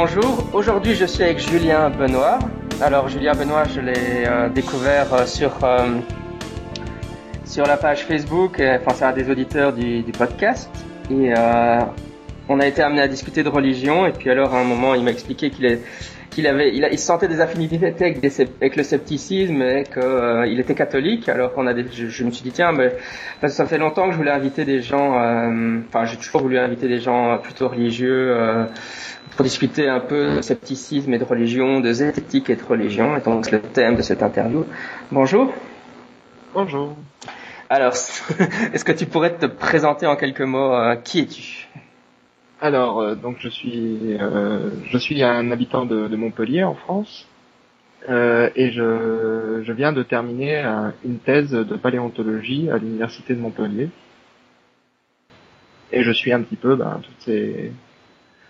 Bonjour, 0.00 0.44
aujourd'hui 0.52 0.94
je 0.94 1.04
suis 1.06 1.24
avec 1.24 1.40
Julien 1.40 1.90
Benoît. 1.90 2.38
Alors 2.80 3.08
Julien 3.08 3.32
Benoît, 3.32 3.64
je 3.64 3.80
l'ai 3.80 4.26
euh, 4.28 4.48
découvert 4.48 5.12
euh, 5.12 5.26
sur 5.26 5.64
euh, 5.64 5.96
sur 7.44 7.66
la 7.66 7.76
page 7.76 8.04
Facebook, 8.04 8.62
enfin 8.62 8.94
c'est 8.94 9.04
un 9.04 9.12
des 9.12 9.28
auditeurs 9.28 9.72
du, 9.72 10.02
du 10.04 10.12
podcast 10.12 10.70
et 11.10 11.32
on 12.48 12.60
a 12.60 12.66
été 12.68 12.80
amené 12.80 13.00
à 13.00 13.08
discuter 13.08 13.42
de 13.42 13.48
religion 13.48 14.06
et 14.06 14.12
puis 14.12 14.30
alors 14.30 14.54
à 14.54 14.60
un 14.60 14.64
moment 14.64 14.94
il 14.94 15.02
m'a 15.02 15.10
expliqué 15.10 15.50
qu'il 15.50 15.64
est 15.66 15.80
qu'il 16.38 16.46
avait, 16.46 16.72
il, 16.72 16.88
il, 16.92 16.98
sentait 17.00 17.26
des 17.26 17.40
affinités 17.40 17.84
avec, 17.84 18.20
des, 18.20 18.40
avec 18.60 18.76
le 18.76 18.84
scepticisme 18.84 19.60
et 19.60 19.82
qu'il 19.82 20.00
euh, 20.04 20.60
était 20.60 20.76
catholique. 20.76 21.28
Alors 21.28 21.52
qu'on 21.52 21.66
a 21.66 21.74
des, 21.74 21.84
je, 21.90 22.06
je, 22.06 22.22
me 22.22 22.30
suis 22.30 22.44
dit 22.44 22.52
tiens, 22.52 22.70
mais 22.70 22.92
parce 23.40 23.54
que 23.54 23.56
ça 23.56 23.66
fait 23.66 23.76
longtemps 23.76 24.06
que 24.06 24.12
je 24.12 24.18
voulais 24.18 24.30
inviter 24.30 24.64
des 24.64 24.80
gens, 24.80 25.20
euh, 25.20 25.80
enfin 25.88 26.04
j'ai 26.04 26.16
toujours 26.16 26.42
voulu 26.42 26.56
inviter 26.56 26.86
des 26.86 27.00
gens 27.00 27.38
plutôt 27.38 27.66
religieux 27.68 28.36
euh, 28.36 28.66
pour 29.34 29.42
discuter 29.44 29.88
un 29.88 29.98
peu 29.98 30.36
de 30.36 30.40
scepticisme 30.40 31.12
et 31.12 31.18
de 31.18 31.24
religion, 31.24 31.80
de 31.80 31.92
zététique 31.92 32.50
et 32.50 32.54
de 32.54 32.62
religion. 32.62 33.16
Et 33.16 33.20
donc 33.20 33.44
c'est 33.44 33.52
le 33.52 33.60
thème 33.60 33.96
de 33.96 34.02
cette 34.02 34.22
interview. 34.22 34.64
Bonjour. 35.10 35.52
Bonjour. 36.54 36.94
Alors, 37.68 37.94
est-ce 38.72 38.84
que 38.84 38.92
tu 38.92 39.06
pourrais 39.06 39.34
te 39.34 39.46
présenter 39.46 40.06
en 40.06 40.14
quelques 40.14 40.42
mots 40.42 40.72
Qui 41.02 41.22
es-tu? 41.22 41.68
Alors, 42.60 43.00
euh, 43.00 43.14
donc 43.14 43.36
je 43.38 43.48
suis, 43.48 44.16
euh, 44.20 44.70
je 44.90 44.98
suis 44.98 45.22
un 45.22 45.50
habitant 45.52 45.86
de, 45.86 46.14
Montpellier 46.16 46.64
en 46.64 46.74
France 46.74 47.28
euh, 48.08 48.50
et 48.56 48.72
je, 48.72 49.62
je, 49.64 49.72
viens 49.72 49.92
de 49.92 50.02
terminer 50.02 50.64
une 51.04 51.18
thèse 51.18 51.50
de 51.52 51.76
paléontologie 51.76 52.68
à 52.70 52.78
l'université 52.78 53.34
de 53.34 53.40
Montpellier. 53.40 53.90
Et 55.92 56.02
je 56.02 56.10
suis 56.10 56.32
un 56.32 56.42
petit 56.42 56.56
peu 56.56 56.74
ben, 56.74 57.00
toutes 57.02 57.20
ces, 57.20 57.72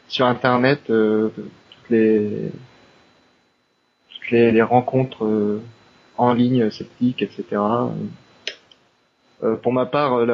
sur 0.08 0.26
Internet 0.26 0.80
euh, 0.90 1.28
toutes 1.36 1.90
les 1.90 2.50
toutes 4.10 4.30
les, 4.30 4.62
rencontres 4.62 5.24
euh, 5.24 5.62
en 6.16 6.32
ligne 6.32 6.70
sceptiques, 6.70 7.22
etc. 7.22 7.60
pour 9.62 9.72
ma 9.72 9.86
part, 9.86 10.24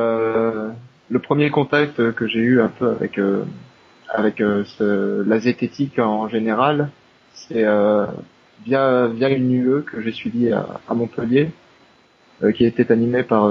le 1.11 1.19
premier 1.19 1.50
contact 1.50 2.12
que 2.12 2.27
j'ai 2.27 2.41
eu 2.41 2.61
un 2.61 2.69
peu 2.69 2.91
avec 2.91 3.19
euh, 3.19 3.44
avec 4.15 4.41
euh, 4.41 4.65
ce, 4.65 5.23
la 5.23 5.39
zététique 5.39 5.98
en 5.98 6.29
général, 6.29 6.91
c'est 7.33 7.65
euh, 7.65 8.07
via 8.65 9.09
via 9.09 9.29
une 9.29 9.53
UE 9.53 9.83
que 9.83 10.01
j'ai 10.01 10.12
suivie 10.12 10.53
à, 10.53 10.81
à 10.89 10.95
Montpellier, 10.95 11.51
qui 12.55 12.65
était 12.65 12.91
animée 12.93 13.23
par 13.23 13.51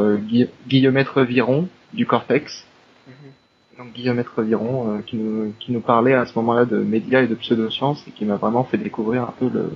Guillaume 0.67 1.03
Viron 1.27 1.67
du 1.93 2.05
Cortex. 2.05 2.67
Mm-hmm. 3.07 3.77
Donc 3.79 3.93
Guillaume 3.93 4.23
Viron 4.37 5.01
qui 5.05 5.15
nous 5.17 5.53
qui 5.59 5.71
nous 5.71 5.81
parlait 5.81 6.13
à 6.13 6.25
ce 6.25 6.37
moment-là 6.39 6.65
de 6.65 6.77
médias 6.77 7.21
et 7.21 7.27
de 7.27 7.35
pseudosciences 7.35 8.03
et 8.07 8.11
qui 8.11 8.25
m'a 8.25 8.35
vraiment 8.35 8.63
fait 8.63 8.77
découvrir 8.77 9.23
un 9.23 9.33
peu 9.39 9.49
le 9.53 9.69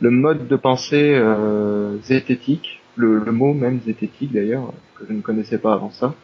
le 0.00 0.10
mode 0.10 0.46
de 0.46 0.56
pensée 0.56 1.14
euh, 1.14 1.98
zététique, 2.02 2.80
le, 2.96 3.18
le, 3.18 3.32
mot 3.32 3.52
même 3.52 3.80
zététique 3.80 4.32
d'ailleurs, 4.32 4.72
que 4.96 5.04
je 5.08 5.12
ne 5.12 5.20
connaissais 5.20 5.58
pas 5.58 5.72
avant 5.72 5.90
ça. 5.90 6.14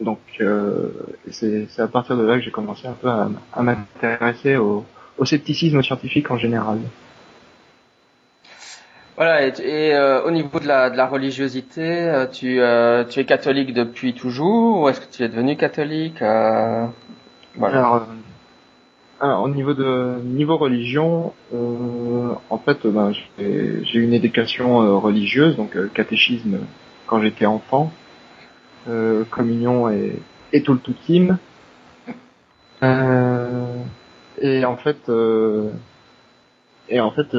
Donc 0.00 0.18
euh, 0.40 0.88
c'est 1.30 1.68
à 1.78 1.86
partir 1.86 2.16
de 2.16 2.24
là 2.24 2.36
que 2.36 2.42
j'ai 2.42 2.50
commencé 2.50 2.86
un 2.86 2.92
peu 2.92 3.08
à, 3.08 3.28
à 3.52 3.62
m'intéresser 3.62 4.56
au, 4.56 4.84
au, 5.18 5.24
scepticisme 5.24 5.82
scientifique 5.82 6.30
en 6.30 6.38
général. 6.38 6.78
Voilà, 9.16 9.46
et, 9.46 9.52
et 9.60 9.94
euh, 9.94 10.24
au 10.24 10.32
niveau 10.32 10.58
de 10.58 10.66
la, 10.66 10.90
de 10.90 10.96
la 10.96 11.06
religiosité, 11.06 11.82
euh, 11.82 12.26
tu, 12.26 12.60
euh, 12.60 13.04
tu 13.04 13.20
es 13.20 13.24
catholique 13.24 13.72
depuis 13.72 14.14
toujours 14.14 14.80
ou 14.80 14.88
est-ce 14.88 15.00
que 15.00 15.12
tu 15.12 15.22
es 15.22 15.28
devenu 15.28 15.56
catholique 15.56 16.20
euh, 16.20 16.86
voilà. 17.54 17.78
alors, 17.78 18.06
alors, 19.20 19.42
au 19.44 19.48
niveau 19.48 19.74
de 19.74 20.16
niveau 20.24 20.56
religion, 20.56 21.32
en 21.52 22.58
fait, 22.58 22.84
ben, 22.84 23.12
j'ai 23.38 23.94
eu 23.94 24.02
une 24.02 24.12
éducation 24.12 25.00
religieuse, 25.00 25.56
donc 25.56 25.76
catéchisme 25.94 26.58
quand 27.06 27.22
j'étais 27.22 27.46
enfant. 27.46 27.92
Euh, 28.86 29.24
communion 29.30 29.88
et, 29.88 30.20
et 30.52 30.62
tout 30.62 30.74
le 30.74 30.78
tout 30.78 30.92
team. 31.06 31.38
Euh, 32.82 33.64
et 34.38 34.62
en 34.66 34.76
fait, 34.76 35.08
euh, 35.08 35.70
et 36.90 37.00
en 37.00 37.10
fait, 37.10 37.34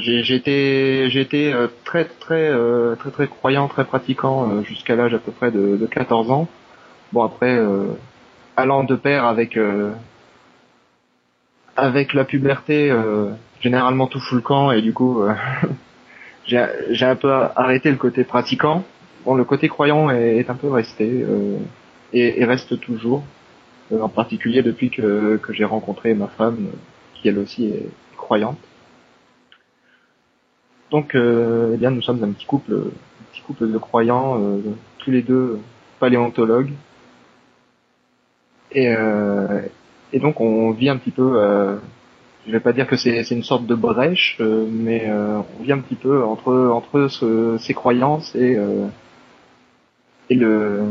j'ai 0.00 0.34
été, 0.34 1.08
j'ai 1.08 1.20
été 1.22 1.54
très 1.84 2.04
très 2.04 2.52
très 2.96 3.10
très 3.10 3.28
croyant, 3.28 3.66
très 3.68 3.86
pratiquant 3.86 4.62
jusqu'à 4.62 4.94
l'âge 4.94 5.14
à 5.14 5.18
peu 5.18 5.32
près 5.32 5.50
de, 5.50 5.78
de 5.78 5.86
14 5.86 6.30
ans. 6.30 6.48
Bon 7.14 7.22
après, 7.22 7.58
allant 8.58 8.84
de 8.84 8.94
pair 8.94 9.24
avec 9.24 9.58
avec 11.76 12.12
la 12.12 12.24
puberté, 12.24 12.94
généralement 13.62 14.06
tout 14.06 14.20
fout 14.20 14.36
le 14.36 14.42
camp 14.42 14.70
et 14.70 14.82
du 14.82 14.92
coup, 14.92 15.22
j'ai 16.46 17.06
un 17.06 17.16
peu 17.16 17.32
arrêté 17.32 17.90
le 17.90 17.96
côté 17.96 18.22
pratiquant 18.24 18.84
bon, 19.24 19.34
le 19.34 19.44
côté 19.44 19.68
croyant 19.68 20.10
est, 20.10 20.48
un 20.48 20.54
peu 20.54 20.68
resté 20.68 21.08
euh, 21.08 21.58
et, 22.12 22.44
reste 22.44 22.80
toujours, 22.80 23.22
euh, 23.92 24.00
en 24.00 24.08
particulier 24.08 24.62
depuis 24.62 24.90
que, 24.90 25.36
que 25.36 25.52
j'ai 25.52 25.64
rencontré 25.64 26.14
ma 26.14 26.28
femme, 26.28 26.68
qui 27.14 27.28
elle 27.28 27.38
aussi 27.38 27.66
est 27.66 27.88
croyante. 28.16 28.58
Donc, 30.90 31.14
euh, 31.14 31.72
eh 31.74 31.76
bien, 31.76 31.90
nous 31.90 32.02
sommes 32.02 32.22
un 32.24 32.32
petit 32.32 32.46
couple, 32.46 32.74
un 32.74 33.32
petit 33.32 33.42
couple 33.42 33.70
de 33.70 33.78
croyants, 33.78 34.40
tous 34.98 35.10
les 35.10 35.22
deux 35.22 35.60
paléontologues. 36.00 36.72
Et, 38.72 38.92
et 40.12 40.18
donc, 40.18 40.40
on 40.40 40.72
vit 40.72 40.88
un 40.88 40.96
petit 40.96 41.12
peu. 41.12 41.78
Je 42.46 42.50
vais 42.50 42.60
pas 42.60 42.72
dire 42.72 42.88
que 42.88 42.96
c'est 42.96 43.30
une 43.30 43.44
sorte 43.44 43.66
de 43.66 43.74
brèche, 43.76 44.40
mais 44.40 45.08
on 45.12 45.62
vit 45.62 45.70
un 45.70 45.78
petit 45.78 45.94
peu 45.94 46.24
entre 46.24 46.52
entre 46.52 47.06
ce, 47.06 47.56
ces 47.58 47.74
croyances 47.74 48.34
et 48.34 48.58
et 50.30 50.34
le 50.34 50.84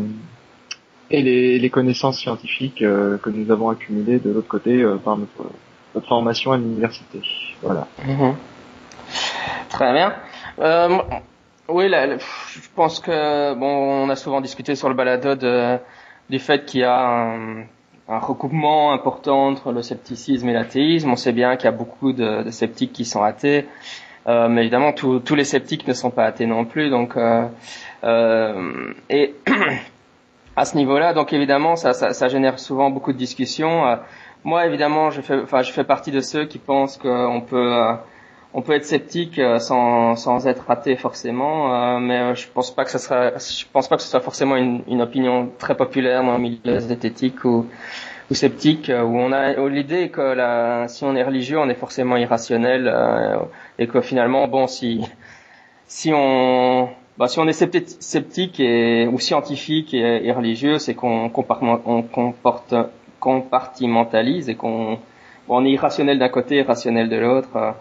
et 1.12 1.24
les, 1.60 1.70
connaissances 1.70 2.20
scientifiques 2.20 2.82
euh, 2.82 3.18
que 3.18 3.30
nous 3.30 3.52
avons 3.52 3.70
accumulées 3.70 4.20
de 4.20 4.32
l'autre 4.32 4.48
côté 4.48 4.82
euh, 4.82 4.98
par 4.98 5.18
notre, 5.18 5.50
formation 6.08 6.52
à 6.52 6.58
l'université. 6.58 7.20
Voilà. 7.62 7.88
Mhm. 8.06 8.36
Très 9.70 9.92
bien. 9.92 10.14
Euh, 10.60 11.00
oui, 11.68 11.90
je 11.90 12.68
pense 12.76 13.00
que 13.00 13.54
bon, 13.56 14.06
on 14.06 14.10
a 14.10 14.16
souvent 14.16 14.40
discuté 14.40 14.76
sur 14.76 14.88
le 14.88 14.96
balado 14.96 15.36
du 16.30 16.40
fait 16.40 16.66
qu'il 16.66 16.82
y 16.82 16.84
a 16.84 17.34
un, 17.36 17.66
recoupement 18.08 18.94
important 18.94 19.48
entre 19.48 19.72
le 19.72 19.82
scepticisme 19.82 20.48
et 20.50 20.54
l'athéisme. 20.54 21.12
On 21.12 21.16
sait 21.16 21.34
bien 21.34 21.58
qu'il 21.58 21.66
y 21.66 21.68
a 21.68 21.76
beaucoup 21.76 22.14
de, 22.14 22.50
sceptiques 22.50 22.94
qui 22.94 23.06
sont 23.06 23.24
athées, 23.24 23.68
mais 24.50 24.62
évidemment 24.62 24.94
tous 24.94 25.35
les 25.35 25.44
sceptiques 25.44 25.88
ne 25.88 25.94
sont 25.94 26.12
pas 26.12 26.25
athées 26.25 26.45
non 26.45 26.66
plus. 26.66 26.90
Donc 26.90 27.17
euh, 27.17 27.45
euh, 28.03 28.94
et 29.09 29.35
à 30.56 30.66
ce 30.66 30.78
niveau-là, 30.78 31.13
donc 31.13 31.34
évidemment, 31.34 31.75
ça, 31.75 31.94
ça, 31.94 32.28
génère 32.28 32.59
souvent 32.59 32.90
beaucoup 32.90 33.13
de 33.13 33.17
discussions. 33.17 33.88
Euh, 33.88 33.95
moi, 34.44 34.66
évidemment, 34.66 35.09
je 35.09 35.22
fais, 35.22 35.41
enfin, 35.41 35.62
je 35.62 35.72
fais 35.72 35.84
partie 35.84 36.12
de 36.12 36.22
ceux 36.22 36.45
qui 36.45 36.59
pensent 36.59 36.97
qu'on 36.97 37.41
peut, 37.45 37.73
euh, 37.73 37.94
on 38.53 38.62
peut 38.62 38.73
être 38.73 38.85
sceptique 38.85 39.40
sans, 39.59 40.16
sans 40.16 40.47
être 40.47 40.72
athée 40.72 40.96
forcément, 40.96 42.00
mais 42.00 42.35
je 42.35 42.47
pense 42.47 42.73
pas 42.73 42.84
que 42.84 42.90
sera, 42.90 43.38
je 43.38 43.66
pense 43.72 43.88
pas 43.88 43.96
que 43.97 44.01
ce 44.01 44.09
soit 44.09 44.22
forcément 44.22 44.56
une, 44.56 44.81
une 44.88 45.03
opinion 45.03 45.50
très 45.59 45.75
populaire 45.75 46.23
dans 46.23 46.34
le 46.34 46.40
milieu 46.40 46.79
zététique 46.79 47.46
ou, 47.46 47.67
ou 48.29 48.35
sceptique, 48.35 48.90
où 48.90 49.19
on 49.19 49.31
a 49.31 49.53
l'idée 49.69 50.09
que 50.09 50.85
si 50.88 51.03
on 51.03 51.16
est 51.16 51.23
religieux, 51.23 51.59
on 51.59 51.70
est 51.70 51.76
forcément 51.76 52.17
irrationnel, 52.17 52.93
et 53.79 53.87
que 53.87 54.02
finalement, 54.02 54.47
bon, 54.47 54.67
si 54.67 55.02
si 55.87 56.11
on 56.14 56.90
bah, 57.20 57.28
si 57.28 57.37
on 57.40 57.47
est 57.49 57.52
sceptique 57.52 58.61
et, 58.61 59.05
ou 59.08 59.20
scientifique 59.20 59.93
et, 59.93 60.31
religieux, 60.31 60.79
c'est 60.79 60.93
qu'on 60.93 61.26
on 61.26 62.02
comporte, 62.03 62.73
compartimentalise 63.20 64.47
et 64.47 64.55
qu'on 64.55 64.99
on 65.49 65.66
est 65.66 65.72
irrationnel 65.72 66.17
d'un 66.17 66.29
côté, 66.29 66.58
irrationnel 66.59 67.09
de 67.09 67.17
l'autre. 67.17 67.75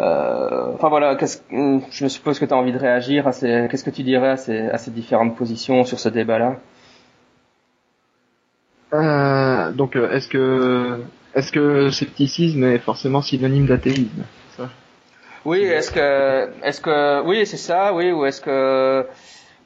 Euh, 0.00 0.72
enfin 0.74 0.90
voilà, 0.90 1.16
je 1.90 2.06
suppose 2.08 2.38
que 2.38 2.44
tu 2.44 2.52
as 2.52 2.56
envie 2.56 2.72
de 2.72 2.78
réagir. 2.78 3.24
Qu'est-ce 3.24 3.84
que 3.84 3.90
tu 3.90 4.02
dirais 4.02 4.30
à 4.30 4.36
ces, 4.36 4.68
à 4.68 4.76
ces 4.76 4.90
différentes 4.90 5.34
positions 5.34 5.84
sur 5.84 5.98
ce 5.98 6.10
débat-là? 6.10 6.56
euh, 6.56 6.81
Donc, 9.72 9.96
euh, 9.96 10.10
est-ce 10.12 10.28
que 10.28 11.00
est-ce 11.34 11.52
que 11.52 11.90
scepticisme 11.90 12.64
est 12.64 12.78
forcément 12.78 13.22
synonyme 13.22 13.66
d'athéisme? 13.66 14.24
Oui, 15.44 15.60
est-ce 15.62 15.90
que, 15.90 16.50
est-ce 16.62 16.80
que, 16.80 17.22
oui, 17.26 17.44
c'est 17.46 17.56
ça, 17.56 17.92
oui, 17.92 18.12
ou 18.12 18.24
est-ce 18.26 18.40
que, 18.40 19.04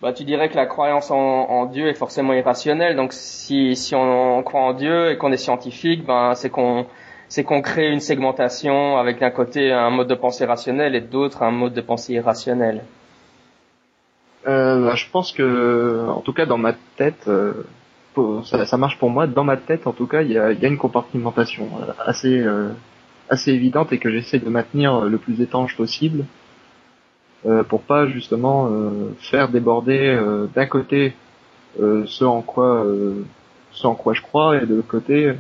bah, 0.00 0.14
tu 0.14 0.25
dirais 0.25 0.49
que 0.49 0.56
la 0.56 0.64
croyance 0.64 1.11
en, 1.11 1.17
en 1.17 1.67
Dieu 1.67 1.88
est 1.88 1.94
forcément 1.94 2.32
irrationnelle. 2.32 2.97
Donc, 2.97 3.12
si, 3.12 3.76
si 3.76 3.94
on, 3.94 4.43
croit 4.43 4.62
en 4.62 4.73
Dieu 4.73 5.11
et 5.11 5.19
qu'on 5.19 5.32
est 5.32 5.37
scientifique, 5.37 6.06
ben, 6.06 6.35
c'est 6.35 6.49
qu'on, 6.49 6.87
c'est 7.29 7.44
qu'on 7.44 7.61
crée 7.61 7.91
une 7.91 8.00
segmentation 8.00 8.97
avec 8.97 9.20
d'un 9.20 9.31
côté 9.31 9.70
un 9.70 9.91
mode 9.91 10.09
de 10.09 10.14
pensée 10.14 10.47
rationnel 10.47 10.94
et 10.94 11.02
d'autre 11.02 11.43
un 11.43 11.50
mode 11.50 11.75
de 11.75 11.82
pensée 11.82 12.14
irrationnel. 12.14 12.82
Euh, 14.49 14.87
bah, 14.87 14.94
je 14.94 15.11
pense 15.11 15.32
que, 15.32 16.06
en 16.09 16.20
tout 16.20 16.32
cas, 16.32 16.47
dans 16.47 16.59
ma 16.59 16.73
tête, 16.97 17.29
euh, 17.29 17.67
ça, 18.44 18.76
marche 18.76 18.98
pour 18.98 19.10
moi. 19.10 19.26
Dans 19.26 19.44
ma 19.44 19.56
tête, 19.56 19.86
en 19.86 19.92
tout 19.92 20.06
cas, 20.06 20.22
il 20.22 20.32
y 20.32 20.38
a, 20.38 20.52
une 20.52 20.78
compartimentation 20.78 21.68
assez 22.04 22.44
assez 23.28 23.50
évidente 23.50 23.92
et 23.92 23.98
que 23.98 24.10
j'essaie 24.10 24.38
de 24.38 24.48
maintenir 24.48 25.00
le 25.00 25.18
plus 25.18 25.40
étanche 25.40 25.76
possible 25.76 26.24
pour 27.68 27.82
pas 27.82 28.06
justement 28.06 28.70
faire 29.18 29.48
déborder 29.48 30.18
d'un 30.54 30.66
côté 30.66 31.14
ce 31.78 32.24
en 32.24 32.42
quoi 32.42 32.86
ce 33.72 33.86
en 33.86 33.94
quoi 33.94 34.14
je 34.14 34.22
crois 34.22 34.56
et 34.56 34.66
de 34.66 34.76
l'autre 34.76 34.88
côté 34.88 35.32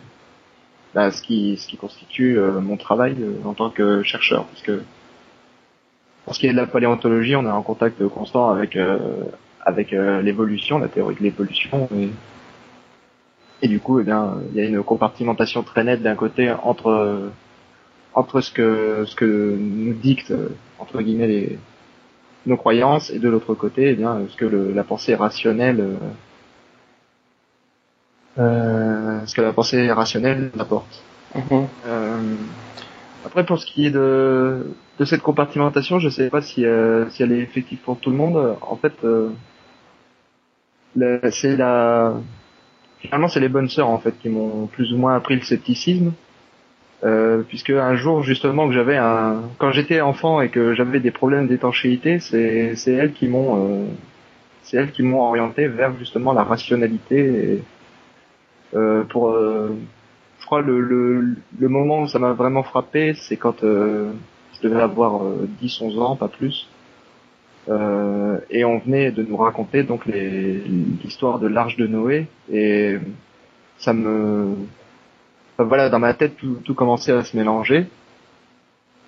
bah, 0.94 1.12
ce 1.12 1.22
qui 1.22 1.56
ce 1.58 1.68
qui 1.68 1.76
constitue 1.76 2.38
mon 2.60 2.76
travail 2.76 3.16
en 3.44 3.54
tant 3.54 3.70
que 3.70 4.02
chercheur 4.02 4.44
parce 4.46 4.62
que 4.62 4.82
pour 6.26 6.34
ce 6.34 6.40
qui 6.40 6.48
est 6.48 6.52
de 6.52 6.56
la 6.56 6.66
paléontologie, 6.66 7.36
on 7.36 7.44
est 7.44 7.50
en 7.50 7.62
contact 7.62 8.04
constant 8.08 8.50
avec 8.50 8.74
euh, 8.74 8.98
avec 9.64 9.92
euh, 9.92 10.20
l'évolution, 10.20 10.78
la 10.78 10.88
théorie 10.88 11.14
de 11.14 11.22
l'évolution, 11.22 11.88
et, 11.96 12.08
et, 13.62 13.68
du 13.68 13.80
coup, 13.80 14.00
eh 14.00 14.04
bien, 14.04 14.34
il 14.52 14.58
y 14.58 14.60
a 14.60 14.68
une 14.68 14.82
compartimentation 14.82 15.62
très 15.62 15.84
nette 15.84 16.02
d'un 16.02 16.14
côté 16.14 16.50
entre 16.50 17.30
entre 18.14 18.40
ce 18.40 18.50
que 18.50 19.04
ce 19.06 19.14
que 19.14 19.56
nous 19.58 19.92
dictent 19.92 20.34
entre 20.78 21.02
guillemets 21.02 21.26
les, 21.26 21.58
nos 22.46 22.56
croyances, 22.56 23.10
et 23.10 23.18
de 23.18 23.28
l'autre 23.28 23.54
côté, 23.54 23.90
eh 23.90 23.94
bien, 23.94 24.20
ce 24.28 24.36
que 24.36 24.44
le, 24.44 24.72
la 24.72 24.84
pensée 24.84 25.14
rationnelle 25.14 25.98
euh, 28.38 29.20
ce 29.26 29.34
que 29.34 29.40
la 29.40 29.52
pensée 29.52 29.90
rationnelle 29.90 30.50
apporte. 30.58 31.02
Mm-hmm. 31.34 31.66
Euh, 31.86 32.34
après, 33.24 33.44
pour 33.44 33.58
ce 33.58 33.66
qui 33.66 33.86
est 33.86 33.90
de, 33.90 34.74
de 34.98 35.04
cette 35.04 35.22
compartimentation, 35.22 35.98
je 35.98 36.08
sais 36.08 36.30
pas 36.30 36.42
si, 36.42 36.64
euh, 36.64 37.08
si 37.10 37.22
elle 37.22 37.32
est 37.32 37.40
effective 37.40 37.78
pour 37.78 37.98
tout 37.98 38.10
le 38.10 38.16
monde. 38.16 38.56
En 38.60 38.76
fait, 38.76 38.92
euh, 39.04 39.30
c'est 41.30 41.56
la 41.56 42.14
finalement 43.00 43.28
c'est 43.28 43.40
les 43.40 43.48
bonnes 43.48 43.68
sœurs 43.68 43.88
en 43.88 43.98
fait 43.98 44.18
qui 44.18 44.28
m'ont 44.28 44.66
plus 44.66 44.92
ou 44.92 44.98
moins 44.98 45.14
appris 45.16 45.36
le 45.36 45.42
scepticisme. 45.42 46.12
Euh, 47.04 47.42
puisque 47.46 47.70
un 47.70 47.94
jour 47.94 48.22
justement 48.22 48.66
que 48.66 48.72
j'avais 48.72 48.96
un 48.96 49.42
quand 49.58 49.70
j'étais 49.70 50.00
enfant 50.00 50.40
et 50.40 50.48
que 50.48 50.72
j'avais 50.74 50.98
des 50.98 51.10
problèmes 51.10 51.46
d'étanchéité, 51.46 52.20
c'est 52.20 52.74
c'est 52.74 52.92
elles 52.92 53.12
qui 53.12 53.28
m'ont 53.28 53.82
euh, 53.82 53.86
c'est 54.62 54.78
elles 54.78 54.92
qui 54.92 55.02
m'ont 55.02 55.20
orienté 55.22 55.68
vers 55.68 55.96
justement 55.98 56.32
la 56.32 56.42
rationalité 56.42 57.18
et, 57.18 57.62
euh, 58.74 59.04
pour 59.04 59.30
euh, 59.30 59.76
je 60.40 60.46
crois 60.46 60.62
le, 60.62 60.80
le, 60.80 61.36
le 61.58 61.68
moment 61.68 62.02
où 62.02 62.08
ça 62.08 62.18
m'a 62.18 62.32
vraiment 62.32 62.62
frappé, 62.62 63.14
c'est 63.14 63.36
quand 63.36 63.64
euh, 63.64 64.12
je 64.54 64.68
devais 64.68 64.80
avoir 64.80 65.20
10-11 65.62 65.96
euh, 65.96 66.00
ans, 66.00 66.16
pas 66.16 66.28
plus. 66.28 66.68
Euh, 67.68 68.38
et 68.48 68.64
on 68.64 68.78
venait 68.78 69.10
de 69.10 69.24
nous 69.24 69.36
raconter 69.36 69.82
donc 69.82 70.06
l'histoire 70.06 71.40
de 71.40 71.48
l'arche 71.48 71.76
de 71.76 71.88
Noé 71.88 72.28
et 72.52 72.96
ça 73.78 73.92
me 73.92 74.54
voilà 75.58 75.88
dans 75.88 75.98
ma 75.98 76.14
tête 76.14 76.36
tout, 76.36 76.74
commençait 76.74 77.10
à 77.10 77.24
se 77.24 77.36
mélanger 77.36 77.86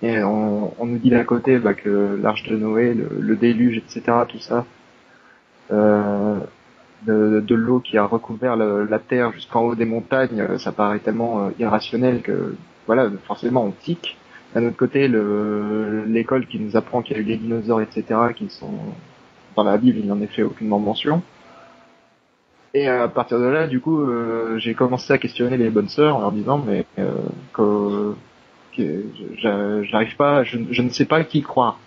et 0.03 0.21
on, 0.23 0.73
nous 0.85 0.97
dit 0.97 1.09
d'un 1.09 1.23
côté 1.23 1.57
bah, 1.57 1.73
que 1.73 2.19
l'arche 2.21 2.43
de 2.43 2.57
Noé 2.57 2.93
le, 2.93 3.35
déluge 3.37 3.77
etc 3.77 4.17
tout 4.27 4.39
ça 4.39 4.65
euh, 5.71 6.39
de, 7.05 7.55
l'eau 7.55 7.79
qui 7.79 7.97
a 7.97 8.03
recouvert 8.03 8.57
la 8.57 8.99
terre 8.99 9.31
jusqu'en 9.31 9.61
haut 9.61 9.75
des 9.75 9.85
montagnes, 9.85 10.57
ça 10.57 10.73
paraît 10.73 10.99
tellement 10.99 11.45
euh, 11.45 11.49
irrationnel 11.59 12.21
que 12.21 12.55
voilà, 12.87 13.09
forcément 13.25 13.65
on 13.65 13.71
tique. 13.71 14.17
D'un 14.53 14.65
autre 14.65 14.77
côté, 14.77 15.07
l'école 15.07 16.47
qui 16.47 16.59
nous 16.59 16.75
apprend 16.75 17.01
qu'il 17.01 17.15
y 17.15 17.19
a 17.19 17.21
eu 17.21 17.25
des 17.25 17.37
dinosaures, 17.37 17.81
etc., 17.81 18.03
qui 18.35 18.49
sont 18.49 18.71
dans 19.55 19.63
la 19.63 19.77
Bible, 19.77 19.99
il 19.99 20.07
n'en 20.07 20.19
est 20.21 20.27
fait 20.27 20.43
aucunement 20.43 20.79
mention. 20.79 21.21
Et 22.73 22.87
à 22.87 23.07
partir 23.07 23.39
de 23.39 23.45
là, 23.45 23.67
du 23.67 23.79
coup, 23.79 24.01
euh, 24.01 24.57
j'ai 24.59 24.73
commencé 24.73 25.11
à 25.11 25.17
questionner 25.17 25.57
les 25.57 25.69
bonnes 25.69 25.89
sœurs 25.89 26.15
en 26.15 26.21
leur 26.21 26.31
disant, 26.31 26.63
mais 26.65 26.85
que, 27.53 28.13
que 28.75 29.03
j'arrive 29.37 30.15
pas, 30.15 30.43
je, 30.43 30.81
ne 30.81 30.89
sais 30.89 31.05
pas 31.05 31.23
qui 31.23 31.41
croire, 31.41 31.79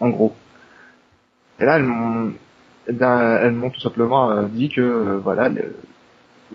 en 0.00 0.10
gros. 0.10 0.34
Et 1.60 1.64
là, 1.64 1.76
elles 1.76 3.52
m'ont 3.52 3.70
tout 3.70 3.80
simplement 3.80 4.30
euh, 4.30 4.44
dit 4.44 4.68
que 4.68 4.80
euh, 4.80 5.18
voilà, 5.18 5.50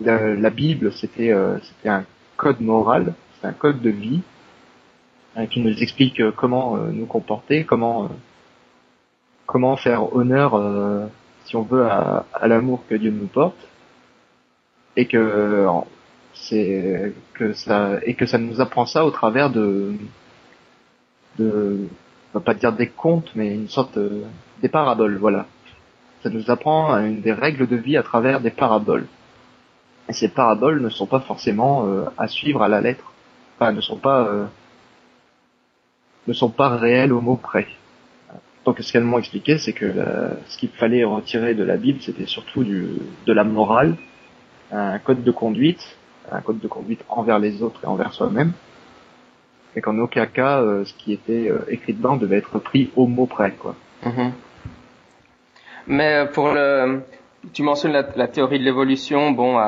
la, 0.02 0.50
Bible 0.50 0.92
c'était 0.92 1.30
euh, 1.30 1.58
c'était 1.60 1.90
un 1.90 2.04
code 2.36 2.60
moral, 2.60 3.14
c'est 3.40 3.46
un 3.46 3.52
code 3.52 3.80
de 3.80 3.90
vie 3.90 4.22
qui 5.50 5.60
nous 5.60 5.82
explique 5.82 6.22
comment 6.36 6.76
nous 6.76 7.06
comporter, 7.06 7.64
comment 7.64 8.10
comment 9.46 9.76
faire 9.76 10.14
honneur, 10.14 10.60
si 11.44 11.56
on 11.56 11.62
veut, 11.62 11.86
à, 11.86 12.24
l'amour 12.46 12.84
que 12.88 12.94
Dieu 12.94 13.10
nous 13.10 13.26
porte, 13.26 13.68
et 14.96 15.06
que 15.06 15.66
c'est 16.34 17.12
que 17.34 17.52
ça 17.52 17.98
et 18.04 18.14
que 18.14 18.26
ça 18.26 18.38
nous 18.38 18.60
apprend 18.60 18.86
ça 18.86 19.04
au 19.04 19.10
travers 19.10 19.50
de 19.50 19.94
de 21.38 21.88
on 22.32 22.38
va 22.38 22.44
pas 22.44 22.54
dire 22.54 22.72
des 22.72 22.88
contes, 22.88 23.30
mais 23.34 23.54
une 23.54 23.68
sorte 23.68 23.98
des 24.60 24.68
paraboles, 24.68 25.16
voilà. 25.18 25.46
Ça 26.22 26.30
nous 26.30 26.50
apprend 26.50 27.00
des 27.00 27.32
règles 27.32 27.66
de 27.66 27.76
vie 27.76 27.96
à 27.96 28.02
travers 28.02 28.40
des 28.40 28.50
paraboles. 28.50 29.06
Et 30.08 30.12
ces 30.12 30.28
paraboles 30.28 30.80
ne 30.80 30.88
sont 30.88 31.06
pas 31.06 31.20
forcément 31.20 31.86
euh, 31.86 32.04
à 32.18 32.28
suivre 32.28 32.62
à 32.62 32.68
la 32.68 32.80
lettre, 32.80 33.12
enfin 33.56 33.72
ne 33.72 33.80
sont 33.80 33.98
pas 33.98 34.26
euh, 34.26 34.46
ne 36.26 36.32
sont 36.32 36.50
pas 36.50 36.70
réelles 36.76 37.12
au 37.12 37.20
mot 37.20 37.36
près. 37.36 37.66
Donc 38.64 38.78
ce 38.80 38.92
qu'elles 38.92 39.04
m'ont 39.04 39.18
expliqué, 39.18 39.58
c'est 39.58 39.72
que 39.72 39.92
ce 40.46 40.56
qu'il 40.56 40.70
fallait 40.70 41.04
retirer 41.04 41.54
de 41.54 41.64
la 41.64 41.76
Bible, 41.76 42.00
c'était 42.00 42.26
surtout 42.26 42.64
du, 42.64 42.86
de 43.26 43.32
la 43.32 43.44
morale, 43.44 43.96
un 44.72 44.98
code 44.98 45.22
de 45.22 45.30
conduite, 45.30 45.96
un 46.32 46.40
code 46.40 46.60
de 46.60 46.68
conduite 46.68 47.04
envers 47.08 47.38
les 47.38 47.62
autres 47.62 47.80
et 47.84 47.86
envers 47.86 48.14
soi-même, 48.14 48.52
et 49.76 49.82
qu'en 49.82 49.98
aucun 49.98 50.26
cas, 50.26 50.62
euh, 50.62 50.84
ce 50.84 50.94
qui 50.94 51.12
était 51.12 51.52
écrit 51.68 51.92
dedans 51.92 52.16
devait 52.16 52.38
être 52.38 52.58
pris 52.58 52.90
au 52.96 53.06
mot 53.06 53.26
près, 53.26 53.52
quoi. 53.52 53.74
Mm-hmm. 54.04 54.30
Mais 55.86 56.26
pour 56.32 56.48
le, 56.48 57.02
tu 57.52 57.62
mentionnes 57.62 57.92
la, 57.92 58.06
la 58.16 58.28
théorie 58.28 58.58
de 58.58 58.64
l'évolution. 58.64 59.32
Bon, 59.32 59.58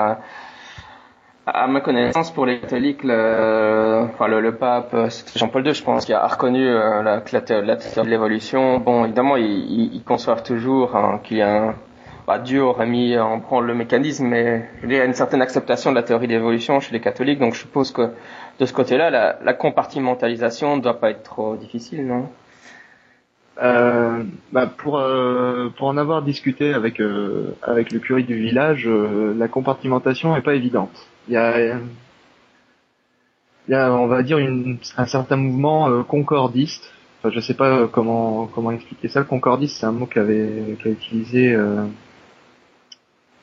à, 1.46 1.66
ma 1.69 1.81
connaissance, 1.81 2.31
pour 2.32 2.44
les 2.44 2.60
catholiques, 2.60 3.04
le, 3.04 4.08
enfin 4.12 4.26
le, 4.26 4.40
le 4.40 4.56
pape 4.56 4.94
Jean-Paul 5.37 5.66
II, 5.66 5.75
je 5.75 5.82
pense, 5.82 6.04
qui 6.04 6.12
a 6.12 6.26
reconnu 6.26 6.66
euh, 6.66 7.02
la, 7.02 7.23
la, 7.32 7.40
théorie 7.40 7.66
de 7.66 8.11
l'évolution. 8.11 8.78
Bon, 8.78 9.04
évidemment, 9.04 9.37
ils, 9.37 9.94
ils 9.94 10.02
conçoivent 10.02 10.42
toujours 10.42 10.97
hein, 10.97 11.21
qu'il 11.23 11.38
y 11.38 11.42
a 11.42 11.68
un, 11.68 11.75
bah, 12.26 12.38
Dieu 12.40 12.62
aurait 12.62 12.87
mis 12.87 13.16
en 13.16 13.38
prendre 13.38 13.66
le 13.66 13.75
mécanisme, 13.75 14.26
mais 14.26 14.68
il 14.82 14.92
y 14.92 14.99
a 14.99 15.04
une 15.04 15.14
certaine 15.14 15.40
acceptation 15.40 15.90
de 15.90 15.97
la 15.97 16.02
théorie 16.02 16.26
de 16.26 16.32
l'évolution 16.32 16.80
chez 16.80 16.92
les 16.92 17.00
catholiques, 17.00 17.38
donc 17.38 17.54
je 17.54 17.61
suppose 17.61 17.92
que 17.92 18.11
de 18.59 18.66
ce 18.66 18.73
côté-là, 18.73 19.11
la, 19.11 19.38
la 19.44 19.54
compartimentalisation 19.54 20.76
ne 20.76 20.82
doit 20.82 20.99
pas 20.99 21.11
être 21.11 21.23
trop 21.23 21.54
difficile, 21.56 22.06
non? 22.06 22.28
Euh, 23.62 24.23
bah 24.52 24.66
pour 24.66 24.99
euh, 24.99 25.71
pour 25.78 25.88
en 25.88 25.97
avoir 25.97 26.21
discuté 26.21 26.75
avec 26.75 27.00
euh, 27.00 27.56
avec 27.62 27.90
le 27.90 28.00
curé 28.00 28.23
du 28.23 28.35
village, 28.35 28.87
euh, 28.87 29.32
la 29.35 29.49
compartimentation 29.49 30.37
est 30.37 30.42
pas 30.42 30.54
évidente. 30.54 31.09
Il 31.28 31.35
y 31.35 31.37
a 33.75 33.92
on 33.92 34.06
va 34.06 34.23
dire 34.23 34.38
une, 34.38 34.78
un 34.97 35.06
certain 35.06 35.37
mouvement 35.37 36.02
concordiste. 36.04 36.92
Enfin, 37.18 37.30
je 37.35 37.40
sais 37.40 37.54
pas 37.54 37.88
comment 37.88 38.47
comment 38.47 38.71
expliquer 38.71 39.09
ça. 39.09 39.21
Le 39.21 39.26
concordiste, 39.26 39.78
c'est 39.78 39.87
un 39.87 39.92
mot 39.92 40.06
qu'avait 40.06 40.76
qu'a 40.83 40.90
utilisé 40.90 41.56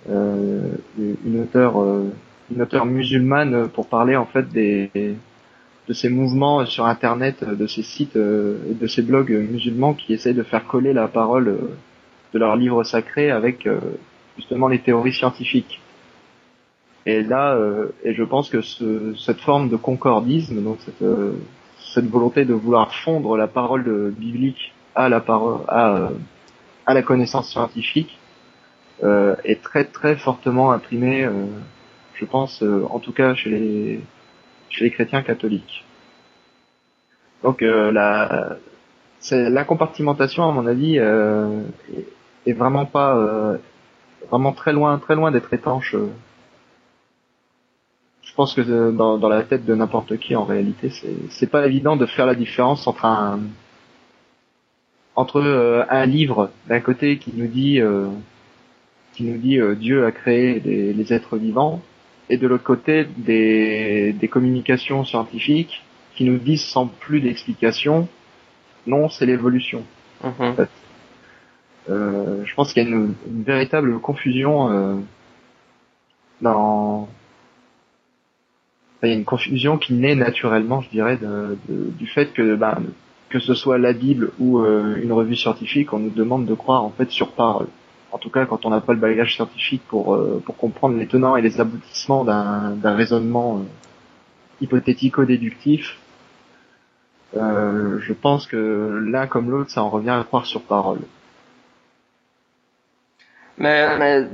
une 0.08 1.42
auteure 1.42 1.76
une 2.52 2.62
auteure 2.62 2.86
musulmane 2.86 3.68
pour 3.70 3.88
parler 3.88 4.16
en 4.16 4.26
fait 4.26 4.48
des 4.50 5.18
de 5.88 5.94
ces 5.94 6.10
mouvements 6.10 6.66
sur 6.66 6.86
Internet, 6.86 7.44
de 7.44 7.68
ces 7.68 7.84
sites 7.84 8.16
euh, 8.16 8.58
et 8.70 8.74
de 8.74 8.88
ces 8.88 9.02
blogs 9.02 9.32
musulmans 9.32 9.94
qui 9.94 10.14
essayent 10.14 10.34
de 10.34 10.44
faire 10.44 10.66
coller 10.66 10.94
la 10.94 11.08
parole 11.08 11.48
euh, 11.50 11.78
de 12.34 12.40
leurs 12.40 12.56
livres 12.56 12.84
sacrés 12.84 13.32
avec 13.32 13.68
euh, 13.68 13.80
justement 14.38 14.68
les 14.68 14.80
théories 14.80 15.14
scientifiques. 15.14 15.82
Et 17.06 17.22
là, 17.22 17.60
et 18.04 18.14
je 18.14 18.24
pense 18.24 18.50
que 18.50 18.62
ce, 18.62 19.14
cette 19.16 19.42
forme 19.42 19.68
de 19.70 19.76
concordisme, 19.76 20.64
donc 20.64 20.78
cette, 20.86 21.04
cette 21.94 22.06
volonté 22.06 22.46
de 22.46 22.54
vouloir 22.54 22.96
fondre 22.96 23.36
la 23.36 23.48
parole 23.48 24.14
biblique 24.18 24.74
à 24.96 25.10
la 25.10 25.20
parole, 25.20 25.62
à, 25.68 26.10
à 26.86 26.94
la 26.94 27.02
connaissance 27.02 27.50
scientifique, 27.52 28.18
est 29.04 29.62
très 29.62 29.84
très 29.84 30.16
fortement 30.16 30.72
imprimée, 30.72 31.28
je 32.16 32.24
pense, 32.24 32.64
en 32.64 33.00
tout 33.00 33.12
cas 33.12 33.36
chez 33.36 33.50
les 33.50 34.00
chez 34.70 34.86
les 34.86 34.92
chrétiens 34.92 35.22
catholiques. 35.22 35.84
Donc 37.44 37.62
euh, 37.62 37.92
la, 37.92 38.58
la 39.32 39.64
compartimentation, 39.64 40.48
à 40.48 40.52
mon 40.52 40.66
avis, 40.66 40.98
euh, 40.98 41.62
est, 42.46 42.54
vraiment 42.54 42.86
pas 42.86 43.16
euh, 43.16 43.58
vraiment 44.30 44.54
très 44.54 44.74
loin, 44.74 44.98
très 44.98 45.16
loin 45.16 45.32
d'être 45.32 45.54
étanche. 45.54 45.96
Je 48.34 48.36
pense 48.36 48.56
que 48.56 48.90
dans, 48.90 49.20
dans 49.20 49.30
la 49.30 49.44
tête 49.44 49.64
de 49.64 49.76
n'importe 49.76 50.18
qui, 50.18 50.36
en 50.36 50.44
réalité, 50.44 50.92
c'est 51.30 51.52
pas 51.52 51.68
évident 51.68 51.96
de 51.96 52.08
faire 52.08 52.26
la 52.26 52.34
différence 52.34 52.88
entre 52.88 53.06
un 53.06 53.42
entre 55.16 55.86
un 55.88 56.06
livre 56.08 56.50
d'un 56.68 56.80
côté 56.80 57.20
qui 57.20 57.32
nous 57.36 57.46
dit 57.46 57.80
qui 59.14 59.24
nous 59.26 59.38
dit 59.38 59.60
Dieu 59.80 60.08
a 60.08 60.12
créé 60.12 60.60
les, 60.62 60.94
les, 60.94 61.14
êtres 61.14 61.38
vivants, 61.38 61.84
et 62.28 62.38
de 62.38 62.48
l'autre 62.48 62.64
côté 62.64 63.06
des, 63.18 64.14
des 64.14 64.28
communications 64.28 65.06
scientifiques 65.06 65.84
qui 66.16 66.24
nous 66.24 66.40
disent 66.40 66.66
sans 66.66 66.88
plus 66.88 67.22
d'explication, 67.22 68.08
non, 68.88 69.10
c'est 69.10 69.28
l'évolution. 69.28 69.84
Mhm. 70.24 70.68
Euh, 71.90 72.46
je 72.46 72.56
pense 72.56 72.74
qu'il 72.74 72.84
y 72.84 72.86
a 72.86 72.90
une, 72.90 73.14
une 73.28 73.44
véritable 73.44 74.00
confusion 74.00 74.72
euh, 74.72 74.96
dans. 76.42 77.10
Il 79.08 79.12
y 79.12 79.16
a 79.16 79.18
une 79.18 79.26
confusion 79.26 79.78
qui 79.78 79.94
naît 79.94 80.16
naturellement, 80.16 80.82
je 80.82 80.90
dirais, 80.90 81.20
du 81.68 82.08
fait 82.08 82.34
que 82.34 82.56
ben, 82.56 82.82
que 83.34 83.40
ce 83.40 83.56
soit 83.56 83.80
la 83.80 83.94
Bible 83.94 84.32
ou 84.40 84.60
euh, 84.60 84.96
une 85.02 85.12
revue 85.12 85.36
scientifique, 85.36 85.92
on 85.92 85.98
nous 85.98 86.12
demande 86.12 86.46
de 86.46 86.54
croire 86.54 86.84
en 86.84 86.92
fait 86.92 87.10
sur 87.10 87.32
parole. 87.32 87.66
En 88.12 88.20
tout 88.20 88.30
cas, 88.30 88.46
quand 88.46 88.64
on 88.64 88.70
n'a 88.70 88.80
pas 88.80 88.94
le 88.94 89.00
bagage 89.00 89.36
scientifique 89.36 89.82
pour 89.88 90.14
euh, 90.14 90.40
pour 90.46 90.56
comprendre 90.56 90.96
les 90.96 91.08
tenants 91.08 91.36
et 91.36 91.42
les 91.42 91.60
aboutissements 91.60 92.24
d'un 92.24 92.72
d'un 92.72 92.94
raisonnement 92.94 93.58
euh, 93.58 93.62
hypothético-déductif, 94.62 95.98
je 97.34 98.14
pense 98.14 98.46
que 98.46 99.02
l'un 99.04 99.26
comme 99.26 99.50
l'autre, 99.50 99.72
ça 99.72 99.84
en 99.84 99.90
revient 99.90 100.12
à 100.12 100.24
croire 100.24 100.46
sur 100.46 100.62
parole. 100.62 101.00
Mais, 103.58 104.26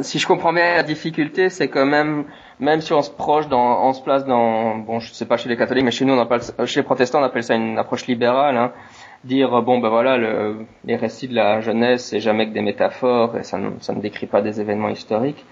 si 0.00 0.18
je 0.18 0.26
comprends 0.26 0.52
bien 0.52 0.76
la 0.76 0.82
difficulté, 0.82 1.48
c'est 1.50 1.68
quand 1.68 1.86
même, 1.86 2.24
même 2.60 2.80
si 2.80 2.92
on 2.92 3.02
se 3.02 3.10
proche 3.10 3.48
dans, 3.48 3.84
on 3.84 3.92
se 3.92 4.02
place 4.02 4.24
dans, 4.24 4.76
bon, 4.76 5.00
je 5.00 5.12
sais 5.12 5.26
pas 5.26 5.36
chez 5.36 5.48
les 5.48 5.56
catholiques, 5.56 5.84
mais 5.84 5.90
chez 5.90 6.04
nous, 6.04 6.14
on 6.14 6.20
appelle, 6.20 6.40
chez 6.66 6.80
les 6.80 6.84
protestants, 6.84 7.20
on 7.20 7.24
appelle 7.24 7.42
ça 7.42 7.54
une 7.54 7.76
approche 7.76 8.06
libérale, 8.06 8.56
hein. 8.56 8.72
dire 9.24 9.62
bon 9.62 9.78
ben 9.78 9.88
voilà, 9.88 10.16
le, 10.16 10.64
les 10.84 10.96
récits 10.96 11.28
de 11.28 11.34
la 11.34 11.60
jeunesse, 11.60 12.06
c'est 12.06 12.20
jamais 12.20 12.48
que 12.48 12.52
des 12.54 12.62
métaphores 12.62 13.36
et 13.36 13.42
ça 13.42 13.58
ne, 13.58 13.70
ça 13.80 13.92
ne 13.92 14.00
décrit 14.00 14.26
pas 14.26 14.42
des 14.42 14.60
événements 14.60 14.90
historiques 14.90 15.44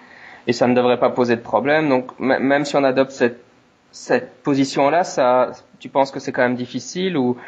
et 0.46 0.52
ça 0.52 0.68
ne 0.68 0.74
devrait 0.74 1.00
pas 1.00 1.10
poser 1.10 1.34
de 1.34 1.40
problème. 1.40 1.88
Donc 1.88 2.16
même 2.20 2.64
si 2.64 2.76
on 2.76 2.84
adopte 2.84 3.10
cette 3.10 3.42
cette 3.96 4.42
position-là, 4.42 5.04
ça, 5.04 5.52
tu 5.78 5.88
penses 5.88 6.10
que 6.10 6.20
c'est 6.20 6.30
quand 6.30 6.42
même 6.42 6.54
difficile 6.54 7.16
ou 7.16 7.38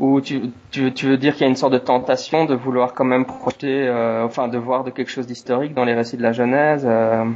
ou 0.00 0.22
tu, 0.22 0.40
tu, 0.70 0.92
tu 0.94 1.06
veux 1.06 1.18
dire 1.18 1.34
qu'il 1.34 1.42
y 1.42 1.44
a 1.44 1.48
une 1.48 1.56
sorte 1.56 1.74
de 1.74 1.78
tentation 1.78 2.46
de 2.46 2.54
vouloir 2.54 2.94
quand 2.94 3.04
même 3.04 3.26
projeter, 3.26 3.86
euh, 3.86 4.24
enfin 4.24 4.48
de 4.48 4.56
voir 4.56 4.82
de 4.82 4.90
quelque 4.90 5.10
chose 5.10 5.26
d'historique 5.26 5.74
dans 5.74 5.84
les 5.84 5.94
récits 5.94 6.16
de 6.16 6.22
la 6.22 6.32
Genèse 6.32 6.84
euh, 6.86 7.26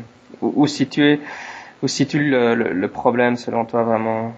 où, 0.40 0.62
où 0.62 0.66
situer 0.66 1.20
où 1.82 1.88
situe 1.88 2.30
le, 2.30 2.54
le, 2.54 2.88
problème 2.88 3.36
selon 3.36 3.66
toi 3.66 3.82
vraiment 3.82 4.32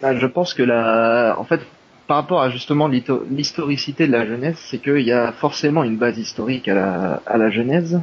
bah, 0.00 0.16
Je 0.16 0.26
pense 0.26 0.54
que 0.54 0.62
la, 0.62 1.36
en 1.38 1.44
fait, 1.44 1.60
par 2.06 2.16
rapport 2.16 2.40
à 2.40 2.48
justement 2.48 2.88
l'historicité 2.88 4.06
de 4.06 4.12
la 4.12 4.24
Genèse, 4.24 4.56
c'est 4.56 4.78
qu'il 4.78 5.02
y 5.02 5.12
a 5.12 5.32
forcément 5.32 5.84
une 5.84 5.98
base 5.98 6.16
historique 6.16 6.68
à 6.68 6.74
la, 6.74 7.22
à 7.26 7.36
la 7.36 7.50
Genèse 7.50 8.00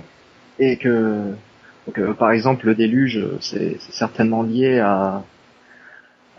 et 0.60 0.77
que 0.77 1.34
donc, 1.88 1.98
euh, 1.98 2.13
par 2.13 2.32
exemple 2.32 2.68
le 2.68 2.75
déluge, 2.75 3.20
c'est 3.39 3.82
certainement 3.82 4.44
lié 4.44 4.77
à 4.77 5.24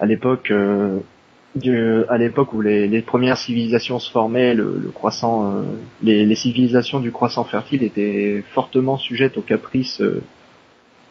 à 0.00 0.06
l'époque 0.06 0.50
euh, 0.50 1.00
à 2.08 2.18
l'époque 2.18 2.52
où 2.54 2.60
les, 2.62 2.88
les, 2.88 3.02
premières 3.02 3.36
civilisations 3.36 3.98
se 3.98 4.10
formaient, 4.10 4.54
le, 4.54 4.78
le 4.82 4.90
croissant, 4.90 5.52
euh, 5.52 5.62
les, 6.02 6.24
les, 6.24 6.34
civilisations 6.34 6.98
du 6.98 7.12
croissant 7.12 7.44
fertile 7.44 7.82
étaient 7.82 8.42
fortement 8.52 8.96
sujettes 8.96 9.36
aux 9.36 9.42
caprices. 9.42 10.00
Euh, 10.00 10.22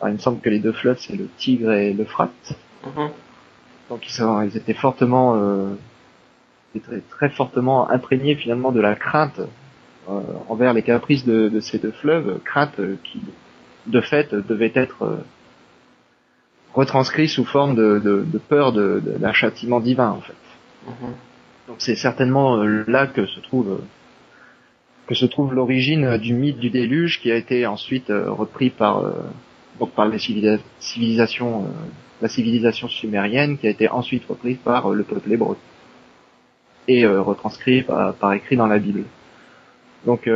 il 0.04 0.14
me 0.14 0.18
semble 0.18 0.42
que 0.42 0.50
les 0.50 0.60
deux 0.60 0.72
fleuves, 0.72 0.98
c'est 1.00 1.16
le 1.16 1.28
Tigre 1.38 1.72
et 1.72 1.94
l'Euphrate. 1.94 2.58
Mm 2.84 3.08
Donc 3.90 4.08
ils, 4.08 4.12
sont, 4.12 4.42
ils, 4.42 4.58
étaient 4.58 4.74
fortement, 4.74 5.36
euh, 5.36 5.76
très, 6.82 7.02
très, 7.02 7.30
fortement 7.30 7.88
imprégnés 7.90 8.36
finalement 8.36 8.72
de 8.72 8.82
la 8.82 8.96
crainte 8.96 9.42
euh, 10.10 10.22
envers 10.50 10.74
les 10.74 10.82
caprices 10.82 11.24
de, 11.24 11.50
de, 11.50 11.60
ces 11.60 11.78
deux 11.78 11.92
fleuves, 11.92 12.40
crainte 12.44 12.82
qui, 13.04 13.22
de 13.86 14.02
fait, 14.02 14.34
devait 14.34 14.72
être 14.74 15.20
retranscrit 16.74 17.28
sous 17.28 17.46
forme 17.46 17.76
de, 17.76 18.00
de, 18.00 18.24
de 18.26 18.38
peur 18.38 18.72
d'un 18.74 19.34
châtiment 19.34 19.80
divin 19.80 20.10
en 20.10 20.22
fait. 20.22 20.34
Mhm. 20.88 21.14
Donc 21.68 21.78
c'est 21.80 21.96
certainement 21.96 22.58
euh, 22.58 22.84
là 22.88 23.08
que 23.08 23.26
se 23.26 23.40
trouve 23.40 23.72
euh, 23.72 23.84
que 25.08 25.16
se 25.16 25.26
trouve 25.26 25.54
l'origine 25.54 26.18
du 26.18 26.34
mythe 26.34 26.60
du 26.60 26.70
déluge 26.70 27.20
qui 27.22 27.32
a 27.32 27.36
été 27.36 27.66
ensuite 27.66 28.10
euh, 28.10 28.32
repris 28.32 28.70
par 28.70 29.04
donc 29.80 29.92
par 29.92 30.08
les 30.08 30.20
civilisations 30.20 31.66
la 32.22 32.30
civilisation 32.30 32.88
sumérienne 32.88 33.58
qui 33.58 33.68
a 33.68 33.70
été 33.70 33.90
ensuite 33.90 34.26
reprise 34.26 34.58
par 34.64 34.90
le 34.90 35.04
peuple 35.04 35.32
hébreu 35.32 35.58
et 36.88 37.06
retranscrit 37.06 37.84
par, 37.84 38.14
par, 38.16 38.34
écrit 38.34 38.58
dans 38.58 38.68
la 38.68 38.80
Bible. 38.80 39.04
Donc 40.06 40.30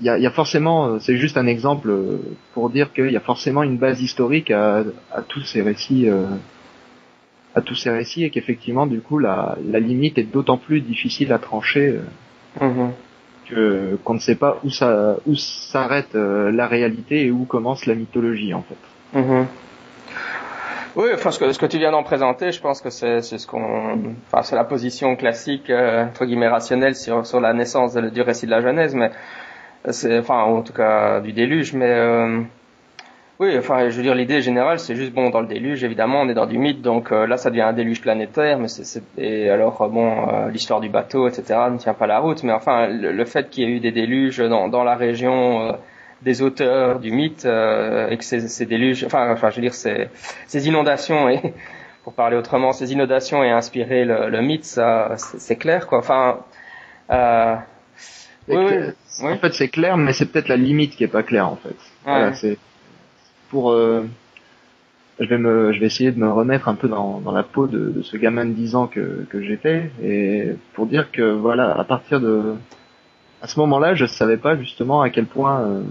il 0.00 0.06
y 0.06 0.08
a, 0.08 0.18
y 0.18 0.26
a, 0.26 0.30
forcément, 0.30 0.86
euh, 0.86 0.98
c'est 1.00 1.16
juste 1.16 1.36
un 1.36 1.46
exemple 1.46 1.90
euh, 1.90 2.18
pour 2.54 2.70
dire 2.70 2.92
qu'il 2.92 3.10
y 3.10 3.16
a 3.16 3.20
forcément 3.20 3.62
une 3.62 3.76
base 3.76 4.00
historique 4.00 4.50
à, 4.50 4.84
à 5.12 5.22
tous 5.22 5.42
ces 5.42 5.62
récits, 5.62 6.08
euh, 6.08 6.24
à 7.54 7.60
tous 7.60 7.74
ces 7.74 7.90
récits, 7.90 8.24
et 8.24 8.30
qu'effectivement, 8.30 8.86
du 8.86 9.00
coup, 9.00 9.18
la, 9.18 9.56
la 9.70 9.80
limite 9.80 10.18
est 10.18 10.24
d'autant 10.24 10.56
plus 10.56 10.80
difficile 10.80 11.32
à 11.32 11.38
trancher 11.38 12.00
mm-hmm. 12.60 12.90
que 13.48 13.98
qu'on 14.02 14.14
ne 14.14 14.18
sait 14.18 14.36
pas 14.36 14.58
où 14.64 14.70
ça, 14.70 15.16
où 15.26 15.36
s'arrête 15.36 16.14
la 16.14 16.66
réalité 16.66 17.26
et 17.26 17.30
où 17.30 17.44
commence 17.44 17.86
la 17.86 17.94
mythologie, 17.94 18.54
en 18.54 18.62
fait. 18.62 19.18
Mm-hmm. 19.20 19.44
Oui, 20.94 21.08
enfin, 21.14 21.30
ce 21.30 21.38
que, 21.38 21.52
ce 21.52 21.58
que 21.58 21.66
tu 21.66 21.78
viens 21.78 21.90
d'en 21.90 22.02
présenter, 22.02 22.52
je 22.52 22.60
pense 22.60 22.82
que 22.82 22.90
c'est 22.90 23.22
ce 23.22 23.46
qu'on, 23.46 24.14
enfin, 24.26 24.42
c'est 24.42 24.56
la 24.56 24.64
position 24.64 25.16
classique 25.16 25.70
entre 25.70 26.26
guillemets 26.26 26.48
rationnelle 26.48 26.94
sur 26.94 27.24
sur 27.26 27.40
la 27.40 27.54
naissance 27.54 27.94
du 27.94 28.20
récit 28.20 28.44
de 28.44 28.50
la 28.50 28.60
Genèse, 28.60 28.94
mais 28.94 29.10
c'est 29.90 30.18
enfin 30.18 30.42
en 30.42 30.62
tout 30.62 30.72
cas 30.72 31.20
du 31.20 31.32
déluge 31.32 31.72
mais 31.72 31.88
euh, 31.88 32.40
oui 33.40 33.56
enfin 33.58 33.88
je 33.88 33.96
veux 33.96 34.02
dire 34.02 34.14
l'idée 34.14 34.40
générale 34.40 34.78
c'est 34.78 34.94
juste 34.94 35.12
bon 35.12 35.30
dans 35.30 35.40
le 35.40 35.48
déluge 35.48 35.82
évidemment 35.82 36.20
on 36.20 36.28
est 36.28 36.34
dans 36.34 36.46
du 36.46 36.58
mythe 36.58 36.82
donc 36.82 37.10
euh, 37.10 37.26
là 37.26 37.36
ça 37.36 37.50
devient 37.50 37.62
un 37.62 37.72
déluge 37.72 38.00
planétaire 38.00 38.58
mais 38.58 38.68
c'est 38.68 39.02
et 39.18 39.50
alors 39.50 39.82
euh, 39.82 39.88
bon 39.88 40.48
l'histoire 40.48 40.80
du 40.80 40.88
bateau 40.88 41.26
etc 41.26 41.58
ne 41.70 41.78
tient 41.78 41.94
pas 41.94 42.06
la 42.06 42.20
route 42.20 42.44
mais 42.44 42.52
enfin 42.52 42.86
le, 42.86 43.24
fait 43.24 43.50
qu'il 43.50 43.64
y 43.64 43.66
ait 43.66 43.76
eu 43.76 43.80
des 43.80 43.92
déluges 43.92 44.38
dans 44.38 44.68
dans 44.68 44.84
la 44.84 44.94
région 44.94 45.76
des 46.22 46.42
auteurs 46.42 47.00
du 47.00 47.10
mythe 47.10 47.44
et 47.44 48.16
que 48.16 48.24
ces, 48.24 48.46
ces 48.48 48.66
déluges 48.66 49.04
enfin 49.04 49.32
enfin 49.32 49.50
je 49.50 49.56
veux 49.56 49.62
dire 49.62 49.74
ces 49.74 50.08
ces 50.46 50.68
inondations 50.68 51.28
et 51.28 51.40
pour 52.04 52.12
parler 52.12 52.36
autrement 52.36 52.72
ces 52.72 52.92
inondations 52.92 53.42
aient 53.42 53.50
inspiré 53.50 54.04
le, 54.04 54.28
le 54.28 54.42
mythe 54.42 54.64
ça 54.64 55.14
c'est 55.16 55.56
clair 55.56 55.88
quoi. 55.88 55.98
Enfin 55.98 56.38
oui, 58.48 58.56
oui. 58.56 59.28
En 59.28 59.36
fait, 59.38 59.54
c'est 59.54 59.68
clair, 59.68 59.96
mais 59.96 60.12
c'est 60.12 60.26
peut-être 60.26 60.48
la 60.48 60.56
limite 60.56 60.96
qui 60.96 61.04
est 61.04 61.08
pas 61.08 61.22
claire 61.22 61.48
en 61.48 61.56
fait. 61.56 61.76
Voilà, 62.04 62.34
c'est 62.34 62.58
pour. 63.50 63.70
Euh, 63.70 64.02
je 65.20 65.26
vais 65.26 65.38
me, 65.38 65.72
je 65.72 65.78
vais 65.78 65.86
essayer 65.86 66.10
de 66.10 66.18
me 66.18 66.30
remettre 66.30 66.68
un 66.68 66.74
peu 66.74 66.88
dans, 66.88 67.20
dans 67.20 67.32
la 67.32 67.42
peau 67.42 67.66
de, 67.66 67.90
de, 67.90 68.02
ce 68.02 68.16
gamin 68.16 68.46
de 68.46 68.52
10 68.52 68.74
ans 68.74 68.86
que, 68.86 69.24
que 69.30 69.42
j'étais 69.42 69.90
et 70.02 70.54
pour 70.72 70.86
dire 70.86 71.12
que 71.12 71.22
voilà, 71.22 71.78
à 71.78 71.84
partir 71.84 72.20
de, 72.20 72.54
à 73.42 73.46
ce 73.46 73.58
moment-là, 73.60 73.94
je 73.94 74.06
savais 74.06 74.36
pas 74.36 74.56
justement 74.56 75.02
à 75.02 75.10
quel 75.10 75.26
point, 75.26 75.60
euh, 75.60 75.82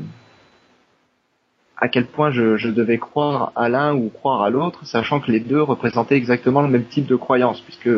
à 1.77 1.87
quel 1.87 2.07
point 2.07 2.31
je, 2.31 2.57
je 2.57 2.69
devais 2.69 2.97
croire 2.97 3.51
à 3.55 3.69
l'un 3.69 3.93
ou 3.93 4.09
croire 4.09 4.41
à 4.41 4.49
l'autre, 4.49 4.85
sachant 4.85 5.19
que 5.19 5.31
les 5.31 5.39
deux 5.39 5.61
représentaient 5.61 6.15
exactement 6.15 6.61
le 6.61 6.69
même 6.69 6.85
type 6.85 7.05
de 7.05 7.15
croyance, 7.15 7.61
puisque 7.61 7.89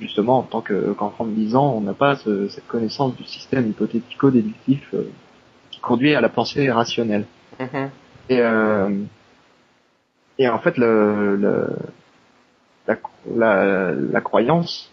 justement, 0.00 0.38
en 0.38 0.42
tant 0.42 0.62
qu'enfant 0.62 1.24
de 1.24 1.32
10 1.32 1.56
ans, 1.56 1.74
on 1.76 1.80
n'a 1.80 1.94
pas 1.94 2.16
cette 2.16 2.66
connaissance 2.66 3.16
du 3.16 3.24
système 3.24 3.68
hypothético-déductif 3.68 4.82
euh, 4.94 5.10
qui 5.70 5.80
conduit 5.80 6.14
à 6.14 6.20
la 6.20 6.28
pensée 6.28 6.70
rationnelle. 6.70 7.26
Mm-hmm. 7.60 7.88
Et, 8.30 8.40
euh, 8.40 9.02
et 10.38 10.48
en 10.48 10.58
fait, 10.58 10.76
le, 10.76 11.36
le 11.36 11.66
la, 12.86 12.96
la, 13.34 13.92
la, 13.92 14.20
croyance 14.20 14.90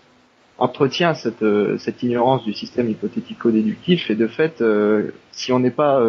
entretient 0.57 1.13
cette, 1.13 1.45
cette 1.79 2.03
ignorance 2.03 2.43
du 2.43 2.53
système 2.53 2.89
hypothético-déductif 2.89 4.09
et 4.09 4.15
de 4.15 4.27
fait, 4.27 4.61
euh, 4.61 5.11
si 5.31 5.53
on 5.53 5.59
n'est 5.59 5.71
pas 5.71 6.01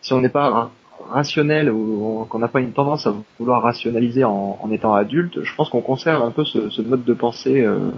si 0.00 0.12
on 0.12 0.20
n'est 0.20 0.28
pas 0.28 0.72
rationnel 1.12 1.70
ou 1.70 2.26
qu'on 2.28 2.38
n'a 2.38 2.48
pas 2.48 2.60
une 2.60 2.72
tendance 2.72 3.06
à 3.06 3.14
vouloir 3.38 3.62
rationaliser 3.62 4.24
en, 4.24 4.58
en 4.60 4.70
étant 4.70 4.94
adulte, 4.94 5.42
je 5.42 5.54
pense 5.54 5.68
qu'on 5.68 5.80
conserve 5.80 6.22
un 6.22 6.30
peu 6.30 6.44
ce, 6.44 6.70
ce 6.70 6.82
mode 6.82 7.04
de 7.04 7.14
pensée, 7.14 7.62
euh, 7.62 7.90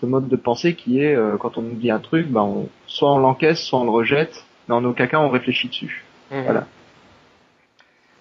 ce 0.00 0.06
mode 0.06 0.28
de 0.28 0.36
pensée 0.36 0.74
qui 0.74 1.00
est 1.00 1.14
euh, 1.14 1.36
quand 1.38 1.58
on 1.58 1.62
nous 1.62 1.74
dit 1.74 1.90
un 1.90 1.98
truc, 1.98 2.28
ben 2.28 2.42
on, 2.42 2.68
soit 2.86 3.12
on 3.12 3.18
l'encaisse, 3.18 3.60
soit 3.60 3.80
on 3.80 3.84
le 3.84 3.90
rejette, 3.90 4.44
mais 4.68 4.74
en 4.74 4.84
aucun 4.84 5.06
cas 5.06 5.18
on 5.18 5.30
réfléchit 5.30 5.68
dessus. 5.68 6.04
Mmh. 6.30 6.42
Voilà. 6.42 6.66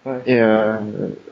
Ouais. 0.05 0.21
Et 0.25 0.41
euh, 0.41 0.77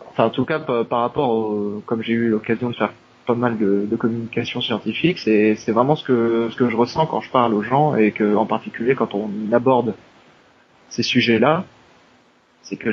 enfin 0.10 0.26
en 0.26 0.30
tout 0.30 0.46
cas 0.46 0.60
par, 0.60 1.02
rapport 1.02 1.30
au, 1.30 1.82
comme 1.86 2.02
j'ai 2.04 2.14
eu 2.14 2.30
l'occasion 2.30 2.70
de 2.70 2.76
faire 2.76 2.94
pas 3.26 3.36
mal 3.36 3.58
de, 3.58 3.86
de 3.90 3.96
communication 3.96 4.62
scientifique, 4.62 5.20
c'est 5.20 5.56
c'est 5.56 5.72
vraiment 5.72 5.96
ce 5.96 6.04
que 6.04 6.50
ce 6.52 6.56
que 6.56 6.70
je 6.70 6.76
ressens 6.76 7.06
quand 7.06 7.22
je 7.22 7.30
parle 7.30 7.54
aux 7.54 7.64
gens 7.64 7.96
et 7.96 8.12
que 8.12 8.36
en 8.36 8.46
particulier 8.46 8.96
quand 8.96 9.14
on 9.14 9.30
aborde 9.52 9.94
ces 10.90 11.04
sujets-là, 11.04 11.66
c'est 12.64 12.78
que 12.78 12.92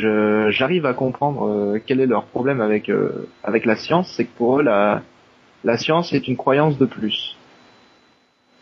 j'arrive 0.51 0.87
à 0.87 0.95
comprendre 0.95 1.47
euh, 1.47 1.81
quel 1.85 2.01
est 2.01 2.07
leur 2.07 2.25
problème 2.25 2.61
avec 2.61 2.89
euh, 2.89 3.29
avec 3.45 3.65
la 3.65 3.77
science, 3.77 4.13
c'est 4.17 4.25
que 4.25 4.37
pour 4.37 4.59
eux 4.59 4.63
la 4.63 5.03
la 5.65 5.77
science 5.77 6.13
est 6.13 6.29
une 6.29 6.37
croyance 6.37 6.79
de 6.79 6.87
plus. 6.87 7.37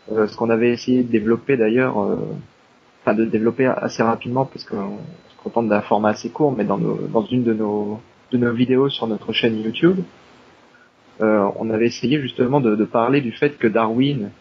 ce 0.09 0.35
qu'on 0.35 0.49
avait 0.49 0.71
essayé 0.71 1.03
de 1.03 1.11
développer 1.11 1.57
d'ailleurs, 1.57 1.97
enfin 1.97 3.13
de 3.13 3.23
développer 3.25 3.67
assez 3.67 4.01
rapidement 4.01 4.45
parce 4.45 4.63
qu'on 4.65 4.97
se 5.29 5.43
contente 5.43 5.67
d'un 5.69 5.81
format 5.81 6.09
assez 6.09 6.29
court, 6.31 6.53
mais 6.57 6.63
dans, 6.63 6.79
dans 6.79 7.25
une 7.25 7.43
de 7.43 7.53
nos, 7.53 7.99
de 8.31 8.37
nos 8.39 8.51
vidéos 8.51 8.89
sur 8.89 9.05
notre 9.05 9.31
chaîne 9.31 9.61
YouTube, 9.61 9.99
on 11.19 11.69
avait 11.69 11.85
essayé 11.85 12.19
justement 12.19 12.61
de, 12.61 12.75
de 12.75 12.85
parler 12.85 13.21
du 13.21 13.31
fait 13.31 13.59
que 13.59 13.67
Darwin, 13.67 14.31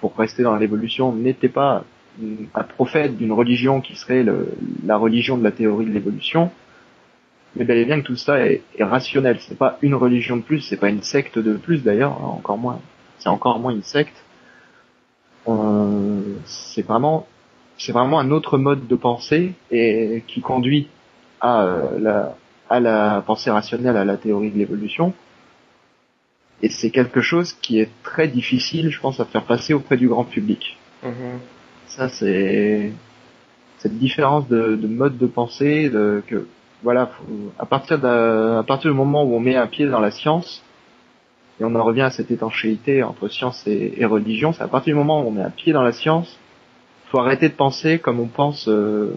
pour 0.00 0.16
rester 0.16 0.42
dans 0.42 0.56
l'évolution, 0.56 1.12
n'était 1.12 1.50
pas 1.50 1.84
un 2.54 2.62
prophète 2.62 3.16
d'une 3.16 3.32
religion 3.32 3.80
qui 3.80 3.96
serait 3.96 4.24
la 4.84 4.96
religion 4.96 5.36
de 5.36 5.44
la 5.44 5.52
théorie 5.52 5.86
de 5.86 5.92
l'évolution, 5.92 6.50
mais 7.56 7.64
bel 7.64 7.84
bien 7.86 8.00
que 8.00 8.06
tout 8.06 8.16
ça 8.16 8.46
est, 8.46 8.62
est 8.76 8.84
rationnel. 8.84 9.38
C'est 9.40 9.58
pas 9.58 9.78
une 9.82 9.94
religion 9.94 10.36
de 10.36 10.42
plus, 10.42 10.60
c'est 10.60 10.76
pas 10.76 10.88
une 10.88 11.02
secte 11.02 11.38
de 11.38 11.54
plus 11.54 11.82
d'ailleurs, 11.82 12.22
encore 12.22 12.58
moins. 12.58 12.80
C'est 13.18 13.28
encore 13.28 13.58
moins 13.58 13.72
une 13.72 13.82
secte. 13.82 14.24
Euh, 15.48 16.20
c'est 16.44 16.82
vraiment, 16.82 17.26
c'est 17.78 17.92
vraiment 17.92 18.18
un 18.18 18.30
autre 18.30 18.58
mode 18.58 18.86
de 18.86 18.96
pensée 18.96 19.52
et 19.70 20.22
qui 20.26 20.40
conduit 20.40 20.88
à 21.40 21.62
euh, 21.62 21.98
la, 21.98 22.36
à 22.68 22.80
la 22.80 23.22
pensée 23.26 23.50
rationnelle, 23.50 23.96
à 23.96 24.04
la 24.04 24.16
théorie 24.16 24.50
de 24.50 24.58
l'évolution. 24.58 25.14
Et 26.62 26.68
c'est 26.68 26.90
quelque 26.90 27.20
chose 27.20 27.52
qui 27.52 27.80
est 27.80 27.90
très 28.02 28.28
difficile, 28.28 28.90
je 28.90 29.00
pense, 29.00 29.20
à 29.20 29.24
faire 29.24 29.44
passer 29.44 29.74
auprès 29.74 29.96
du 29.96 30.08
grand 30.08 30.24
public. 30.24 30.78
Mm-hmm. 31.04 31.38
Ça, 31.88 32.08
c'est 32.08 32.92
cette 33.78 33.98
différence 33.98 34.48
de, 34.48 34.76
de, 34.76 34.86
mode 34.86 35.18
de 35.18 35.26
pensée, 35.26 35.88
de, 35.90 36.22
que 36.26 36.46
voilà, 36.82 37.10
à 37.58 37.66
partir 37.66 38.04
à 38.04 38.62
partir 38.64 38.90
du 38.90 38.96
moment 38.96 39.24
où 39.24 39.34
on 39.34 39.40
met 39.40 39.56
un 39.56 39.66
pied 39.66 39.86
dans 39.86 40.00
la 40.00 40.10
science, 40.10 40.62
et 41.60 41.64
on 41.64 41.74
en 41.74 41.82
revient 41.82 42.02
à 42.02 42.10
cette 42.10 42.30
étanchéité 42.30 43.02
entre 43.02 43.28
science 43.28 43.66
et, 43.66 44.04
religion, 44.04 44.52
c'est 44.52 44.62
à 44.62 44.68
partir 44.68 44.92
du 44.94 44.98
moment 44.98 45.22
où 45.22 45.28
on 45.28 45.30
met 45.30 45.42
un 45.42 45.50
pied 45.50 45.72
dans 45.72 45.82
la 45.82 45.92
science, 45.92 46.38
faut 47.06 47.18
arrêter 47.18 47.48
de 47.48 47.54
penser 47.54 47.98
comme 47.98 48.20
on 48.20 48.26
pense 48.26 48.68
euh, 48.68 49.14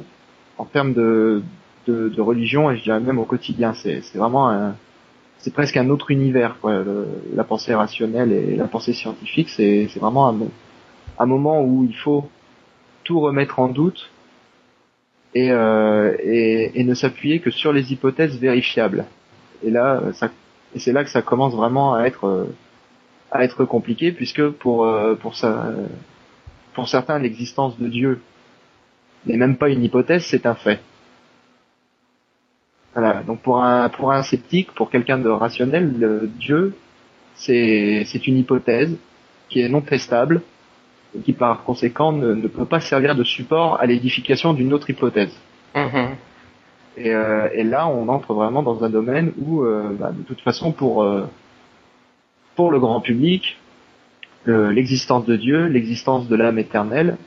en 0.58 0.66
termes 0.66 0.94
de, 0.94 1.42
de, 1.88 2.10
de, 2.10 2.22
religion 2.22 2.72
et 2.72 2.78
je 2.78 2.84
dirais 2.84 3.00
même 3.00 3.20
au 3.20 3.26
quotidien. 3.26 3.74
C'est 3.74 4.02
vraiment 4.16 4.50
un, 4.50 4.76
c'est 5.40 5.54
presque 5.54 5.76
un 5.76 5.90
autre 5.90 6.12
univers. 6.12 6.58
Quoi. 6.62 6.84
la 7.34 7.44
pensée 7.44 7.74
rationnelle 7.74 8.32
et 8.32 8.56
la 8.56 8.68
pensée 8.68 8.94
scientifique, 8.94 9.50
c'est 9.50 9.90
vraiment 10.00 10.30
un, 10.30 10.38
un 11.18 11.26
moment 11.26 11.62
où 11.62 11.84
il 11.84 11.96
faut 11.96 12.30
tout 13.10 13.20
remettre 13.20 13.58
en 13.58 13.70
doute 13.70 14.12
et, 15.34 15.52
euh, 15.52 16.16
et, 16.22 16.84
ne 16.84 16.94
s'appuyer 16.94 17.40
que 17.40 17.50
sur 17.50 17.74
les 17.74 17.92
hypothèses 17.92 18.38
vérifiables. 18.38 19.06
Et 19.64 19.72
là, 19.72 20.04
c'est 20.76 20.94
là 20.94 21.04
que 21.04 21.10
ça 21.10 21.24
commence 21.24 21.56
vraiment 21.56 21.96
à 21.96 22.04
être 22.04 22.26
euh, 22.26 22.46
à 23.32 23.44
être 23.44 23.66
compliqué, 23.66 24.12
puisque 24.12 24.48
pour 24.64 24.86
euh, 24.86 25.16
pour 25.16 26.88
certains, 26.88 27.18
l'existence 27.18 27.80
de 27.80 27.88
Dieu 27.88 28.22
n'est 29.26 29.38
même 29.38 29.58
pas 29.58 29.70
une 29.70 29.84
hypothèse, 29.84 30.26
c'est 30.26 30.46
un 30.46 30.54
fait. 30.54 30.80
Voilà. 32.94 33.24
Donc 33.24 33.42
pour 33.42 33.64
un 33.64 33.90
pour 33.90 34.12
un 34.12 34.22
sceptique, 34.22 34.72
pour 34.74 34.92
quelqu'un 34.92 35.18
de 35.18 35.30
rationnel, 35.30 35.98
le 35.98 36.28
Dieu, 36.28 36.76
c'est 37.34 38.04
c'est 38.06 38.28
une 38.28 38.38
hypothèse 38.38 38.96
qui 39.50 39.62
est 39.62 39.70
non 39.70 39.82
testable 39.82 40.44
et 41.16 41.22
qui 41.22 41.34
par 41.34 41.64
conséquent 41.64 42.12
ne, 42.12 42.34
ne, 42.34 42.48
peut 42.48 42.66
pas 42.66 42.80
servir 42.80 43.16
de 43.16 43.24
support 43.24 43.80
à 43.80 43.86
l'édification 43.86 44.54
d'une 44.54 44.74
autre 44.74 44.90
hypothèse. 44.90 45.36
Mm-hmm. 45.76 46.08
Et, 46.98 47.14
euh, 47.14 47.48
et, 47.54 47.64
là, 47.64 47.88
on 47.88 48.08
entre 48.10 48.34
vraiment 48.34 48.62
dans 48.62 48.84
un 48.84 48.90
domaine 48.90 49.32
où, 49.40 49.64
euh, 49.64 49.96
bah, 49.98 50.12
de 50.12 50.24
toute 50.24 50.42
façon, 50.42 50.72
pour 50.72 51.04
euh, 51.04 51.28
pour 52.56 52.72
le 52.72 52.80
grand 52.80 53.00
public, 53.00 53.58
l'existence 54.46 55.26
de 55.26 55.36
Dieu, 55.36 55.68
l'existence 55.68 56.28
de 56.28 56.36
l'âme 56.36 56.58
éternelle, 56.58 57.18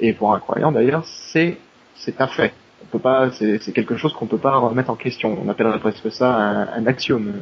et 0.00 0.12
pour 0.12 0.34
un 0.34 0.40
croyant 0.40 0.72
d'ailleurs, 0.72 1.04
c'est 1.06 1.56
c'est 1.94 2.20
un 2.20 2.26
fait. 2.26 2.52
On 2.82 2.86
peut 2.86 2.98
pas, 2.98 3.30
c'est 3.30 3.72
quelque 3.72 3.96
chose 3.96 4.12
qu'on 4.12 4.26
peut 4.26 4.36
pas 4.36 4.56
remettre 4.56 4.90
en 4.90 4.96
question. 4.96 5.38
On 5.42 5.48
appellerait 5.48 5.78
presque 5.78 6.10
ça 6.12 6.34
un, 6.34 6.68
un 6.68 6.86
axiome 6.86 7.40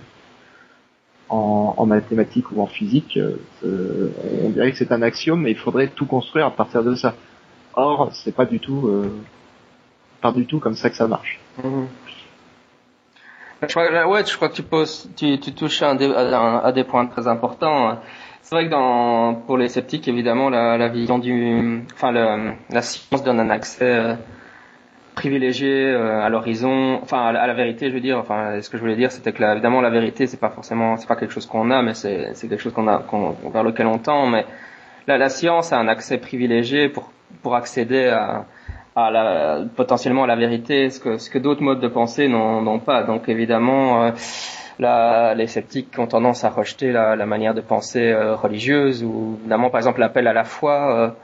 en, 1.28 1.86
mathématiques 1.86 2.50
ou 2.52 2.60
en 2.60 2.66
physique, 2.66 3.18
euh, 3.18 4.10
on 4.42 4.50
dirait 4.50 4.70
que 4.70 4.78
c'est 4.78 4.92
un 4.92 5.02
axiome, 5.02 5.42
mais 5.42 5.50
il 5.50 5.56
faudrait 5.56 5.88
tout 5.88 6.06
construire 6.06 6.46
à 6.46 6.50
partir 6.50 6.82
de 6.82 6.94
ça. 6.94 7.14
Or, 7.74 8.10
c'est 8.12 8.34
pas 8.34 8.44
du 8.44 8.60
tout, 8.60 8.88
euh, 8.88 9.10
pas 10.20 10.32
du 10.32 10.46
tout 10.46 10.60
comme 10.60 10.76
ça 10.76 10.90
que 10.90 10.96
ça 10.96 11.08
marche. 11.08 11.40
Mmh. 11.62 11.84
Je 13.66 14.36
crois, 14.36 14.48
que 14.48 14.54
tu 14.54 14.62
poses, 14.62 15.08
tu, 15.16 15.38
touches 15.38 15.82
à, 15.82 16.72
des 16.72 16.84
points 16.84 17.06
très 17.06 17.26
importants. 17.26 17.98
C'est 18.42 18.54
vrai 18.54 18.68
que 18.68 19.46
pour 19.46 19.56
les 19.56 19.68
sceptiques, 19.68 20.06
évidemment, 20.06 20.50
la, 20.50 20.88
vision 20.88 21.18
du, 21.18 21.82
enfin, 21.94 22.12
la 22.12 22.82
science 22.82 23.24
donne 23.24 23.40
un 23.40 23.48
accès 23.48 23.84
euh, 23.84 24.14
privilégié 25.14 25.90
euh, 25.90 26.22
à 26.22 26.28
l'horizon, 26.28 26.98
enfin 27.02 27.26
à, 27.26 27.46
la 27.46 27.54
vérité, 27.54 27.88
je 27.88 27.94
veux 27.94 28.00
dire. 28.00 28.18
Enfin, 28.18 28.60
ce 28.60 28.68
que 28.68 28.76
je 28.76 28.82
voulais 28.82 28.96
dire, 28.96 29.12
c'était 29.12 29.32
que 29.32 29.40
là, 29.40 29.52
évidemment 29.52 29.80
la 29.80 29.90
vérité, 29.90 30.26
c'est 30.26 30.40
pas 30.40 30.50
forcément, 30.50 30.96
c'est 30.96 31.06
pas 31.06 31.16
quelque 31.16 31.32
chose 31.32 31.46
qu'on 31.46 31.70
a, 31.70 31.82
mais 31.82 31.94
c'est 31.94 32.32
quelque 32.40 32.58
chose 32.58 32.72
qu'on 32.72 32.88
a, 32.88 33.02
vers 33.52 33.62
lequel 33.62 33.86
on 33.86 33.98
tend. 33.98 34.26
Mais 34.26 34.44
là, 35.06 35.18
la 35.18 35.28
science 35.28 35.72
a 35.72 35.78
un 35.78 35.88
accès 35.88 36.18
privilégié 36.18 36.88
pour 36.88 37.10
pour 37.42 37.54
accéder 37.54 38.06
à 38.06 38.46
à 38.96 39.10
la, 39.10 39.64
potentiellement 39.74 40.22
à 40.22 40.26
la 40.28 40.36
vérité, 40.36 40.88
ce 40.90 41.00
que 41.00 41.18
ce 41.18 41.28
que 41.28 41.38
d'autres 41.38 41.62
modes 41.62 41.80
de 41.80 41.88
pensée 41.88 42.28
n'ont 42.28 42.78
pas. 42.80 43.02
Donc 43.04 43.28
évidemment. 43.28 44.04
Euh, 44.04 44.10
la, 44.80 45.34
les 45.36 45.46
sceptiques 45.46 45.96
ont 45.98 46.08
tendance 46.08 46.42
à 46.42 46.50
rejeter 46.50 46.90
la, 46.90 47.14
la 47.14 47.26
manière 47.26 47.54
de 47.54 47.60
penser 47.60 48.10
euh, 48.10 48.34
religieuse 48.34 49.04
ou 49.04 49.36
évidemment 49.38 49.70
par 49.70 49.78
exemple 49.78 50.00
l'appel 50.00 50.26
à 50.26 50.32
la 50.32 50.42
foi 50.42 51.14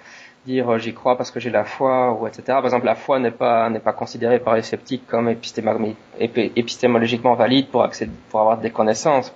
dire 0.47 0.71
euh, 0.71 0.79
j'y 0.79 0.95
crois 0.95 1.17
parce 1.17 1.31
que 1.31 1.41
j'ai 1.41 1.51
la 1.51 1.65
foi 1.65 2.13
ou 2.13 2.27
etc. 2.27 2.43
Par 2.47 2.65
exemple, 2.65 2.87
la 2.87 2.95
foi 2.95 3.19
n'est 3.19 3.31
pas 3.31 3.69
n'est 3.71 3.81
pas 3.81 3.93
considérée 3.93 4.39
par 4.39 4.55
les 4.55 4.63
sceptiques 4.63 5.07
comme 5.07 5.29
épistémologiquement 5.29 7.35
valide 7.35 7.69
pour 7.69 7.83
accéder, 7.83 8.13
pour 8.31 8.41
avoir 8.41 8.59
des 8.59 8.71
connaissances. 8.71 9.33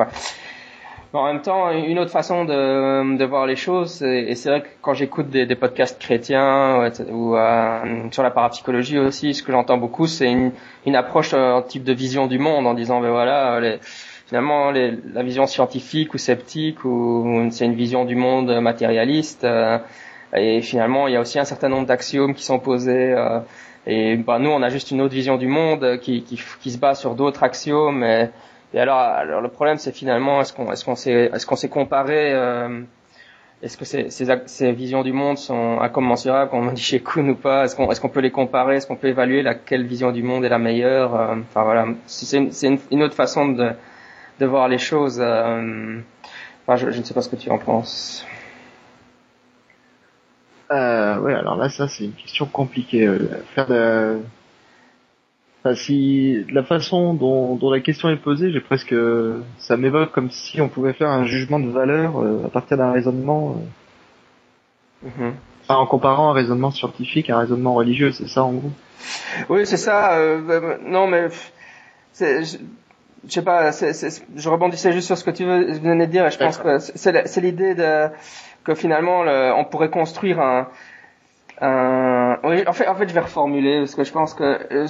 Mais 1.14 1.20
en 1.20 1.26
même 1.26 1.42
temps, 1.42 1.70
une 1.70 2.00
autre 2.00 2.10
façon 2.10 2.44
de, 2.44 3.16
de 3.16 3.24
voir 3.24 3.46
les 3.46 3.54
choses, 3.54 4.02
et 4.02 4.34
c'est 4.34 4.48
vrai 4.48 4.62
que 4.62 4.66
quand 4.82 4.94
j'écoute 4.94 5.30
des, 5.30 5.46
podcasts 5.54 6.00
chrétiens 6.00 6.90
ou, 7.08 7.36
euh, 7.36 8.08
sur 8.10 8.24
la 8.24 8.32
parapsychologie 8.32 8.98
aussi, 8.98 9.32
ce 9.32 9.44
que 9.44 9.52
j'entends 9.52 9.78
beaucoup, 9.78 10.08
c'est 10.08 10.28
une, 10.28 10.50
une 10.86 10.96
approche, 10.96 11.32
un 11.32 11.62
type 11.62 11.84
de 11.84 11.92
vision 11.92 12.26
du 12.26 12.40
monde 12.40 12.66
en 12.66 12.74
disant, 12.74 13.00
ben 13.00 13.10
voilà, 13.10 13.60
les, 13.60 13.78
finalement, 14.26 14.72
les, 14.72 14.98
la 15.12 15.22
vision 15.22 15.46
scientifique 15.46 16.14
ou 16.14 16.18
sceptique, 16.18 16.84
ou 16.84 17.46
c'est 17.52 17.66
une 17.66 17.76
vision 17.76 18.04
du 18.04 18.16
monde 18.16 18.50
matérialiste. 18.60 19.44
Euh, 19.44 19.78
et 20.34 20.60
finalement, 20.62 21.06
il 21.08 21.14
y 21.14 21.16
a 21.16 21.20
aussi 21.20 21.38
un 21.38 21.44
certain 21.44 21.68
nombre 21.68 21.86
d'axiomes 21.86 22.34
qui 22.34 22.44
sont 22.44 22.58
posés. 22.58 23.12
Euh, 23.12 23.40
et 23.86 24.16
bah, 24.16 24.38
nous, 24.38 24.50
on 24.50 24.62
a 24.62 24.68
juste 24.68 24.90
une 24.90 25.00
autre 25.00 25.14
vision 25.14 25.36
du 25.36 25.46
monde 25.46 25.98
qui, 26.00 26.22
qui, 26.22 26.40
qui 26.60 26.70
se 26.70 26.78
base 26.78 26.98
sur 26.98 27.14
d'autres 27.14 27.42
axiomes. 27.42 28.02
Et, 28.02 28.30
et, 28.72 28.80
alors, 28.80 28.98
alors 28.98 29.40
le 29.40 29.48
problème, 29.48 29.78
c'est 29.78 29.92
finalement, 29.92 30.40
est-ce 30.40 30.52
qu'on 30.52 30.72
est-ce 30.72 30.84
qu'on 30.84 30.96
s'est 30.96 31.30
est-ce 31.32 31.46
qu'on 31.46 31.56
s'est 31.56 31.68
comparé 31.68 32.32
euh, 32.32 32.80
Est-ce 33.62 33.76
que 33.76 33.84
ces, 33.84 34.10
ces, 34.10 34.26
ces, 34.46 34.72
visions 34.72 35.02
du 35.02 35.12
monde 35.12 35.38
sont 35.38 35.78
incommensurables, 35.80 36.50
comme 36.50 36.68
on 36.68 36.72
dit 36.72 36.82
chez 36.82 37.00
Kuhn 37.00 37.30
ou 37.30 37.36
pas? 37.36 37.64
Est-ce 37.64 37.76
qu'on 37.76 37.90
est-ce 37.90 38.00
qu'on 38.00 38.08
peut 38.08 38.20
les 38.20 38.32
comparer? 38.32 38.76
Est-ce 38.76 38.86
qu'on 38.86 38.96
peut 38.96 39.08
évaluer 39.08 39.42
laquelle 39.42 39.84
vision 39.86 40.10
du 40.12 40.22
monde 40.22 40.44
est 40.44 40.48
la 40.48 40.58
meilleure? 40.58 41.14
Euh, 41.14 41.36
Enfin 41.48 41.62
voilà, 41.64 41.86
c'est 42.06 42.36
une, 42.38 42.50
une, 42.62 42.78
une, 42.90 43.02
autre 43.02 43.14
façon 43.14 43.48
de 43.48 43.70
de 44.40 44.46
voir 44.46 44.68
les 44.68 44.78
choses. 44.78 45.18
Euh, 45.20 46.00
enfin, 46.66 46.76
je, 46.76 46.90
je 46.90 46.98
ne 46.98 47.04
sais 47.04 47.14
pas 47.14 47.22
ce 47.22 47.28
que 47.28 47.36
tu 47.36 47.50
en 47.50 47.58
penses. 47.58 48.26
Euh, 50.70 51.18
ouais, 51.20 51.34
alors 51.34 51.56
là, 51.56 51.68
ça, 51.68 51.88
c'est 51.88 52.04
une 52.04 52.12
question 52.12 52.46
compliquée. 52.46 53.06
Euh, 53.06 53.18
faire 53.54 53.66
de... 53.66 54.20
Enfin, 55.60 55.74
si 55.74 56.44
la 56.50 56.62
façon 56.62 57.14
dont, 57.14 57.56
dont 57.56 57.70
la 57.70 57.80
question 57.80 58.10
est 58.10 58.16
posée, 58.16 58.52
j'ai 58.52 58.60
presque, 58.60 58.94
ça 59.58 59.76
m'évoque 59.76 60.12
comme 60.12 60.30
si 60.30 60.60
on 60.60 60.68
pouvait 60.68 60.92
faire 60.92 61.08
un 61.08 61.24
jugement 61.24 61.58
de 61.58 61.70
valeur 61.70 62.18
euh, 62.18 62.44
à 62.44 62.48
partir 62.48 62.76
d'un 62.76 62.92
raisonnement. 62.92 63.56
Euh... 65.04 65.08
Mm-hmm. 65.08 65.32
Enfin, 65.62 65.76
en 65.76 65.86
comparant 65.86 66.30
un 66.30 66.34
raisonnement 66.34 66.70
scientifique 66.70 67.30
à 67.30 67.36
un 67.36 67.40
raisonnement 67.40 67.74
religieux, 67.74 68.12
c'est 68.12 68.28
ça 68.28 68.44
en 68.44 68.52
gros? 68.52 68.70
Oui, 69.48 69.66
c'est 69.66 69.78
ça. 69.78 70.18
Euh, 70.18 70.40
bah, 70.42 70.76
non, 70.82 71.06
mais 71.06 71.28
c'est, 72.12 72.42
je, 73.26 73.32
sais 73.32 73.42
pas. 73.42 73.72
c'est 73.72 73.92
c'est 73.92 74.24
je 74.36 74.48
rebondissais 74.48 74.92
juste 74.92 75.06
sur 75.06 75.18
ce 75.18 75.24
que 75.24 75.30
tu 75.30 75.44
venais 75.44 76.06
de 76.06 76.12
dire. 76.12 76.26
Et 76.26 76.30
je 76.30 76.38
pense 76.38 76.58
que 76.58 76.78
c'est 76.78 77.40
l'idée 77.40 77.74
de 77.74 78.08
que 78.64 78.74
finalement 78.74 79.20
on 79.56 79.64
pourrait 79.64 79.90
construire 79.90 80.40
un, 80.40 80.68
un... 81.60 82.38
Oui, 82.44 82.64
en 82.66 82.72
fait, 82.72 82.88
en 82.88 82.94
fait, 82.94 83.08
je 83.08 83.14
vais 83.14 83.20
reformuler 83.20 83.78
parce 83.78 83.94
que 83.94 84.04
je 84.04 84.12
pense 84.12 84.34
que 84.34 84.86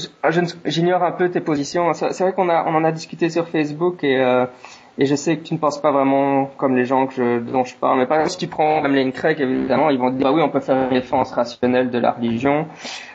j'ignore 0.65 1.03
un 1.03 1.13
peu 1.13 1.31
tes 1.31 1.41
positions. 1.41 1.93
C'est 1.93 2.21
vrai 2.21 2.33
qu'on 2.33 2.49
a, 2.49 2.65
on 2.67 2.75
en 2.75 2.85
a 2.85 2.93
discuté 2.93 3.31
sur 3.31 3.49
Facebook 3.49 4.03
et 4.05 4.21
euh, 4.21 4.47
et 4.97 5.07
je 5.07 5.15
sais 5.17 5.37
que 5.37 5.43
tu 5.43 5.55
ne 5.55 5.59
penses 5.59 5.81
pas 5.81 5.91
vraiment 5.91 6.47
comme 6.57 6.77
les 6.77 6.85
gens 6.85 7.07
que 7.07 7.15
je, 7.15 7.41
dont 7.41 7.65
je 7.65 7.75
parle. 7.75 7.99
Mais 7.99 8.07
par 8.07 8.19
exemple, 8.19 8.33
si 8.33 8.39
tu 8.39 8.47
prends 8.47 8.81
même 8.81 8.95
Lane 8.95 9.11
Craig, 9.11 9.41
évidemment, 9.41 9.91
ils 9.91 9.99
vont 9.99 10.11
dire 10.11 10.29
ah 10.29 10.33
oui, 10.33 10.41
on 10.41 10.51
peut 10.51 10.61
faire 10.61 10.85
une 10.85 10.91
défense 10.91 11.33
rationnelle 11.33 11.91
de 11.91 11.99
la 11.99 12.13
religion. 12.13 12.67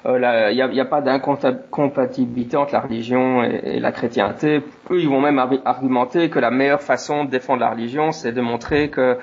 Il 0.04 0.12
euh, 0.12 0.52
n'y 0.52 0.62
a, 0.62 0.68
y 0.68 0.80
a, 0.82 0.86
pas 0.86 1.00
d'incompatibilité 1.02 2.58
entre 2.58 2.74
la 2.74 2.82
religion 2.82 3.44
et, 3.44 3.80
la 3.80 3.94
chrétienté. 3.94 4.62
Eux, 4.92 5.00
ils 5.00 5.08
vont 5.08 5.22
même 5.22 5.40
argumenter 5.64 6.30
que 6.30 6.40
la 6.40 6.52
meilleure 6.52 6.82
façon 6.82 7.24
de 7.24 7.30
défendre 7.30 7.62
la 7.62 7.70
religion, 7.70 8.12
c'est 8.12 8.34
de 8.34 8.42
montrer 8.42 8.90
que 8.90 9.18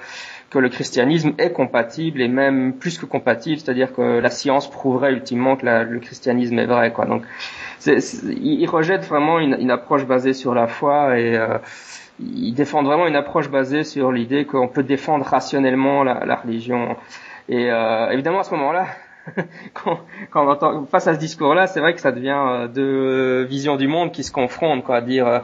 que 0.49 0.61
le 0.61 0.69
christianisme 0.69 1.33
est 1.38 1.53
compatible 1.53 2.23
et 2.23 2.29
même 2.29 2.73
plus 2.73 2.99
que 2.99 3.05
compatible, 3.05 3.59
c'est-à-dire 3.59 3.92
que 3.92 4.21
la 4.21 4.31
science 4.31 4.71
prouverait 4.71 5.12
ultimement 5.12 5.57
que 5.57 5.66
le 5.66 5.99
christianisme 5.99 6.57
est 6.61 6.66
vrai. 6.66 6.92
Quoi. 6.92 7.07
Donc, 7.07 7.25
il 7.85 8.66
rejette 8.66 9.05
vraiment 9.05 9.40
une, 9.40 9.57
une, 9.59 9.73
approche 9.73 10.07
basée 10.07 10.35
sur 10.35 10.55
la 10.55 10.69
foi 10.69 11.19
et 11.19 11.37
euh, 11.37 11.59
il 12.20 12.55
défend 12.55 12.83
vraiment 12.83 13.07
une 13.07 13.16
approche 13.16 13.50
basée 13.50 13.85
sur 13.85 14.12
l'idée 14.12 14.44
qu'on 14.44 14.68
peut 14.68 14.83
défendre 14.83 15.24
rationnellement 15.24 16.02
la, 16.02 16.24
la 16.24 16.37
religion. 16.37 16.96
Et 17.48 17.70
euh, 17.70 18.11
évidemment, 18.11 18.40
à 18.40 18.44
ce 18.44 18.55
moment-là, 18.55 18.87
quand, 19.74 20.00
quand 20.31 20.46
on 20.46 20.50
entend 20.50 20.87
face 20.87 21.07
à 21.07 21.14
ce 21.14 21.18
discours-là, 21.18 21.66
c'est 21.66 21.81
vrai 21.81 21.94
que 21.94 22.00
ça 22.00 22.12
devient 22.12 22.37
euh, 22.37 22.68
deux 22.68 23.42
visions 23.44 23.76
du 23.76 23.88
monde 23.88 24.12
qui 24.12 24.24
se 24.24 24.33
confrontent, 24.33 24.85
quoi. 24.85 25.00
Dire 25.00 25.26
euh, 25.26 25.38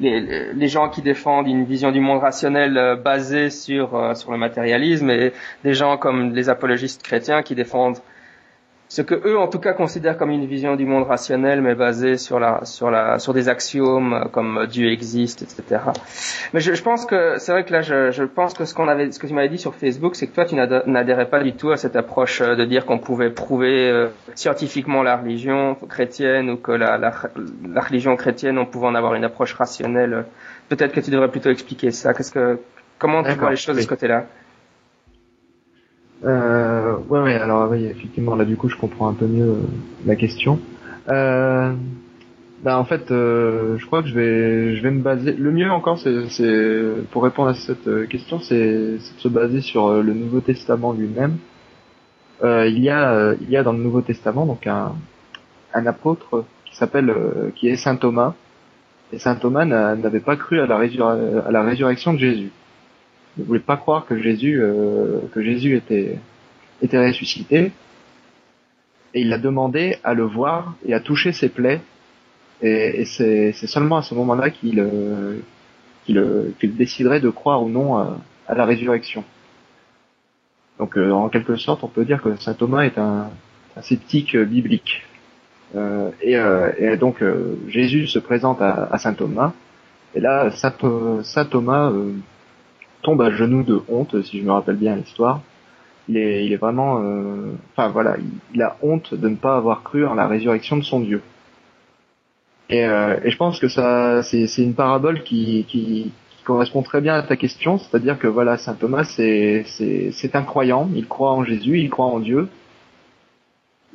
les, 0.00 0.52
les, 0.52 0.68
gens 0.68 0.88
qui 0.88 1.02
défendent 1.02 1.46
une 1.46 1.64
vision 1.64 1.92
du 1.92 2.00
monde 2.00 2.20
rationnel 2.20 2.76
euh, 2.76 2.96
basée 2.96 3.50
sur 3.50 4.16
sur 4.16 4.32
le 4.32 4.38
matérialisme 4.38 5.10
et 5.10 5.32
des 5.64 5.74
gens 5.74 5.96
comme 5.96 6.34
les 6.34 6.48
apologistes 6.48 7.02
chrétiens 7.02 7.42
qui 7.42 7.54
défendent 7.54 7.98
ce 8.92 9.00
que 9.00 9.14
eux 9.26 9.38
en 9.38 9.48
tout 9.48 9.58
cas 9.58 9.72
considèrent 9.72 10.18
comme 10.18 10.30
une 10.30 10.44
vision 10.44 10.76
du 10.76 10.84
monde 10.84 11.04
rationnel 11.04 11.62
mais 11.62 11.74
basée 11.74 12.18
sur 12.18 12.38
la 12.38 12.66
sur 12.66 12.90
la 12.90 13.18
sur 13.18 13.32
des 13.32 13.48
axiomes 13.48 14.12
euh, 14.12 14.24
comme 14.26 14.66
Dieu 14.66 14.90
existe 14.90 15.40
etc 15.40 15.80
mais 16.52 16.60
je, 16.60 16.74
je 16.74 16.82
pense 16.82 17.06
que 17.06 17.38
c'est 17.38 17.52
vrai 17.52 17.64
que 17.64 17.72
là 17.72 17.80
je, 17.80 18.10
je 18.10 18.24
pense 18.24 18.52
que 18.52 18.66
ce 18.66 18.74
qu'on 18.74 18.88
avait 18.88 19.10
ce 19.10 19.18
que 19.18 19.26
tu 19.26 19.32
m'avais 19.32 19.48
dit 19.48 19.56
sur 19.56 19.74
Facebook 19.74 20.14
c'est 20.14 20.26
que 20.26 20.34
toi 20.34 20.44
tu 20.44 20.56
n'adhérais 20.56 21.30
pas 21.30 21.42
du 21.42 21.54
tout 21.54 21.70
à 21.70 21.78
cette 21.78 21.96
approche 21.96 22.42
euh, 22.42 22.54
de 22.54 22.66
dire 22.66 22.84
qu'on 22.84 22.98
pouvait 22.98 23.30
prouver 23.30 23.88
euh, 23.88 24.08
scientifiquement 24.34 25.02
la 25.02 25.16
religion 25.16 25.74
chrétienne 25.88 26.50
ou 26.50 26.58
que 26.58 26.72
la, 26.72 26.98
la, 26.98 27.14
la 27.66 27.80
religion 27.80 28.14
chrétienne 28.16 28.58
on 28.58 28.66
pouvait 28.66 28.88
en 28.88 28.94
avoir 28.94 29.14
une 29.14 29.24
approche 29.24 29.54
rationnelle. 29.54 30.26
Peut-être 30.68 30.92
que 30.92 31.00
tu 31.00 31.10
devrais 31.10 31.30
plutôt 31.30 31.50
expliquer 31.50 31.90
ça. 31.92 32.12
Qu'est-ce 32.12 32.32
que 32.32 32.58
comment 32.98 33.22
tu 33.22 33.32
vois 33.32 33.50
les 33.50 33.56
choses 33.56 33.76
de 33.76 33.80
ce 33.80 33.88
côté-là? 33.88 34.26
Euh, 36.24 36.96
ouais, 37.08 37.20
ouais, 37.20 37.34
alors 37.34 37.70
oui, 37.70 37.84
effectivement, 37.84 38.36
là 38.36 38.44
du 38.44 38.56
coup, 38.56 38.68
je 38.68 38.76
comprends 38.76 39.08
un 39.08 39.14
peu 39.14 39.26
mieux 39.26 39.48
euh, 39.48 39.62
la 40.06 40.16
question. 40.16 40.60
Euh, 41.08 41.72
bah, 42.62 42.78
en 42.78 42.84
fait, 42.84 43.10
euh, 43.10 43.76
je 43.78 43.86
crois 43.86 44.02
que 44.02 44.08
je 44.08 44.14
vais, 44.14 44.76
je 44.76 44.82
vais 44.82 44.92
me 44.92 45.02
baser. 45.02 45.32
Le 45.32 45.50
mieux 45.50 45.70
encore, 45.70 45.98
c'est, 45.98 47.04
pour 47.10 47.24
répondre 47.24 47.48
à 47.48 47.54
cette 47.54 47.88
euh, 47.88 48.06
question, 48.06 48.38
c'est, 48.38 48.54
de 48.56 48.98
se 49.18 49.28
baser 49.28 49.60
sur 49.60 50.02
le 50.02 50.14
Nouveau 50.14 50.40
Testament 50.40 50.92
lui-même. 50.92 51.38
il 52.42 52.78
y 52.78 52.88
a, 52.90 53.34
il 53.40 53.50
y 53.50 53.56
a 53.56 53.62
dans 53.64 53.72
le 53.72 53.78
Nouveau 53.78 54.02
Testament 54.02 54.46
donc 54.46 54.66
un, 54.66 54.92
un 55.74 55.86
apôtre 55.86 56.44
qui 56.64 56.76
s'appelle, 56.76 57.12
qui 57.56 57.68
est 57.68 57.76
Saint 57.76 57.96
Thomas. 57.96 58.34
Et 59.12 59.18
Saint 59.18 59.36
Thomas 59.36 59.64
n'avait 59.64 60.20
pas 60.20 60.36
cru 60.36 60.60
à 60.60 60.66
la, 60.66 60.76
à 60.76 61.50
la 61.50 61.62
résurrection 61.62 62.14
de 62.14 62.18
Jésus 62.18 62.52
ne 63.38 63.44
voulait 63.44 63.60
pas 63.60 63.76
croire 63.76 64.06
que 64.06 64.18
Jésus 64.18 64.60
euh, 64.60 65.20
que 65.32 65.42
Jésus 65.42 65.76
était 65.76 66.18
était 66.82 66.98
ressuscité 66.98 67.72
et 69.14 69.20
il 69.20 69.32
a 69.32 69.38
demandé 69.38 69.96
à 70.04 70.14
le 70.14 70.24
voir 70.24 70.74
et 70.86 70.94
à 70.94 71.00
toucher 71.00 71.32
ses 71.32 71.48
plaies 71.48 71.80
et, 72.62 73.02
et 73.02 73.04
c'est 73.04 73.66
seulement 73.66 73.98
à 73.98 74.02
ce 74.02 74.14
moment-là 74.14 74.50
qu'il 74.50 74.80
euh, 74.80 75.38
qu'il 76.04 76.18
euh, 76.18 76.50
qu'il 76.60 76.76
déciderait 76.76 77.20
de 77.20 77.30
croire 77.30 77.62
ou 77.62 77.68
non 77.68 77.96
à, 77.96 78.18
à 78.46 78.54
la 78.54 78.64
résurrection. 78.64 79.24
Donc 80.78 80.96
en 80.96 81.28
quelque 81.28 81.56
sorte, 81.56 81.84
on 81.84 81.88
peut 81.88 82.04
dire 82.04 82.20
que 82.22 82.34
saint 82.36 82.54
Thomas 82.54 82.82
est 82.82 82.98
un, 82.98 83.30
un 83.76 83.82
sceptique 83.82 84.36
biblique. 84.36 85.02
Euh, 85.76 86.10
et, 86.20 86.34
et, 86.84 86.96
donc 86.96 87.22
Jésus 87.68 88.06
se 88.06 88.18
présente 88.18 88.60
à, 88.60 88.88
à, 88.90 88.98
saint 88.98 89.14
Thomas, 89.14 89.52
et 90.14 90.20
là 90.20 90.50
saint, 90.50 90.74
saint 91.22 91.44
Thomas 91.44 91.92
tombe 93.02 93.20
à 93.20 93.30
genoux 93.30 93.62
de 93.62 93.80
honte, 93.88 94.22
si 94.22 94.40
je 94.40 94.44
me 94.44 94.52
rappelle 94.52 94.76
bien 94.76 94.96
l'histoire. 94.96 95.40
Il 96.08 96.16
est, 96.16 96.56
vraiment, 96.56 97.00
euh, 97.00 97.52
enfin 97.72 97.88
voilà, 97.88 98.16
il, 98.54 98.62
a 98.62 98.76
honte 98.82 99.14
de 99.14 99.28
ne 99.28 99.36
pas 99.36 99.56
avoir 99.56 99.82
cru 99.82 100.04
en 100.06 100.14
la 100.14 100.26
résurrection 100.26 100.76
de 100.76 100.82
son 100.82 101.00
Dieu. 101.00 101.22
Et, 102.70 102.84
euh, 102.84 103.18
je 103.24 103.36
pense 103.36 103.60
que 103.60 103.68
ça, 103.68 104.22
c'est, 104.22 104.46
une 104.58 104.74
parabole 104.74 105.22
qui, 105.22 106.12
correspond 106.44 106.82
très 106.82 107.00
bien 107.00 107.14
à 107.14 107.22
ta 107.22 107.36
question, 107.36 107.78
c'est-à-dire 107.78 108.18
que 108.18 108.26
voilà, 108.26 108.56
saint 108.56 108.74
Thomas, 108.74 109.04
c'est, 109.04 109.62
c'est, 109.66 110.10
c'est 110.10 110.34
un 110.34 110.42
croyant, 110.42 110.90
il 110.92 111.06
croit 111.06 111.30
en 111.30 111.44
Jésus, 111.44 111.78
il 111.78 111.88
croit 111.88 112.06
en 112.06 112.18
Dieu, 112.18 112.48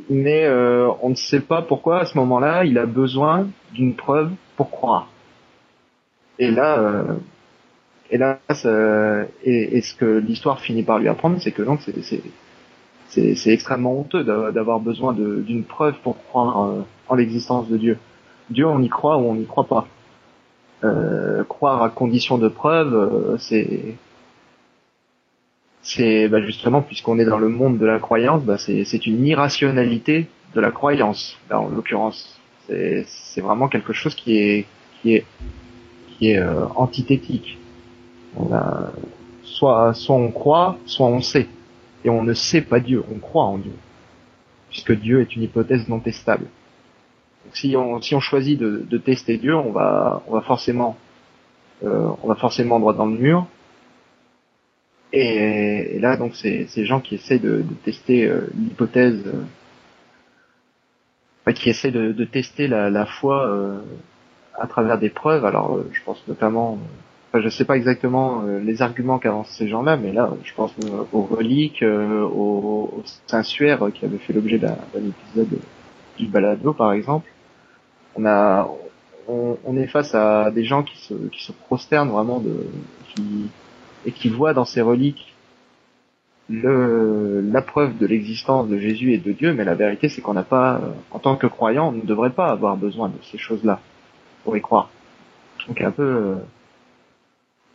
mais 0.09 0.45
euh, 0.45 0.89
on 1.01 1.09
ne 1.09 1.15
sait 1.15 1.41
pas 1.41 1.61
pourquoi 1.61 1.99
à 1.99 2.05
ce 2.05 2.17
moment-là, 2.17 2.63
il 2.63 2.77
a 2.77 2.85
besoin 2.85 3.47
d'une 3.73 3.95
preuve 3.95 4.31
pour 4.55 4.71
croire. 4.71 5.09
Et 6.39 6.49
là, 6.49 7.17
euh, 8.13 9.25
et 9.43 9.77
et, 9.77 9.81
ce 9.81 9.93
que 9.93 10.05
l'histoire 10.05 10.61
finit 10.61 10.83
par 10.83 10.99
lui 10.99 11.07
apprendre, 11.07 11.37
c'est 11.41 11.51
que 11.51 11.61
donc 11.61 11.81
c'est 13.09 13.51
extrêmement 13.51 13.99
honteux 13.99 14.23
d'avoir 14.23 14.79
besoin 14.79 15.13
d'une 15.13 15.63
preuve 15.63 15.95
pour 16.03 16.17
croire 16.25 16.85
en 17.09 17.15
l'existence 17.15 17.67
de 17.69 17.77
Dieu. 17.77 17.97
Dieu, 18.49 18.65
on 18.65 18.81
y 18.81 18.89
croit 18.89 19.17
ou 19.17 19.25
on 19.25 19.35
n'y 19.35 19.45
croit 19.45 19.67
pas. 19.67 19.87
Euh, 20.83 21.43
croire 21.43 21.81
à 21.81 21.89
condition 21.89 22.37
de 22.37 22.47
preuve, 22.49 22.93
euh, 22.93 23.35
c'est 25.81 26.27
bah 26.27 26.41
justement 26.41 26.81
puisqu'on 26.81 27.17
est 27.17 27.25
dans 27.25 27.39
le 27.39 27.49
monde 27.49 27.79
de 27.79 27.85
la 27.85 27.97
croyance, 27.97 28.43
bah 28.43 28.57
c'est 28.57 29.05
une 29.07 29.25
irrationalité 29.25 30.27
de 30.53 30.61
la 30.61 30.71
croyance. 30.71 31.37
En 31.51 31.69
l'occurrence, 31.69 32.39
c'est 32.67 33.41
vraiment 33.41 33.69
quelque 33.69 33.93
chose 33.93 34.13
qui 34.15 34.37
est 34.37 34.65
qui 35.01 35.23
est 36.21 36.39
antithétique. 36.75 37.57
Soit, 39.43 39.93
soit 39.93 40.15
on 40.15 40.31
croit, 40.31 40.77
soit 40.85 41.07
on 41.07 41.21
sait. 41.21 41.47
Et 42.03 42.09
on 42.09 42.23
ne 42.23 42.33
sait 42.33 42.61
pas 42.61 42.79
Dieu, 42.79 43.03
on 43.11 43.19
croit 43.19 43.45
en 43.45 43.57
Dieu. 43.57 43.73
Puisque 44.69 44.93
Dieu 44.93 45.21
est 45.21 45.35
une 45.35 45.43
hypothèse 45.43 45.87
non 45.87 45.99
testable. 45.99 46.45
Donc 47.45 47.55
si 47.55 47.75
on, 47.75 48.01
si 48.01 48.13
on 48.13 48.19
choisit 48.19 48.59
de, 48.59 48.85
de 48.87 48.97
tester 48.97 49.37
Dieu, 49.37 49.55
on 49.55 49.71
va, 49.71 50.21
on 50.27 50.33
va 50.33 50.41
forcément, 50.41 50.97
euh, 51.83 52.09
on 52.21 52.27
va 52.27 52.35
forcément 52.35 52.79
droit 52.79 52.93
dans 52.93 53.05
le 53.05 53.17
mur. 53.17 53.47
Et, 55.13 55.99
là, 55.99 56.17
donc, 56.17 56.35
c'est 56.35 56.67
ces 56.67 56.85
gens 56.85 56.99
qui 56.99 57.15
essaient 57.15 57.39
de, 57.39 57.61
de 57.61 57.73
tester 57.85 58.25
euh, 58.25 58.47
l'hypothèse, 58.57 59.23
euh, 61.45 61.51
qui 61.53 61.69
essaient 61.69 61.91
de, 61.91 62.11
de 62.11 62.25
tester 62.25 62.67
la, 62.67 62.89
la 62.89 63.05
foi 63.05 63.47
euh, 63.47 63.79
à 64.59 64.67
travers 64.67 64.99
des 64.99 65.09
preuves. 65.09 65.45
Alors, 65.45 65.79
je 65.93 66.03
pense 66.03 66.21
notamment 66.27 66.77
Enfin, 67.29 67.41
je 67.41 67.49
sais 67.49 67.65
pas 67.65 67.75
exactement 67.75 68.43
euh, 68.45 68.59
les 68.59 68.81
arguments 68.81 69.19
qu'avancent 69.19 69.49
ces 69.49 69.67
gens-là, 69.67 69.97
mais 69.97 70.13
là, 70.13 70.31
je 70.43 70.53
pense 70.53 70.73
euh, 70.85 71.03
aux 71.11 71.23
reliques, 71.23 71.83
euh, 71.83 72.21
aux, 72.23 73.03
Saint-Suaire 73.27 73.89
qui 73.93 74.05
avait 74.05 74.17
fait 74.17 74.31
l'objet 74.31 74.57
d'un 74.57 74.77
épisode 74.95 75.59
du 76.17 76.27
balado, 76.27 76.73
par 76.73 76.93
exemple. 76.93 77.29
On 78.15 78.25
a, 78.25 78.69
on, 79.27 79.77
est 79.77 79.87
face 79.87 80.15
à 80.15 80.51
des 80.51 80.63
gens 80.63 80.83
qui 80.83 80.97
se, 80.99 81.13
qui 81.13 81.43
se 81.43 81.51
prosternent 81.51 82.09
vraiment 82.09 82.39
de, 82.39 82.65
qui, 83.09 83.49
et 84.05 84.11
qui 84.13 84.29
voient 84.29 84.53
dans 84.53 84.65
ces 84.65 84.81
reliques 84.81 85.35
le, 86.49 87.41
la 87.41 87.61
preuve 87.61 87.97
de 87.97 88.07
l'existence 88.07 88.69
de 88.69 88.79
Jésus 88.79 89.11
et 89.11 89.17
de 89.17 89.33
Dieu, 89.33 89.53
mais 89.53 89.65
la 89.65 89.75
vérité 89.75 90.07
c'est 90.07 90.21
qu'on 90.21 90.33
n'a 90.33 90.43
pas, 90.43 90.79
en 91.11 91.19
tant 91.19 91.35
que 91.35 91.45
croyant, 91.45 91.89
on 91.89 91.91
ne 91.91 92.01
devrait 92.01 92.31
pas 92.31 92.47
avoir 92.47 92.77
besoin 92.77 93.09
de 93.09 93.21
ces 93.23 93.37
choses-là 93.37 93.81
pour 94.45 94.55
y 94.55 94.61
croire. 94.61 94.89
Donc 95.67 95.81
un 95.81 95.91
peu, 95.91 96.37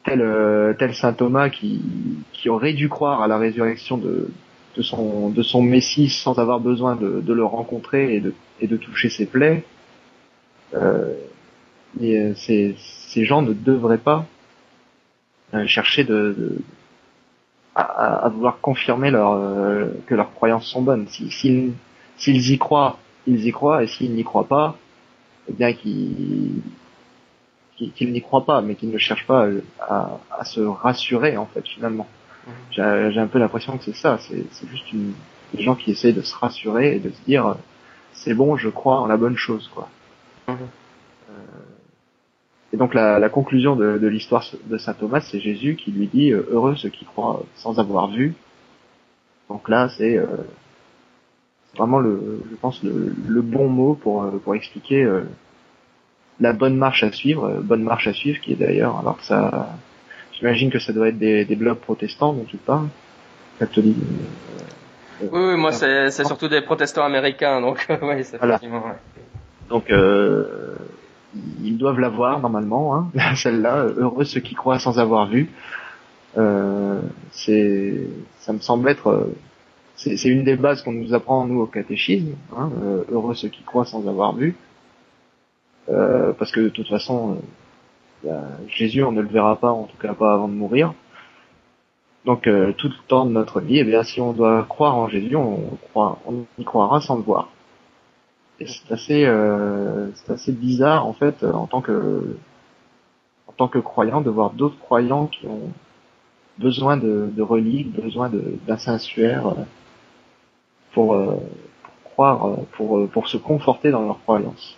tel, 0.05 0.21
euh, 0.21 0.75
tel 0.75 0.95
saint 0.95 1.13
Thomas 1.13 1.49
qui, 1.49 1.81
aurait 2.47 2.73
dû 2.73 2.89
croire 2.89 3.23
à 3.23 3.29
la 3.29 3.39
résurrection 3.39 3.99
de, 3.99 4.29
son, 4.81 5.63
Messie 5.63 6.09
sans 6.09 6.39
avoir 6.39 6.61
besoin 6.61 6.97
de, 6.97 7.33
le 7.33 7.45
rencontrer 7.45 8.23
et 8.61 8.67
de, 8.67 8.77
toucher 8.77 9.09
ses 9.09 9.27
plaies. 9.27 9.65
Euh, 10.75 11.15
euh, 12.03 12.33
ces, 12.35 12.77
gens 13.25 13.43
ne 13.43 13.53
devraient 13.53 13.99
pas 13.99 14.27
chercher 15.67 16.05
de, 16.05 16.35
de 16.37 16.59
à, 17.75 18.31
vouloir 18.35 18.59
confirmer 18.61 19.11
leur, 19.11 19.39
que 20.07 20.15
leurs 20.15 20.33
croyances 20.35 20.67
sont 20.67 20.83
bonnes. 20.83 21.07
S'ils 21.09 21.73
s'ils 22.17 22.51
y 22.53 22.59
croient, 22.59 22.99
ils 23.27 23.47
y 23.47 23.53
croient, 23.53 23.83
et 23.83 23.87
s'ils 23.87 24.15
n'y 24.15 24.25
croient 24.25 24.47
pas, 24.47 24.77
eh 25.49 25.53
bien 25.53 25.73
qu'ils 25.73 26.63
qu'il 27.77 28.13
n'y 28.13 28.23
croit 28.23 28.45
pas, 28.45 28.61
mais 28.63 28.75
qu'il 28.75 28.91
ne 28.91 28.99
cherche 28.99 29.27
pas 29.27 29.49
à, 29.81 30.19
à, 30.31 30.45
se 30.45 30.61
rassurer 30.61 31.37
en 31.37 31.47
fait 31.47 31.67
finalement. 31.67 32.07
Mhm. 32.47 33.13
J'ai 33.13 33.21
un 33.21 33.27
peu 33.27 33.39
l'impression 33.39 33.77
que 33.79 33.85
c'est 33.85 33.95
ça, 33.95 34.19
c'est 34.19 34.69
juste 34.69 34.93
une, 34.93 35.13
des 35.55 35.63
gens 35.63 35.75
qui 35.75 35.91
essayent 35.91 36.13
de 36.13 36.23
se 36.23 36.35
rassurer 36.35 36.97
et 36.97 36.99
de 36.99 37.11
se 37.11 37.23
dire 37.25 37.57
c'est 38.13 38.35
bon, 38.35 38.57
je 38.57 38.69
crois 38.69 39.01
en 39.01 39.07
la 39.07 39.17
bonne 39.17 39.37
chose 39.37 39.71
quoi. 39.75 39.89
Mhm. 40.49 40.57
Euh, 41.31 41.33
et 42.73 42.77
donc 42.77 42.95
la, 42.95 43.19
la 43.19 43.29
conclusion 43.29 43.77
de, 43.77 43.99
de 43.99 44.07
l'histoire 44.07 44.45
de 44.65 44.79
saint 44.79 44.95
Thomas, 44.95 45.21
c'est 45.21 45.41
Jésus 45.41 45.77
qui 45.77 45.91
lui 45.93 46.07
dit 46.07 46.33
euh, 46.33 46.47
heureux 46.51 46.77
ceux 46.77 46.89
qui 46.89 47.05
croient 47.05 47.43
sans 47.57 47.79
avoir 47.79 48.09
vu. 48.09 48.35
Donc 49.49 49.69
là 49.69 49.89
c'est 49.97 50.17
euh, 50.17 50.27
vraiment 51.77 52.01
le, 52.01 52.43
je 52.51 52.57
pense 52.57 52.83
le, 52.83 53.15
le, 53.29 53.43
bon 53.43 53.69
mot 53.69 53.95
pour 53.95 54.31
pour 54.41 54.55
expliquer 54.55 55.09
la 56.43 56.53
bonne 56.53 56.77
marche 56.77 57.05
à 57.05 57.13
suivre, 57.13 57.45
euh, 57.45 57.61
bonne 57.63 57.83
marche 57.83 58.09
à 58.09 58.13
suivre 58.13 58.41
qui 58.41 58.53
est 58.53 58.57
d'ailleurs, 58.57 58.99
alors 58.99 59.17
que 59.19 59.25
ça, 59.25 59.71
j'imagine 60.35 60.71
que 60.71 60.79
ça 60.79 60.93
doit 60.93 61.09
être 61.09 61.19
des, 61.19 61.45
des 61.45 61.57
blogs 61.57 61.79
protestants 61.79 62.33
dont 62.33 62.45
tu 62.45 62.57
parles, 62.57 62.89
catholiques. 63.59 63.97
oui, 65.21 65.29
oui, 65.33 65.57
moi 65.57 65.73
c'est 65.73 66.11
c'est 66.11 66.25
surtout 66.25 66.49
des 66.49 66.61
protestants 66.61 67.05
américains, 67.05 67.61
donc 67.61 67.87
oui, 68.03 68.25
c'est 68.25 68.39
voilà. 68.39 68.59
Ouais. 68.63 68.99
Donc 69.69 69.91
euh, 69.91 70.75
ils 71.63 71.79
doivent 71.79 72.01
l'avoir 72.01 72.41
normalement, 72.41 72.97
hein, 72.97 73.07
celle-là. 73.37 73.87
Heureux 73.97 74.25
ceux 74.25 74.41
qui 74.41 74.55
croient 74.55 74.79
sans 74.81 74.99
avoir 74.99 75.29
vu. 75.29 75.49
Euh, 76.37 77.01
c'est, 77.31 78.07
ça 78.41 78.53
me 78.53 78.59
semble 78.59 78.89
être, 78.89 79.29
c'est 79.97 80.25
une 80.25 80.45
des 80.45 80.57
bases 80.57 80.83
qu'on 80.83 80.93
nous 80.93 81.15
apprend 81.15 81.47
nous 81.47 81.61
au 81.61 81.67
catéchisme. 81.67 82.35
Hein, 82.57 82.71
euh, 82.83 83.05
heureux 83.11 83.35
ceux 83.35 83.49
qui 83.49 83.63
croient 83.63 83.85
sans 83.85 84.09
avoir 84.09 84.35
vu. 84.35 84.57
Euh, 85.89 86.33
parce 86.33 86.53
que 86.53 86.61
de 86.61 86.69
toute 86.69 86.89
façon, 86.89 87.39
euh, 88.27 88.41
Jésus, 88.69 89.03
on 89.03 89.13
ne 89.13 89.21
le 89.21 89.29
verra 89.29 89.57
pas, 89.57 89.71
en 89.71 89.85
tout 89.85 89.97
cas 89.97 90.15
pas 90.15 90.35
avant 90.35 90.49
de 90.49 90.55
mourir. 90.55 90.95
Donc 92.25 92.47
euh, 92.47 92.73
tout 92.73 92.89
le 92.89 92.95
temps 93.09 93.27
de 93.27 93.33
notre 93.33 93.61
vie, 93.61 93.79
eh 93.79 93.85
bien, 93.85 94.05
si 94.05 94.21
on 94.21 94.33
doit 94.33 94.65
croire 94.69 94.97
en 94.97 95.09
Jésus, 95.09 95.35
on, 95.35 95.77
croit, 95.91 96.19
on 96.27 96.45
y 96.59 96.65
croira 96.65 97.01
sans 97.01 97.17
le 97.17 97.23
voir. 97.23 97.49
Et 98.61 98.67
c'est 98.67 98.93
assez, 98.93 99.25
euh, 99.25 100.11
c'est 100.15 100.33
assez 100.33 100.53
bizarre 100.53 101.07
en 101.07 101.15
fait, 101.15 101.43
en 101.43 101.67
tant 101.67 101.81
que, 101.81 102.37
en 103.49 103.53
tant 103.53 103.67
que 103.67 103.81
croyant, 103.81 104.21
de 104.21 104.31
voir 104.31 104.51
d'autres 104.51 104.79
croyants 104.79 105.27
qui 105.27 105.47
ont 105.47 105.73
besoin 106.59 106.97
de, 106.97 107.29
de 107.35 107.43
reliques, 107.43 107.93
besoin 107.93 108.31
d'un 108.31 108.77
sanctuaire 108.77 109.55
pour, 110.93 111.17
pour 111.17 111.43
croire, 112.05 112.57
pour, 112.73 113.09
pour 113.09 113.27
se 113.27 113.37
conforter 113.37 113.91
dans 113.91 114.03
leur 114.03 114.21
croyance. 114.23 114.77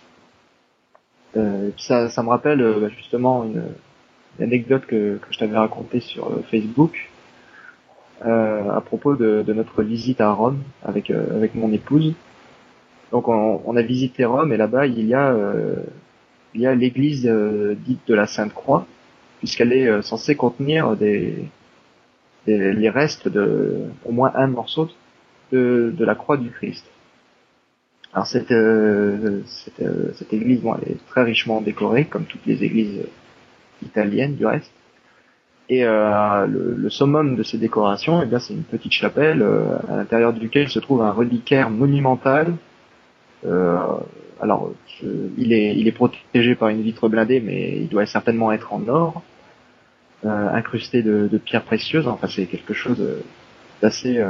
Euh, 1.37 1.71
ça, 1.77 2.09
ça 2.09 2.23
me 2.23 2.29
rappelle 2.29 2.61
euh, 2.61 2.79
bah, 2.79 2.89
justement 2.89 3.43
une, 3.43 3.63
anecdote 4.41 4.85
que, 4.85 5.17
que 5.17 5.27
je 5.29 5.39
t'avais 5.39 5.57
racontée 5.57 6.01
sur 6.01 6.27
euh, 6.27 6.43
Facebook 6.51 7.09
euh, 8.25 8.69
à 8.69 8.81
propos 8.81 9.15
de, 9.15 9.43
de, 9.43 9.53
notre 9.53 9.81
visite 9.81 10.19
à 10.19 10.31
Rome 10.31 10.61
avec 10.83 11.09
avec 11.09 11.55
mon 11.55 11.71
épouse. 11.71 12.13
Donc 13.11 13.27
on, 13.27 13.61
on, 13.65 13.75
a 13.75 13.81
visité 13.81 14.25
Rome 14.25 14.51
et 14.51 14.57
là-bas 14.57 14.87
il 14.87 15.05
y 15.05 15.13
a 15.13 15.35
il 16.53 16.61
y 16.61 16.67
a 16.67 16.75
l'église 16.75 17.29
dite 17.85 18.01
de 18.07 18.13
la 18.13 18.27
Sainte 18.27 18.53
Croix 18.53 18.87
puisqu'elle 19.39 19.73
est 19.73 20.01
censée 20.01 20.35
contenir 20.35 20.95
des, 20.97 21.45
des, 22.45 22.73
les 22.73 22.89
restes 22.89 23.27
de 23.27 23.83
au 24.05 24.11
moins 24.11 24.31
un 24.35 24.47
morceau 24.47 24.89
de, 25.51 25.93
de 25.95 26.05
la 26.05 26.15
croix 26.15 26.37
du 26.37 26.49
Christ. 26.49 26.85
Alors 28.15 28.27
cette, 28.27 28.51
euh, 28.51 29.41
cette, 29.45 29.81
euh, 29.81 30.13
cette, 30.15 30.31
église, 30.31 30.61
bon, 30.61 30.75
elle 30.75 30.93
est 30.93 31.05
très 31.07 31.23
richement 31.23 31.59
décorée, 31.59 32.05
comme 32.05 32.23
toutes 32.23 32.45
les 32.45 32.63
églises 32.63 33.05
italiennes 33.83 34.35
du 34.35 34.45
reste. 34.45 34.71
Et 35.67 35.83
euh, 35.83 36.45
le, 36.45 36.75
le, 36.75 36.89
summum 36.89 37.35
de 37.35 37.43
ces 37.43 37.57
décorations, 37.57 38.21
eh 38.21 38.25
bien, 38.25 38.39
c'est 38.39 38.53
une 38.53 38.63
petite 38.63 38.93
chapelle 38.93 39.41
euh, 39.41 39.77
à 39.89 39.97
l'intérieur 39.97 40.31
duquel 40.31 40.69
se 40.69 40.79
trouve 40.79 41.01
un 41.01 41.11
reliquaire 41.11 41.69
monumental. 41.69 42.53
Euh, 43.45 43.77
alors, 44.39 44.71
il 45.01 45.51
est, 45.51 45.75
il 45.75 45.85
est 45.87 45.91
protégé 45.91 46.55
par 46.55 46.69
une 46.69 46.83
vitre 46.83 47.09
blindée, 47.09 47.41
mais 47.41 47.79
il 47.79 47.89
doit 47.89 48.05
certainement 48.05 48.53
être 48.53 48.73
en 48.73 48.87
or, 48.87 49.23
incrusté 50.23 51.03
de, 51.03 51.27
de, 51.29 51.37
pierres 51.37 51.63
précieuses. 51.63 52.07
Enfin, 52.07 52.27
c'est 52.27 52.45
quelque 52.45 52.73
chose 52.73 53.03
d'assez 53.81 54.23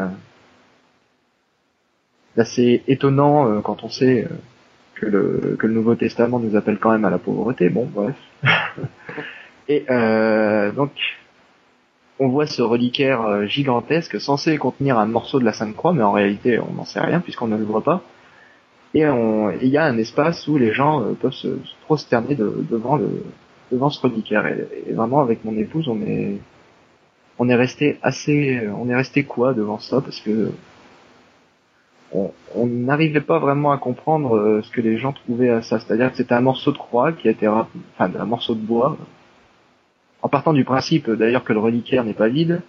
assez 2.38 2.84
étonnant 2.88 3.48
euh, 3.48 3.62
quand 3.62 3.84
on 3.84 3.90
sait 3.90 4.26
euh, 4.26 4.36
que 4.96 5.06
le, 5.06 5.56
que 5.60 5.68
le 5.68 5.74
Nouveau 5.74 5.96
Testament 5.96 6.40
nous 6.40 6.56
appelle 6.56 6.78
quand 6.78 6.92
même 6.92 7.06
à 7.06 7.10
la 7.10 7.18
pauvreté. 7.18 7.70
Bon, 7.70 7.88
bref. 7.92 8.16
Et 9.68 9.86
euh, 9.90 10.72
donc, 10.72 10.92
on 12.20 12.30
voit 12.30 12.46
ce 12.48 12.62
reliquaire 12.62 13.48
gigantesque 13.48 14.22
censé 14.22 14.58
contenir 14.58 14.98
un 15.00 15.06
morceau 15.06 15.40
de 15.40 15.46
la 15.46 15.54
Sainte 15.54 15.76
Croix, 15.76 15.92
mais 15.92 16.04
en 16.04 16.12
réalité, 16.12 16.60
on 16.60 16.74
n'en 16.74 16.86
sait 16.86 17.00
rien 17.00 17.20
puisqu'on 17.20 17.48
ne 17.48 17.58
le 17.58 17.64
voit 17.64 17.84
pas. 17.84 18.02
Et 18.94 19.02
il 19.02 19.68
y 19.68 19.78
a 19.78 19.84
un 19.84 19.98
espace 19.98 20.48
où 20.48 20.58
les 20.58 20.72
gens 20.72 21.04
peuvent 21.20 21.34
se, 21.34 21.58
prosterner 21.86 22.36
devant 22.36 22.96
le 22.96 23.10
devant 23.70 23.90
ce 23.90 24.00
reliquaire. 24.00 24.46
Et, 24.46 24.94
vraiment, 24.94 25.20
avec 25.20 25.44
mon 25.44 25.58
épouse, 25.58 25.90
on 25.90 26.00
est 26.04 26.38
on 27.38 27.50
est 27.50 27.56
resté 27.56 27.98
assez, 28.02 28.62
on 28.80 28.88
est 28.88 28.96
resté 28.96 29.24
quoi 29.24 29.54
devant 29.54 29.80
ça? 29.80 30.00
Parce 30.00 30.22
que 30.22 30.52
on 32.56 32.66
n'arrivait 32.66 33.22
pas 33.22 33.40
vraiment 33.40 33.72
à 33.72 33.78
comprendre 33.78 34.36
euh, 34.36 34.62
ce 34.62 34.72
que 34.72 34.82
les 34.82 34.98
gens 34.98 35.14
trouvaient 35.14 35.50
à 35.50 35.62
ça. 35.62 35.80
C'est-à-dire 35.80 36.12
que 36.12 36.18
c'était 36.18 36.34
un 36.34 36.42
morceau 36.42 36.72
de 36.72 36.78
croix 36.78 37.12
qui 37.12 37.28
a 37.28 37.32
été, 37.32 37.48
enfin, 37.48 37.68
un 38.00 38.26
morceau 38.26 38.56
de 38.56 38.62
bois. 38.62 38.98
En 40.22 40.30
partant 40.30 40.54
du 40.54 40.64
principe, 40.64 41.10
d'ailleurs, 41.10 41.44
que 41.44 41.54
le 41.54 41.60
reliquaire 41.60 42.04
n'est 42.04 42.14
pas 42.14 42.30
vide, 42.30 42.62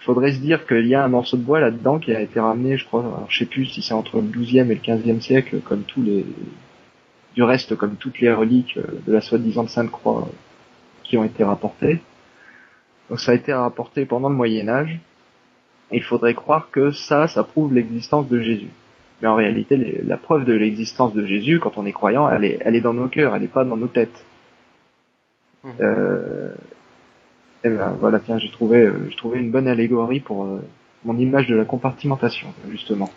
il 0.00 0.04
faudrait 0.04 0.32
se 0.32 0.40
dire 0.40 0.66
qu'il 0.66 0.86
y 0.86 0.94
a 0.94 1.02
un 1.02 1.08
morceau 1.08 1.36
de 1.36 1.42
bois 1.42 1.60
là-dedans 1.60 1.98
qui 1.98 2.14
a 2.14 2.20
été 2.20 2.38
ramené, 2.38 2.76
je 2.76 2.84
crois, 2.84 3.00
alors, 3.00 3.26
je 3.28 3.38
sais 3.38 3.46
plus 3.46 3.66
si 3.66 3.80
c'est 3.80 3.94
entre 3.94 4.16
le 4.20 4.28
12e 4.28 4.70
et 4.70 4.74
le 4.74 4.80
15e 4.80 5.20
siècle, 5.20 5.60
comme 5.64 5.82
tous 5.82 6.02
les, 6.02 6.26
du 7.34 7.42
reste, 7.42 7.76
comme 7.76 7.96
toutes 7.96 8.20
les 8.20 8.32
reliques 8.32 8.76
euh, 8.76 9.00
de 9.06 9.12
la 9.12 9.20
soi-disant 9.20 9.66
Sainte 9.66 9.90
Croix 9.90 10.28
qui 11.02 11.16
ont 11.16 11.24
été 11.24 11.44
rapportées. 11.44 12.00
Donc 13.10 13.20
ça 13.20 13.32
a 13.32 13.34
été 13.34 13.52
rapporté 13.52 14.06
pendant 14.06 14.28
le 14.28 14.34
Moyen 14.34 14.68
Âge 14.68 14.98
il 15.96 16.02
faudrait 16.02 16.34
croire 16.34 16.70
que 16.70 16.90
ça, 16.90 17.26
ça 17.28 17.44
prouve 17.44 17.74
l'existence 17.74 18.28
de 18.28 18.40
Jésus. 18.40 18.70
Mais 19.22 19.28
en 19.28 19.36
réalité, 19.36 20.02
la 20.04 20.16
preuve 20.16 20.44
de 20.44 20.52
l'existence 20.52 21.14
de 21.14 21.24
Jésus, 21.24 21.60
quand 21.60 21.78
on 21.78 21.86
est 21.86 21.92
croyant, 21.92 22.28
elle 22.28 22.44
est, 22.44 22.58
elle 22.60 22.76
est 22.76 22.80
dans 22.80 22.94
nos 22.94 23.08
cœurs, 23.08 23.34
elle 23.34 23.42
n'est 23.42 23.48
pas 23.48 23.64
dans 23.64 23.76
nos 23.76 23.86
têtes. 23.86 24.24
Mmh. 25.62 25.70
Euh, 25.80 26.54
et 27.64 27.70
ben, 27.70 27.96
voilà, 27.98 28.20
tiens, 28.20 28.38
j'ai 28.38 28.50
trouvé, 28.50 28.82
euh, 28.82 29.08
j'ai 29.08 29.16
trouvé 29.16 29.38
une 29.38 29.50
bonne 29.50 29.68
allégorie 29.68 30.20
pour 30.20 30.44
euh, 30.44 30.60
mon 31.04 31.16
image 31.16 31.46
de 31.46 31.56
la 31.56 31.64
compartimentation, 31.64 32.48
justement. 32.70 33.10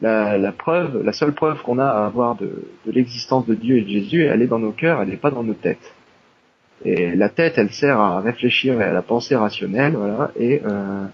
La, 0.00 0.38
la 0.38 0.52
preuve, 0.52 1.02
la 1.02 1.12
seule 1.12 1.32
preuve 1.32 1.62
qu'on 1.62 1.78
a 1.78 1.86
à 1.86 2.06
avoir 2.06 2.36
de, 2.36 2.64
de 2.86 2.92
l'existence 2.92 3.46
de 3.46 3.54
Dieu 3.54 3.78
et 3.78 3.82
de 3.82 3.88
Jésus, 3.88 4.24
elle 4.24 4.42
est 4.42 4.46
dans 4.46 4.58
nos 4.58 4.72
cœurs, 4.72 5.02
elle 5.02 5.08
n'est 5.08 5.16
pas 5.16 5.30
dans 5.30 5.42
nos 5.42 5.54
têtes. 5.54 5.94
Et 6.84 7.14
la 7.14 7.28
tête, 7.28 7.54
elle 7.56 7.70
sert 7.70 7.98
à 7.98 8.20
réfléchir 8.20 8.80
et 8.80 8.84
à 8.84 8.92
la 8.92 9.02
pensée 9.02 9.34
rationnelle, 9.34 9.94
voilà, 9.94 10.30
et 10.36 10.60
euh, 10.64 11.06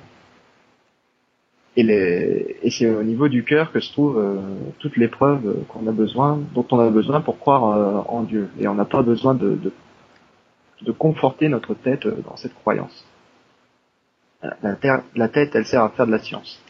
et, 1.76 1.82
les, 1.82 2.56
et 2.62 2.70
c'est 2.70 2.88
au 2.88 3.02
niveau 3.02 3.28
du 3.28 3.44
cœur 3.44 3.72
que 3.72 3.80
se 3.80 3.90
trouve 3.92 4.18
euh, 4.18 4.40
toutes 4.78 4.96
les 4.96 5.08
preuves 5.08 5.64
qu'on 5.68 5.86
a 5.86 5.92
besoin, 5.92 6.38
dont 6.54 6.66
on 6.70 6.78
a 6.78 6.90
besoin 6.90 7.22
pour 7.22 7.38
croire 7.38 7.64
euh, 7.64 8.02
en 8.08 8.22
Dieu. 8.22 8.50
Et 8.60 8.68
on 8.68 8.74
n'a 8.74 8.84
pas 8.84 9.02
besoin 9.02 9.34
de, 9.34 9.54
de, 9.56 9.72
de, 10.82 10.92
conforter 10.92 11.48
notre 11.48 11.74
tête 11.74 12.04
euh, 12.04 12.22
dans 12.28 12.36
cette 12.36 12.54
croyance. 12.54 13.06
La, 14.62 14.74
terre, 14.74 15.02
la 15.14 15.28
tête, 15.28 15.54
elle 15.54 15.64
sert 15.64 15.82
à 15.82 15.88
faire 15.90 16.06
de 16.06 16.10
la 16.10 16.18
science, 16.18 16.60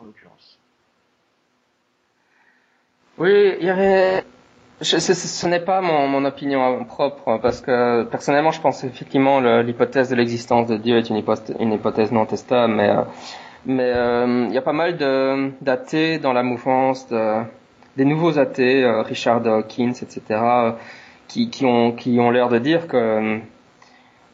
en 0.00 0.04
l'occurrence. 0.04 0.58
Oui, 3.18 3.54
il 3.60 3.66
y 3.66 3.70
avait. 3.70 4.24
Je, 4.80 4.98
ce, 4.98 5.14
ce 5.14 5.46
n'est 5.46 5.60
pas 5.60 5.80
mon, 5.80 6.08
mon, 6.08 6.24
opinion 6.24 6.84
propre, 6.84 7.38
parce 7.40 7.60
que 7.60 8.02
personnellement, 8.02 8.50
je 8.50 8.60
pense 8.60 8.82
effectivement 8.82 9.40
l'hypothèse 9.62 10.10
de 10.10 10.16
l'existence 10.16 10.66
de 10.66 10.76
Dieu 10.76 10.98
est 10.98 11.08
une 11.08 11.16
hypothèse, 11.16 11.54
une 11.60 11.72
hypothèse 11.72 12.10
non 12.10 12.26
testable, 12.26 12.74
mais 12.74 12.90
mais 13.64 13.92
euh, 13.94 14.46
il 14.48 14.54
y 14.54 14.58
a 14.58 14.62
pas 14.62 14.72
mal 14.72 14.96
d'athées 15.60 16.18
dans 16.18 16.32
la 16.32 16.42
mouvance, 16.42 17.08
de, 17.08 17.42
des 17.96 18.04
nouveaux 18.04 18.38
athées, 18.38 18.84
euh, 18.84 19.02
Richard 19.02 19.40
Dawkins, 19.40 19.92
etc., 20.02 20.22
euh, 20.30 20.72
qui, 21.28 21.50
qui 21.50 21.64
ont, 21.64 21.92
qui 21.92 22.18
ont 22.20 22.30
l'air 22.30 22.48
de 22.48 22.58
dire 22.58 22.88
que... 22.88 23.38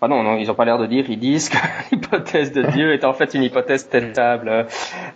Ah 0.01 0.07
non, 0.07 0.37
ils 0.37 0.47
n'ont 0.47 0.55
pas 0.55 0.65
l'air 0.65 0.79
de 0.79 0.87
dire, 0.87 1.07
ils 1.11 1.19
disent 1.19 1.49
que 1.49 1.57
l'hypothèse 1.93 2.53
de 2.53 2.63
Dieu 2.63 2.93
est 2.93 3.05
en 3.05 3.13
fait 3.13 3.35
une 3.35 3.43
hypothèse 3.43 3.89
testable. 3.89 4.67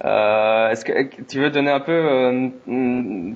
Est-ce 0.03 0.85
que 0.85 1.23
tu 1.23 1.39
veux 1.39 1.51
donner 1.51 1.71
un 1.71 1.79
peu 1.79 2.51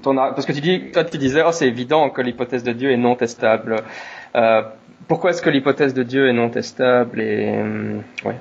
ton... 0.03 0.17
Parce 0.17 0.45
que 0.45 0.53
tu 0.53 0.61
dis, 0.61 0.91
toi 0.91 1.05
tu 1.05 1.19
disais, 1.19 1.45
oh 1.47 1.53
c'est 1.53 1.69
évident 1.69 2.11
que 2.11 2.21
l'hypothèse 2.21 2.65
de 2.65 2.73
Dieu 2.73 2.91
est 2.91 2.97
non 2.97 3.15
testable. 3.15 3.77
Pourquoi 5.07 5.31
est-ce 5.31 5.41
que 5.41 5.51
l'hypothèse 5.51 5.95
de 5.95 6.03
Dieu 6.03 6.29
est 6.29 6.33
non 6.33 6.51
testable 6.51 7.21
et 7.21 7.63
ouais 8.25 8.35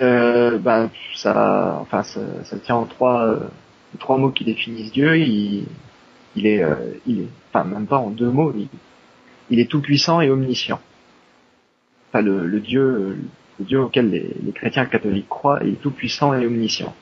euh, 0.00 0.58
ben, 0.58 0.90
ça, 1.14 1.78
enfin, 1.80 2.02
ça, 2.02 2.58
tient 2.62 2.76
en 2.76 2.86
trois, 2.86 3.26
euh, 3.26 3.40
trois 3.98 4.16
mots 4.16 4.30
qui 4.30 4.44
définissent 4.44 4.92
Dieu. 4.92 5.16
Il, 5.16 5.66
est, 6.46 6.62
euh, 6.62 6.74
il 7.06 7.20
est, 7.20 7.28
enfin, 7.52 7.64
même 7.64 7.86
pas 7.86 7.98
en 7.98 8.10
deux 8.10 8.30
mots. 8.30 8.54
Il, 9.50 9.60
est 9.60 9.70
tout 9.70 9.80
puissant 9.80 10.20
et 10.20 10.30
omniscient. 10.30 10.80
Enfin, 12.08 12.22
le, 12.22 12.60
Dieu, 12.60 13.18
le 13.58 13.64
Dieu 13.64 13.80
auquel 13.80 14.10
les, 14.10 14.52
chrétiens 14.52 14.86
catholiques 14.86 15.28
croient, 15.28 15.60
il 15.62 15.74
est 15.74 15.82
tout 15.82 15.90
puissant 15.90 16.34
et 16.34 16.46
omniscient. 16.46 16.94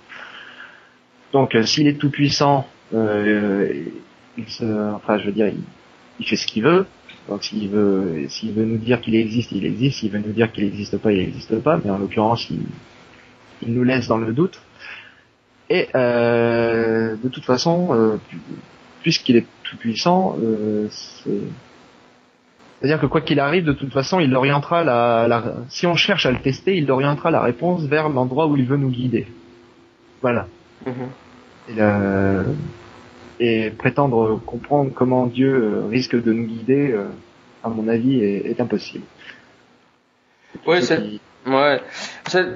Donc, 1.32 1.54
euh, 1.54 1.62
s'il 1.62 1.86
est 1.86 1.98
tout 1.98 2.10
puissant, 2.10 2.66
il 2.92 4.48
se, 4.48 4.94
enfin, 4.94 5.18
je 5.18 5.26
veux 5.26 5.32
dire, 5.32 5.52
il 6.18 6.26
fait 6.26 6.36
ce 6.36 6.46
qu'il 6.46 6.64
veut. 6.64 6.86
Donc 7.28 7.44
s'il 7.44 7.68
veut, 7.68 8.26
s'il 8.28 8.52
veut 8.52 8.64
nous 8.64 8.78
dire 8.78 9.00
qu'il 9.00 9.14
existe, 9.14 9.52
il 9.52 9.64
existe. 9.66 9.98
S'il 9.98 10.10
veut 10.10 10.18
nous 10.18 10.32
dire 10.32 10.50
qu'il 10.50 10.64
n'existe 10.64 10.96
pas, 10.98 11.12
il 11.12 11.18
n'existe 11.18 11.58
pas. 11.60 11.78
Mais 11.84 11.90
en 11.90 11.98
l'occurrence, 11.98 12.48
il, 12.50 12.60
il, 13.62 13.74
nous 13.74 13.84
laisse 13.84 14.08
dans 14.08 14.16
le 14.18 14.32
doute. 14.32 14.60
Et 15.70 15.88
euh, 15.94 17.16
de 17.22 17.28
toute 17.28 17.44
façon, 17.44 17.88
euh, 17.92 18.16
puisqu'il 19.02 19.36
est 19.36 19.46
tout 19.62 19.76
puissant, 19.76 20.36
euh, 20.42 20.88
C'est-à-dire 22.80 23.00
que 23.00 23.06
quoi 23.06 23.20
qu'il 23.20 23.40
arrive, 23.40 23.64
de 23.64 23.72
toute 23.72 23.92
façon, 23.92 24.20
il 24.20 24.34
orientera 24.34 24.82
la, 24.84 25.26
la, 25.28 25.56
si 25.68 25.86
on 25.86 25.94
cherche 25.96 26.24
à 26.26 26.30
le 26.30 26.38
tester, 26.38 26.76
il 26.76 26.90
orientera 26.90 27.30
la 27.30 27.42
réponse 27.42 27.82
vers 27.84 28.08
l'endroit 28.08 28.46
où 28.46 28.56
il 28.56 28.64
veut 28.64 28.76
nous 28.78 28.88
guider. 28.90 29.26
Voilà. 30.22 30.46
Mhm. 30.86 30.92
Et, 31.68 31.74
la- 31.74 32.44
et 33.40 33.70
prétendre 33.70 34.40
comprendre 34.46 34.92
comment 34.94 35.26
Dieu 35.26 35.54
euh, 35.54 35.86
risque 35.88 36.20
de 36.22 36.32
nous 36.32 36.44
guider, 36.46 36.92
euh, 36.92 37.08
à 37.64 37.68
mon 37.68 37.88
avis, 37.88 38.20
est, 38.22 38.50
est 38.50 38.60
impossible. 38.60 39.04
Oui, 40.66 40.82
c'est 40.82 41.00
Ouais, 41.46 41.80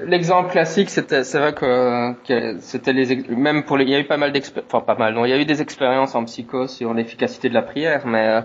l'exemple 0.05 0.51
classique, 0.51 0.89
c'était, 0.91 1.23
c'est 1.23 1.39
vrai 1.39 1.53
que, 1.53 2.13
que 2.27 2.59
c'était 2.59 2.93
les, 2.93 3.15
même 3.29 3.63
pour 3.63 3.77
les, 3.77 3.85
il 3.85 3.89
y 3.89 3.95
a 3.95 3.99
eu 3.99 4.03
pas 4.03 4.17
mal 4.17 4.31
d'expériences, 4.31 4.71
enfin 4.71 4.85
pas 4.85 4.93
mal, 4.95 5.15
non, 5.15 5.25
il 5.25 5.29
y 5.29 5.33
a 5.33 5.37
eu 5.39 5.45
des 5.45 5.63
expériences 5.63 6.13
en 6.13 6.25
psycho 6.25 6.67
sur 6.67 6.93
l'efficacité 6.93 7.49
de 7.49 7.55
la 7.55 7.63
prière, 7.63 8.05
mais 8.05 8.27
euh, 8.27 8.41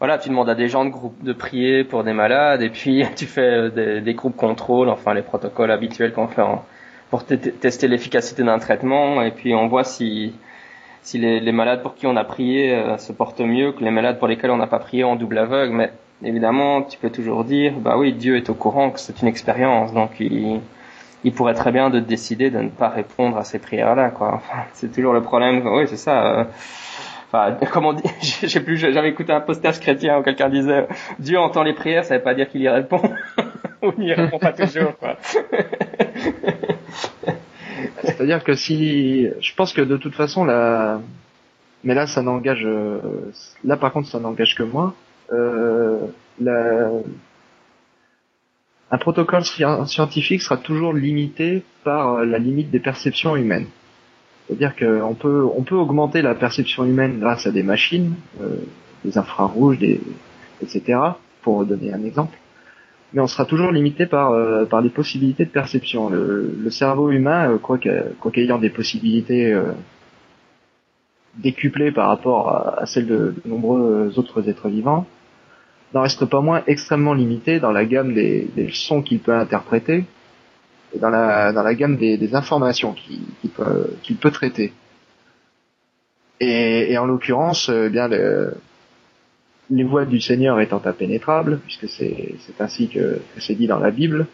voilà, 0.00 0.18
tu 0.18 0.30
demandes 0.30 0.48
à 0.50 0.56
des 0.56 0.68
gens 0.68 0.84
de 0.84 0.90
groupe 0.90 1.22
de 1.22 1.32
prier 1.32 1.84
pour 1.84 2.04
des 2.04 2.12
malades, 2.14 2.62
et 2.62 2.70
puis 2.70 3.04
tu 3.16 3.26
fais 3.26 3.40
euh, 3.42 3.70
des, 3.70 4.00
des 4.00 4.14
groupes 4.14 4.36
contrôle, 4.36 4.88
enfin 4.88 5.14
les 5.14 5.22
protocoles 5.22 5.70
habituels 5.70 6.12
qu'on 6.12 6.28
fait 6.28 6.42
en- 6.42 6.64
pour 7.10 7.24
te- 7.26 7.34
tester 7.34 7.88
l'efficacité 7.88 8.42
d'un 8.44 8.58
traitement, 8.58 9.22
et 9.22 9.30
puis 9.32 9.54
on 9.54 9.68
voit 9.68 9.84
si 9.84 10.34
si 11.08 11.16
les, 11.16 11.52
malades 11.52 11.80
pour 11.80 11.94
qui 11.94 12.06
on 12.06 12.16
a 12.16 12.24
prié 12.24 12.74
euh, 12.74 12.98
se 12.98 13.12
portent 13.12 13.40
mieux 13.40 13.72
que 13.72 13.82
les 13.82 13.90
malades 13.90 14.18
pour 14.18 14.28
lesquels 14.28 14.50
on 14.50 14.58
n'a 14.58 14.66
pas 14.66 14.78
prié 14.78 15.04
en 15.04 15.16
double 15.16 15.38
aveugle, 15.38 15.72
mais 15.72 15.90
évidemment, 16.22 16.82
tu 16.82 16.98
peux 16.98 17.08
toujours 17.08 17.44
dire, 17.44 17.72
bah 17.78 17.96
oui, 17.96 18.12
Dieu 18.12 18.36
est 18.36 18.50
au 18.50 18.54
courant 18.54 18.90
que 18.90 19.00
c'est 19.00 19.22
une 19.22 19.28
expérience, 19.28 19.94
donc 19.94 20.20
il, 20.20 20.60
pourrait 21.34 21.54
très 21.54 21.72
bien 21.72 21.88
de 21.88 21.98
décider 21.98 22.50
de 22.50 22.58
ne 22.58 22.68
pas 22.68 22.90
répondre 22.90 23.38
à 23.38 23.44
ces 23.44 23.58
prières-là, 23.58 24.12
c'est 24.74 24.92
toujours 24.92 25.14
le 25.14 25.22
problème. 25.22 25.66
Oui, 25.66 25.84
c'est 25.86 25.96
ça. 25.96 26.26
euh, 26.26 26.44
Enfin, 27.32 27.56
comme 27.72 27.86
on 27.86 27.94
dit, 27.94 28.02
je 28.22 28.46
sais 28.46 28.60
plus, 28.60 28.76
j'avais 28.76 29.08
écouté 29.08 29.32
un 29.32 29.40
postage 29.40 29.80
chrétien 29.80 30.18
où 30.18 30.22
quelqu'un 30.22 30.50
disait, 30.50 30.88
Dieu 31.18 31.38
entend 31.38 31.62
les 31.62 31.72
prières, 31.72 32.04
ça 32.04 32.18
veut 32.18 32.22
pas 32.22 32.34
dire 32.34 32.50
qu'il 32.50 32.60
y 32.60 32.68
répond. 32.68 33.00
Ou 33.82 33.92
il 33.98 34.12
répond 34.12 34.38
pas 34.38 34.52
toujours, 34.52 34.94
quoi. 34.98 35.16
C'est-à-dire 38.08 38.42
que 38.44 38.54
si, 38.54 39.28
je 39.40 39.54
pense 39.54 39.72
que 39.72 39.82
de 39.82 39.96
toute 39.96 40.14
façon 40.14 40.44
la, 40.44 41.00
mais 41.84 41.94
là 41.94 42.06
ça 42.06 42.22
n'engage, 42.22 42.62
euh, 42.64 42.98
là 43.64 43.76
par 43.76 43.92
contre 43.92 44.08
ça 44.08 44.18
n'engage 44.20 44.54
que 44.54 44.62
moi. 44.62 44.94
Euh. 45.32 45.98
Un 48.90 48.96
protocole 48.98 49.42
sci- 49.42 49.86
scientifique 49.86 50.40
sera 50.40 50.56
toujours 50.56 50.94
limité 50.94 51.62
par 51.84 52.24
la 52.24 52.38
limite 52.38 52.70
des 52.70 52.80
perceptions 52.80 53.36
humaines. 53.36 53.66
C'est-à-dire 54.46 54.74
qu'on 54.76 55.14
peut, 55.14 55.44
on 55.54 55.62
peut 55.62 55.74
augmenter 55.74 56.22
la 56.22 56.34
perception 56.34 56.84
humaine 56.86 57.18
grâce 57.20 57.46
à 57.46 57.50
des 57.50 57.62
machines, 57.62 58.14
euh, 58.40 58.56
des 59.04 59.18
infrarouges, 59.18 59.78
des, 59.78 60.00
etc. 60.62 60.98
Pour 61.42 61.66
donner 61.66 61.92
un 61.92 62.02
exemple 62.04 62.36
mais 63.12 63.20
on 63.20 63.26
sera 63.26 63.44
toujours 63.44 63.72
limité 63.72 64.06
par 64.06 64.32
euh, 64.32 64.64
par 64.66 64.80
les 64.80 64.90
possibilités 64.90 65.44
de 65.44 65.50
perception. 65.50 66.10
Le, 66.10 66.54
le 66.58 66.70
cerveau 66.70 67.10
humain, 67.10 67.50
euh, 67.50 67.58
des 68.58 68.70
possibilités 68.70 69.52
euh, 69.52 69.72
décuplées 71.36 71.92
par 71.92 72.08
rapport 72.08 72.48
à, 72.50 72.86
celles 72.86 73.06
de, 73.06 73.34
de 73.44 73.48
nombreux 73.48 74.18
autres 74.18 74.48
êtres 74.48 74.68
vivants, 74.68 75.06
n'en 75.94 76.02
reste 76.02 76.24
pas 76.26 76.40
moins 76.40 76.62
extrêmement 76.66 77.14
limité 77.14 77.60
dans 77.60 77.72
la 77.72 77.84
gamme 77.84 78.12
des, 78.14 78.48
des 78.54 78.70
sons 78.72 79.02
qu'il 79.02 79.20
peut 79.20 79.34
interpréter 79.34 80.04
et 80.94 80.98
dans 80.98 81.10
la 81.10 81.52
dans 81.52 81.62
la 81.62 81.74
gamme 81.74 81.96
des, 81.96 82.18
des 82.18 82.34
informations 82.34 82.92
qu'il 82.92 83.50
peut 83.50 83.90
peut 84.20 84.30
traiter. 84.30 84.72
Et, 86.40 86.92
et 86.92 86.98
en 86.98 87.06
l'occurrence, 87.06 87.68
euh, 87.68 87.86
eh 87.86 87.90
bien 87.90 88.06
le, 88.06 88.54
les 89.70 89.84
voies 89.84 90.04
du 90.06 90.20
Seigneur 90.20 90.60
étant 90.60 90.80
impénétrables, 90.84 91.60
puisque 91.66 91.88
c'est 91.88 92.34
ainsi 92.60 92.88
que, 92.88 93.20
que 93.34 93.40
c'est 93.40 93.54
dit 93.54 93.66
dans 93.66 93.78
la 93.78 93.90
Bible, 93.90 94.26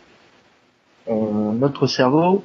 on- 1.07 1.53
notre 1.53 1.87
cerveau 1.87 2.45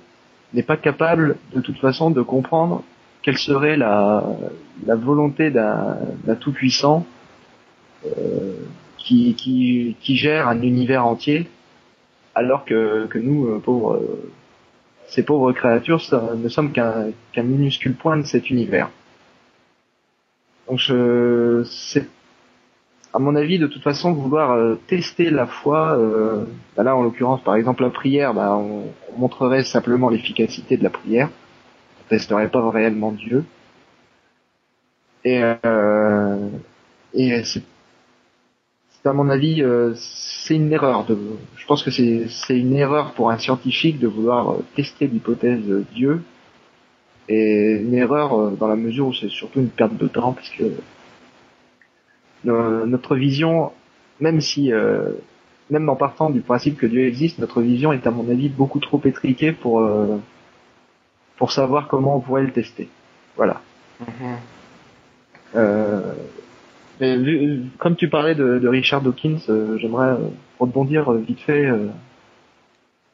n'est 0.54 0.64
pas 0.64 0.78
capable 0.78 1.38
de 1.54 1.62
toute 1.62 1.78
façon 1.78 2.10
de 2.10 2.22
comprendre 2.22 2.84
quelle 3.22 3.38
serait 3.38 3.78
la, 3.78 4.24
la 4.86 4.96
volonté 4.96 5.52
d'un 5.52 6.36
tout-puissant 6.40 7.06
euh, 8.06 8.56
qui, 8.98 9.36
qui, 9.36 9.96
qui 10.02 10.16
gère 10.16 10.48
un 10.48 10.62
univers 10.62 11.06
entier, 11.06 11.48
alors 12.34 12.66
que, 12.66 13.06
que 13.08 13.20
nous, 13.20 13.48
euh, 13.48 13.60
pauvres, 13.60 13.96
euh, 13.96 14.32
ces 15.08 15.24
pauvres 15.24 15.52
créatures, 15.52 16.02
ne 16.38 16.50
sommes 16.50 16.72
qu'un 16.72 17.08
qu'un 17.34 17.44
minuscule 17.44 17.94
point 17.96 18.18
de 18.18 18.24
cet 18.24 18.50
univers. 18.50 18.90
Donc 20.68 20.80
c'est 21.66 22.08
à 23.14 23.20
mon 23.20 23.36
avis, 23.36 23.58
de 23.58 23.68
toute 23.68 23.82
façon, 23.82 24.14
vouloir 24.14 24.52
euh, 24.52 24.76
tester 24.88 25.30
la 25.30 25.48
foi, 25.48 25.98
euh, 25.98 26.46
bah 26.76 26.84
là 26.84 26.96
en 26.96 27.02
l'occurrence, 27.02 27.42
par 27.44 27.56
exemple 27.56 27.82
la 27.82 27.90
prière, 27.90 28.34
bah, 28.34 28.56
on, 28.56 28.84
on 29.14 29.20
montrerait 29.20 29.64
simplement 29.64 30.10
l'efficacité 30.10 30.78
de 30.78 30.84
la 30.84 30.92
prière, 30.92 31.30
on 32.02 32.10
testerait 32.10 32.50
pas 32.50 32.70
réellement 32.70 33.12
Dieu. 33.12 33.46
Et, 35.26 35.42
euh, 35.66 36.50
et 37.14 37.44
c'est, 37.44 37.64
à 39.06 39.14
mon 39.14 39.30
avis, 39.30 39.64
euh, 39.64 39.94
c'est 39.96 40.56
une 40.56 40.72
erreur. 40.72 41.06
De, 41.06 41.18
je 41.58 41.66
pense 41.66 41.84
que 41.84 41.92
c'est, 41.92 42.28
c'est 42.30 42.58
une 42.58 42.76
erreur 42.76 43.14
pour 43.14 43.32
un 43.32 43.40
scientifique 43.40 44.00
de 44.00 44.08
vouloir 44.08 44.52
euh, 44.52 44.64
tester 44.76 45.08
l'hypothèse 45.08 45.62
Dieu, 45.96 46.22
et 47.28 47.80
une 47.82 47.96
erreur 47.96 48.34
euh, 48.34 48.52
dans 48.52 48.68
la 48.68 48.76
mesure 48.76 49.08
où 49.08 49.14
c'est 49.14 49.30
surtout 49.30 49.60
une 49.60 49.70
perte 49.70 49.98
de 49.98 50.08
temps, 50.08 50.34
parce 50.34 50.50
que 50.50 50.64
no- 52.44 52.86
notre 52.86 53.16
vision, 53.16 53.72
même 54.20 54.42
si, 54.42 54.72
euh, 54.72 55.12
même 55.70 55.88
en 55.90 55.96
partant 55.96 56.30
du 56.30 56.42
principe 56.42 56.78
que 56.78 56.86
Dieu 56.88 57.06
existe, 57.06 57.40
notre 57.40 57.62
vision 57.62 57.94
est 57.94 58.06
à 58.08 58.12
mon 58.12 58.30
avis 58.30 58.50
beaucoup 58.50 58.80
trop 58.80 59.02
étriquée 59.06 59.52
pour 59.52 59.82
euh, 59.82 60.18
pour 61.38 61.52
savoir 61.52 61.88
comment 61.88 62.18
on 62.18 62.20
pourrait 62.20 62.44
le 62.44 62.52
tester. 62.52 62.90
Voilà. 63.38 63.62
Mhm. 64.02 64.36
Euh, 65.56 66.14
mais 67.00 67.18
vu- 67.18 67.64
comme 67.78 67.96
tu 67.96 68.10
parlais 68.10 68.36
de, 68.36 68.60
de 68.60 68.68
Richard 68.68 69.02
Dawkins, 69.02 69.40
euh, 69.50 69.78
j'aimerais 69.78 70.10
euh, 70.10 70.28
rebondir 70.60 71.12
vite 71.14 71.40
fait, 71.40 71.66
euh, 71.66 71.88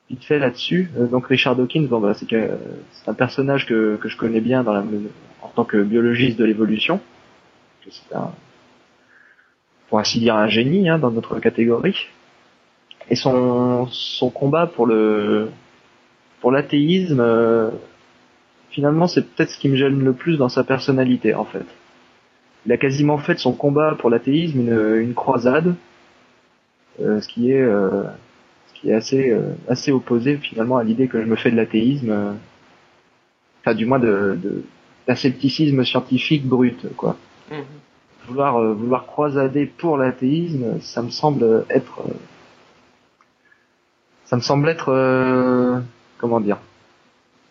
vite 0.10 0.24
fait 0.24 0.40
là-dessus. 0.40 0.90
Donc 1.12 1.28
Richard 1.28 1.56
Dawkins, 1.56 1.86
bon, 1.88 2.00
bah, 2.00 2.14
c'est 2.16 3.08
un 3.08 3.14
personnage 3.14 3.68
que, 3.68 3.98
que 3.98 4.10
je 4.10 4.18
connais 4.18 4.42
bien 4.42 4.64
dans 4.64 4.74
la, 4.74 4.84
en 5.44 5.50
tant 5.50 5.66
que 5.66 5.82
biologiste 5.84 6.38
de 6.40 6.46
l'évolution. 6.46 7.00
C'est 7.88 8.16
un, 8.16 8.32
pour 9.90 10.00
ainsi 10.00 10.20
dire, 10.20 10.36
un 10.36 10.48
génie 10.48 10.90
hein, 10.90 11.00
dans 11.00 11.12
notre 11.12 11.40
catégorie. 11.40 12.08
Et 13.10 13.16
son, 13.16 13.88
son 13.92 14.30
combat 14.30 14.68
pour 14.68 14.88
le 14.88 15.50
pour 16.42 16.52
l'athéisme, 16.52 17.20
euh, 17.20 17.72
finalement, 18.70 19.08
c'est 19.08 19.22
peut-être 19.22 19.50
ce 19.50 19.58
qui 19.58 19.70
me 19.70 19.76
gêne 19.76 20.04
le 20.04 20.14
plus 20.14 20.38
dans 20.38 20.50
sa 20.50 20.64
personnalité, 20.64 21.34
en 21.34 21.46
fait 21.46 21.66
il 22.66 22.72
a 22.72 22.78
quasiment 22.78 23.18
fait 23.18 23.36
de 23.36 23.40
son 23.40 23.54
combat 23.54 23.96
pour 23.98 24.10
l'athéisme 24.10 24.60
une, 24.60 24.96
une 25.00 25.14
croisade, 25.14 25.76
euh, 27.02 27.22
ce 27.22 27.28
qui 27.28 27.52
est 27.52 27.62
euh, 27.62 28.04
ce 28.68 28.80
qui 28.80 28.90
est 28.90 28.94
assez 28.94 29.30
euh, 29.30 29.54
assez 29.70 29.92
opposé 29.92 30.38
finalement 30.38 30.78
à 30.78 30.84
l'idée 30.84 31.08
que 31.08 31.22
je 31.22 31.28
me 31.28 31.36
fais 31.36 31.52
de 31.52 31.56
l'athéisme, 31.56 32.10
euh, 32.10 32.32
enfin 33.62 33.76
du 33.76 33.86
moins 33.86 34.00
de, 34.00 34.38
de 34.42 34.64
d'un 35.08 35.16
scepticisme 35.16 35.84
scientifique 35.84 36.46
brut 36.46 36.88
quoi. 36.96 37.18
Mhm. 37.52 37.64
Vouloir 38.28 38.58
euh, 38.58 38.74
vouloir 38.74 39.06
croisader 39.06 39.66
pour 39.66 39.98
l'athéisme, 39.98 40.80
ça 40.82 41.02
me 41.02 41.10
semble 41.10 41.66
être 41.70 42.02
euh, 42.02 42.14
ça 44.26 44.36
me 44.36 44.42
semble 44.42 44.68
être 44.70 44.90
euh, 44.90 45.80
comment 46.18 46.40
dire 46.40 46.58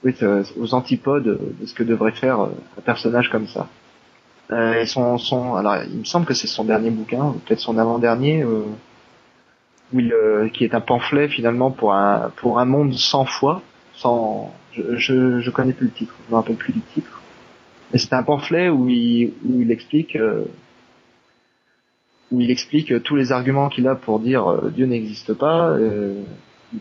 oui, 0.02 0.14
aux 0.58 0.74
antipodes 0.74 1.38
de 1.60 1.66
ce 1.66 1.74
que 1.74 1.82
devrait 1.82 2.12
faire 2.12 2.40
un 2.40 2.81
personnage 2.85 3.31
comme 3.31 3.46
ça. 3.46 3.68
Son, 4.85 5.16
son, 5.16 5.54
alors 5.54 5.77
il 5.90 6.00
me 6.00 6.04
semble 6.04 6.27
que 6.27 6.35
c'est 6.35 6.46
son 6.46 6.64
dernier 6.64 6.90
bouquin, 6.90 7.25
ou 7.25 7.33
peut-être 7.33 7.60
son 7.60 7.79
avant-dernier, 7.79 8.44
où 8.44 8.66
il, 9.94 10.14
qui 10.52 10.64
est 10.64 10.75
un 10.75 10.83
pamphlet 10.83 11.29
finalement 11.29 11.70
pour 11.70 11.94
un 11.94 12.31
pour 12.37 12.58
un 12.58 12.66
monde 12.66 12.92
sans 12.92 13.25
foi, 13.25 13.62
sans, 13.94 14.52
je, 14.72 14.96
je, 14.96 15.40
je 15.40 15.50
connais 15.50 15.72
plus 15.72 15.87
le 15.87 15.92
titre, 15.92 16.14
je 16.27 16.33
me 16.33 16.37
rappelle 16.37 16.56
plus 16.56 16.75
du 16.75 16.83
titre, 16.83 17.22
mais 17.90 17.98
c'est 17.98 18.12
un 18.12 18.22
pamphlet 18.22 18.68
où 18.68 18.90
il 18.90 19.33
où 19.48 19.62
il 19.62 19.70
explique 19.70 20.18
où 22.35 22.40
il 22.40 22.50
explique 22.50 23.02
tous 23.02 23.16
les 23.16 23.32
arguments 23.32 23.68
qu'il 23.68 23.87
a 23.88 23.94
pour 23.94 24.18
dire 24.20 24.50
euh, 24.50 24.72
Dieu 24.74 24.87
n'existe 24.87 25.32
pas, 25.35 25.68
euh, 25.70 26.22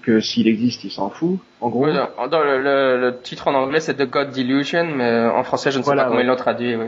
que 0.01 0.19
s'il 0.19 0.47
existe 0.47 0.83
il 0.83 0.91
s'en 0.91 1.09
fout, 1.09 1.37
en 1.61 1.69
gros. 1.69 1.85
Oui, 1.85 1.93
dans 1.93 2.43
le, 2.43 2.61
le, 2.61 2.99
le 2.99 3.17
titre 3.21 3.47
en 3.47 3.53
anglais 3.53 3.79
c'est 3.79 3.93
The 3.95 4.09
God 4.09 4.31
Delusion, 4.31 4.87
mais 4.95 5.25
en 5.25 5.43
français 5.43 5.71
je 5.71 5.77
ne 5.77 5.83
sais 5.83 5.87
Voilà, 5.87 6.03
pas 6.03 6.07
comment 6.09 6.17
ouais. 6.19 6.25
ils 6.25 6.27
l'ont 6.27 6.35
traduit. 6.35 6.75
Oui. 6.75 6.85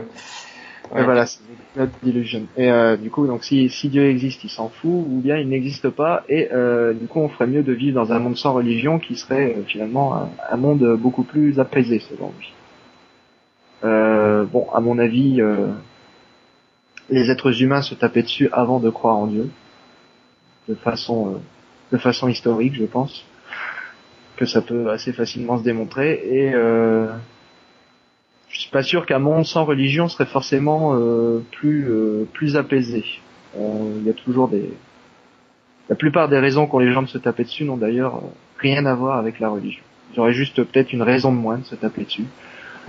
Et 0.96 1.02
voilà, 1.02 1.26
c'est 1.26 1.40
God 1.76 1.90
Delusion. 2.02 2.42
Et 2.56 2.70
euh, 2.70 2.96
du 2.96 3.10
coup, 3.10 3.26
donc 3.26 3.42
si, 3.42 3.68
si 3.70 3.88
Dieu 3.88 4.04
existe, 4.08 4.44
il 4.44 4.50
s'en 4.50 4.68
fout, 4.68 5.04
ou 5.08 5.20
bien 5.20 5.36
il 5.36 5.48
n'existe 5.48 5.88
pas, 5.90 6.22
et 6.28 6.48
euh, 6.52 6.92
du 6.92 7.06
coup, 7.08 7.18
on 7.20 7.28
ferait 7.28 7.48
mieux 7.48 7.64
de 7.64 7.72
vivre 7.72 7.96
dans 7.96 8.12
un 8.12 8.20
monde 8.20 8.36
sans 8.36 8.52
religion, 8.54 9.00
qui 9.00 9.16
serait 9.16 9.56
euh, 9.56 9.62
finalement 9.66 10.14
un, 10.14 10.28
un 10.48 10.56
monde 10.56 10.96
beaucoup 10.96 11.24
plus 11.24 11.58
apaisé, 11.58 11.98
selon 11.98 12.32
lui. 12.38 12.52
Euh, 13.84 14.44
bon, 14.44 14.68
à 14.72 14.80
mon 14.80 14.98
avis, 14.98 15.40
euh, 15.40 15.66
les 17.10 17.30
êtres 17.30 17.62
humains 17.62 17.82
se 17.82 17.94
tapaient 17.94 18.22
dessus 18.22 18.48
avant 18.52 18.80
de 18.80 18.90
croire 18.90 19.16
en 19.16 19.26
Dieu. 19.26 19.48
de 20.68 20.74
façon 20.74 21.40
de 21.92 21.98
façon 21.98 22.28
historique, 22.28 22.74
je 22.74 22.84
pense 22.84 23.24
que 24.36 24.44
ça 24.44 24.60
peut 24.60 24.90
assez 24.90 25.12
facilement 25.12 25.58
se 25.58 25.62
démontrer 25.62 26.20
et 26.24 26.52
euh, 26.54 27.06
je 28.48 28.60
suis 28.60 28.70
pas 28.70 28.82
sûr 28.82 29.06
qu'un 29.06 29.18
monde 29.18 29.46
sans 29.46 29.64
religion 29.64 30.08
serait 30.08 30.26
forcément 30.26 30.94
euh, 30.94 31.42
plus 31.52 31.86
euh, 31.88 32.26
plus 32.32 32.56
apaisé. 32.56 33.04
Il 33.58 34.04
y 34.04 34.10
a 34.10 34.12
toujours 34.12 34.48
des 34.48 34.70
la 35.88 35.94
plupart 35.94 36.28
des 36.28 36.38
raisons 36.38 36.66
qu'ont 36.66 36.80
les 36.80 36.92
gens 36.92 37.02
de 37.02 37.08
se 37.08 37.18
taper 37.18 37.44
dessus 37.44 37.64
n'ont 37.64 37.76
d'ailleurs 37.76 38.20
rien 38.58 38.84
à 38.86 38.94
voir 38.94 39.18
avec 39.18 39.40
la 39.40 39.48
religion. 39.48 39.82
Auraient 40.16 40.32
juste 40.32 40.62
peut-être 40.64 40.92
une 40.92 41.02
raison 41.02 41.30
de 41.30 41.36
moins 41.36 41.58
de 41.58 41.64
se 41.64 41.74
taper 41.74 42.04
dessus. 42.04 42.24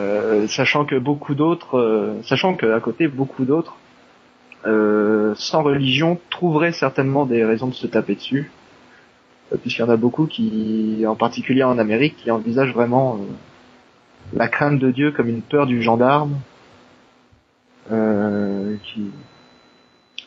euh, 0.00 0.46
sachant 0.46 0.84
que 0.84 0.96
beaucoup 0.96 1.34
d'autres, 1.34 1.78
euh, 1.78 2.22
sachant 2.24 2.54
qu'à 2.54 2.80
côté 2.80 3.08
beaucoup 3.08 3.44
d'autres, 3.44 3.76
euh, 4.66 5.34
sans 5.36 5.62
religion, 5.62 6.18
trouveraient 6.30 6.72
certainement 6.72 7.26
des 7.26 7.44
raisons 7.44 7.68
de 7.68 7.74
se 7.74 7.86
taper 7.86 8.14
dessus. 8.14 8.50
Puisqu'il 9.62 9.80
y 9.80 9.84
en 9.84 9.90
a 9.90 9.96
beaucoup 9.96 10.26
qui, 10.26 11.04
en 11.06 11.16
particulier 11.16 11.64
en 11.64 11.78
Amérique, 11.78 12.16
qui 12.16 12.30
envisagent 12.30 12.72
vraiment 12.72 13.18
la 14.32 14.46
crainte 14.46 14.78
de 14.78 14.92
Dieu 14.92 15.10
comme 15.10 15.28
une 15.28 15.42
peur 15.42 15.66
du 15.66 15.82
gendarme, 15.82 16.38
qui, 17.88 19.10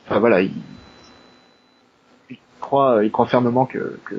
enfin 0.06 0.20
voilà, 0.20 0.46
croient, 2.60 3.02
fermement 3.28 3.66
que, 3.66 3.98
que, 4.04 4.16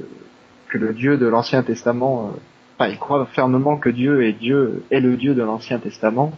que 0.68 0.78
le 0.78 0.94
Dieu 0.94 1.18
de 1.18 1.26
l'Ancien 1.26 1.62
Testament, 1.62 2.32
enfin 2.76 2.90
ils 2.90 2.98
croient 2.98 3.26
fermement 3.26 3.76
que 3.76 3.88
Dieu 3.88 4.24
est 4.24 4.32
Dieu 4.32 4.84
est 4.90 5.00
le 5.00 5.16
Dieu 5.16 5.34
de 5.34 5.42
l'Ancien 5.42 5.78
Testament, 5.78 6.32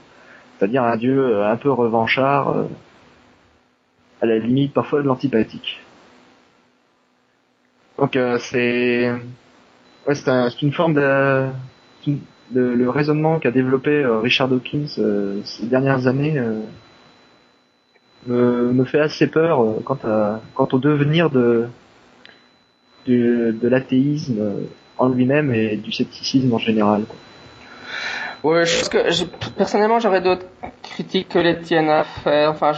c'est-à-dire 0.59 0.83
un 0.85 0.97
Dieu 0.97 1.43
un 1.43 1.57
peu 1.57 1.71
revanchard, 1.71 2.67
à 4.21 4.27
la 4.27 4.39
limite 4.39 4.73
parfois 4.73 5.03
de 5.03 5.07
l'antipathique. 5.07 5.81
Donc 7.99 8.17
euh, 8.17 8.39
c'est 8.39 9.11
ouais, 10.07 10.15
c'est 10.15 10.63
une 10.63 10.73
forme 10.73 10.95
de, 10.95 11.51
le 12.55 12.91
raisonnement 12.91 13.39
qu'a 13.39 13.51
développé 13.51 13.91
euh, 13.91 14.21
Richard 14.21 14.49
Dawkins 14.49 14.87
euh, 14.99 15.41
ces 15.45 15.67
dernières 15.67 16.07
années 16.07 16.41
me, 18.27 18.85
fait 18.85 19.01
assez 19.01 19.29
peur 19.29 19.65
quant 19.85 19.99
à 20.05 20.41
quant 20.55 20.69
au 20.73 20.79
devenir 20.79 21.31
de 21.31 21.67
de, 23.07 23.53
de 23.53 23.69
l'athéisme 23.69 24.67
en 24.99 25.09
lui-même 25.09 25.53
et 25.53 25.77
du 25.77 25.93
scepticisme 25.93 26.53
en 26.53 26.59
général. 26.59 27.05
Quoi. 27.05 27.17
Ouais, 28.51 28.65
je 28.65 28.89
que 28.89 29.25
personnellement 29.57 29.99
j'aurais 29.99 30.21
d'autres 30.21 30.47
critiques 30.83 31.29
que 31.29 31.39
les 31.39 31.59
tiennes 31.61 31.91
à 31.91 32.05
faire. 32.05 32.51
Enfin, 32.51 32.73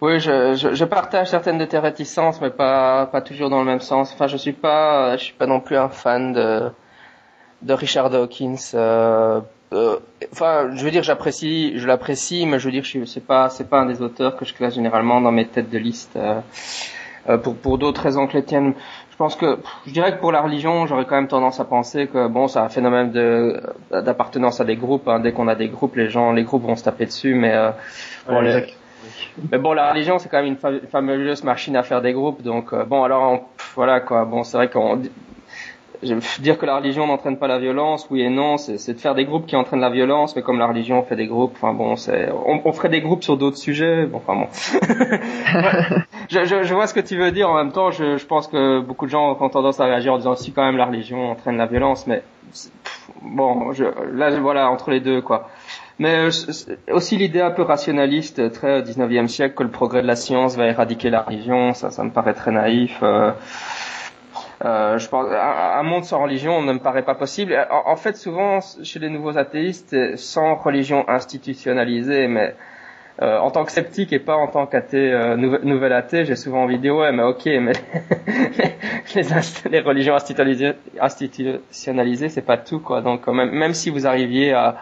oui, 0.00 0.20
je, 0.20 0.54
je, 0.54 0.74
je, 0.74 0.84
partage 0.84 1.28
certaines 1.28 1.58
de 1.58 1.64
tes 1.64 1.78
réticences, 1.78 2.40
mais 2.40 2.50
pas 2.50 3.06
pas 3.06 3.20
toujours 3.20 3.50
dans 3.50 3.60
le 3.60 3.66
même 3.66 3.80
sens. 3.80 4.12
Enfin, 4.14 4.26
je 4.26 4.36
suis 4.36 4.52
pas 4.52 5.16
je 5.16 5.24
suis 5.24 5.34
pas 5.34 5.46
non 5.46 5.60
plus 5.60 5.76
un 5.76 5.88
fan 5.88 6.32
de 6.32 6.70
de 7.62 7.72
Richard 7.72 8.10
Dawkins. 8.10 8.56
Euh, 8.74 9.40
euh, 9.72 9.98
enfin, 10.32 10.70
je 10.74 10.84
veux 10.84 10.90
dire, 10.90 11.02
j'apprécie, 11.02 11.78
je 11.78 11.86
l'apprécie, 11.86 12.46
mais 12.46 12.58
je 12.58 12.66
veux 12.66 12.72
dire, 12.72 12.84
c'est 13.06 13.26
pas 13.26 13.48
c'est 13.48 13.68
pas 13.68 13.80
un 13.80 13.86
des 13.86 14.02
auteurs 14.02 14.36
que 14.36 14.44
je 14.44 14.54
classe 14.54 14.74
généralement 14.74 15.20
dans 15.20 15.32
mes 15.32 15.46
têtes 15.46 15.70
de 15.70 15.78
liste. 15.78 16.16
Euh 16.16 16.40
pour 17.42 17.56
pour 17.56 17.78
d'autres 17.78 18.02
raisons 18.02 18.26
que 18.26 18.34
les 18.34 18.44
tiennes. 18.44 18.74
Je 19.10 19.16
pense 19.16 19.36
que 19.36 19.58
je 19.86 19.92
dirais 19.92 20.12
que 20.12 20.20
pour 20.20 20.32
la 20.32 20.40
religion, 20.40 20.86
j'aurais 20.86 21.04
quand 21.04 21.14
même 21.14 21.28
tendance 21.28 21.60
à 21.60 21.64
penser 21.64 22.08
que 22.08 22.26
bon, 22.26 22.48
c'est 22.48 22.58
un 22.58 22.68
phénomène 22.68 23.12
de 23.12 23.60
d'appartenance 23.90 24.60
à 24.60 24.64
des 24.64 24.76
groupes. 24.76 25.08
Hein. 25.08 25.20
Dès 25.20 25.32
qu'on 25.32 25.48
a 25.48 25.54
des 25.54 25.68
groupes, 25.68 25.96
les 25.96 26.08
gens, 26.08 26.32
les 26.32 26.42
groupes 26.42 26.64
vont 26.64 26.76
se 26.76 26.84
taper 26.84 27.06
dessus, 27.06 27.34
mais 27.34 27.54
euh, 27.54 27.70
les, 28.42 28.74
mais 29.50 29.58
bon, 29.58 29.72
la 29.72 29.90
religion, 29.90 30.18
c'est 30.18 30.28
quand 30.28 30.42
même 30.42 30.56
une 30.62 30.88
fameuse 30.88 31.44
machine 31.44 31.76
à 31.76 31.82
faire 31.82 32.02
des 32.02 32.12
groupes. 32.12 32.42
Donc, 32.42 32.72
euh, 32.72 32.84
bon, 32.84 33.02
alors, 33.04 33.48
voilà, 33.74 34.00
quoi. 34.00 34.24
Bon, 34.24 34.44
c'est 34.44 34.56
vrai 34.56 34.70
qu'on... 34.70 35.02
Dire 36.40 36.58
que 36.58 36.66
la 36.66 36.76
religion 36.76 37.06
n'entraîne 37.06 37.38
pas 37.38 37.48
la 37.48 37.58
violence, 37.58 38.06
oui 38.10 38.22
et 38.22 38.30
non, 38.30 38.56
c'est 38.56 38.92
de 38.92 38.98
faire 38.98 39.14
des 39.14 39.24
groupes 39.24 39.46
qui 39.46 39.56
entraînent 39.56 39.80
la 39.80 39.90
violence, 39.90 40.36
mais 40.36 40.42
comme 40.42 40.58
la 40.58 40.66
religion 40.66 41.02
fait 41.02 41.16
des 41.16 41.26
groupes, 41.26 41.52
enfin 41.54 41.72
bon, 41.72 41.94
on, 42.46 42.60
on, 42.64 42.72
ferait 42.72 42.88
des 42.88 43.00
groupes 43.00 43.22
sur 43.22 43.36
d'autres 43.36 43.56
sujets, 43.56 44.06
bon, 44.06 44.18
enfin 44.18 44.34
bon. 44.34 44.48
je, 46.30 46.44
je, 46.44 46.62
je, 46.62 46.74
vois 46.74 46.86
ce 46.86 46.94
que 46.94 47.00
tu 47.00 47.16
veux 47.16 47.30
dire. 47.30 47.48
En 47.48 47.54
même 47.54 47.72
temps, 47.72 47.90
je, 47.90 48.16
je 48.16 48.26
pense 48.26 48.46
que 48.48 48.80
beaucoup 48.80 49.06
de 49.06 49.10
gens 49.10 49.36
ont 49.40 49.48
tendance 49.48 49.80
à 49.80 49.84
réagir 49.84 50.12
en 50.12 50.18
disant 50.18 50.34
si 50.36 50.52
quand 50.52 50.64
même 50.64 50.76
la 50.76 50.86
religion 50.86 51.30
entraîne 51.30 51.56
la 51.56 51.66
violence, 51.66 52.06
mais 52.06 52.22
bon, 53.22 53.72
je, 53.72 53.84
là, 54.12 54.30
voilà, 54.40 54.70
entre 54.70 54.90
les 54.90 55.00
deux, 55.00 55.20
quoi. 55.20 55.48
Mais 55.98 56.26
euh, 56.26 56.30
aussi 56.92 57.16
l'idée 57.16 57.40
un 57.40 57.52
peu 57.52 57.62
rationaliste, 57.62 58.52
très 58.52 58.82
19e 58.82 59.28
siècle, 59.28 59.54
que 59.54 59.62
le 59.62 59.70
progrès 59.70 60.02
de 60.02 60.06
la 60.06 60.16
science 60.16 60.56
va 60.56 60.66
éradiquer 60.66 61.08
la 61.10 61.22
religion, 61.22 61.72
ça, 61.72 61.90
ça 61.90 62.02
me 62.02 62.10
paraît 62.10 62.34
très 62.34 62.50
naïf. 62.50 62.98
Euh, 63.02 63.30
euh, 64.64 64.98
je 64.98 65.08
pense, 65.08 65.26
un, 65.30 65.82
monde 65.82 66.04
sans 66.04 66.22
religion 66.22 66.62
ne 66.62 66.72
me 66.72 66.78
paraît 66.78 67.04
pas 67.04 67.14
possible. 67.14 67.66
En, 67.70 67.96
fait, 67.96 68.16
souvent, 68.16 68.60
chez 68.82 68.98
les 68.98 69.08
nouveaux 69.08 69.38
athéistes, 69.38 70.16
sans 70.16 70.54
religion 70.56 71.08
institutionnalisée, 71.08 72.28
mais 72.28 72.54
euh, 73.22 73.38
en 73.38 73.50
tant 73.50 73.64
que 73.64 73.72
sceptique 73.72 74.12
et 74.12 74.18
pas 74.18 74.36
en 74.36 74.48
tant 74.48 74.66
qu'athée, 74.66 75.12
euh, 75.12 75.36
nouvel, 75.36 75.92
athée, 75.92 76.24
j'ai 76.24 76.36
souvent 76.36 76.64
envie 76.64 76.76
de 76.76 76.82
dire 76.82 76.96
ouais, 76.96 77.12
mais 77.12 77.22
ok, 77.22 77.46
mais 77.46 77.72
les, 79.14 79.22
les, 79.70 79.80
religions 79.80 80.14
institutionnalisées, 80.14 80.72
institutionnalisées 81.00 82.28
c'est 82.28 82.42
pas 82.42 82.56
tout 82.56 82.80
quoi. 82.80 83.02
Donc 83.02 83.26
même, 83.28 83.50
même 83.50 83.74
si 83.74 83.90
vous 83.90 84.06
arriviez 84.06 84.52
à 84.52 84.76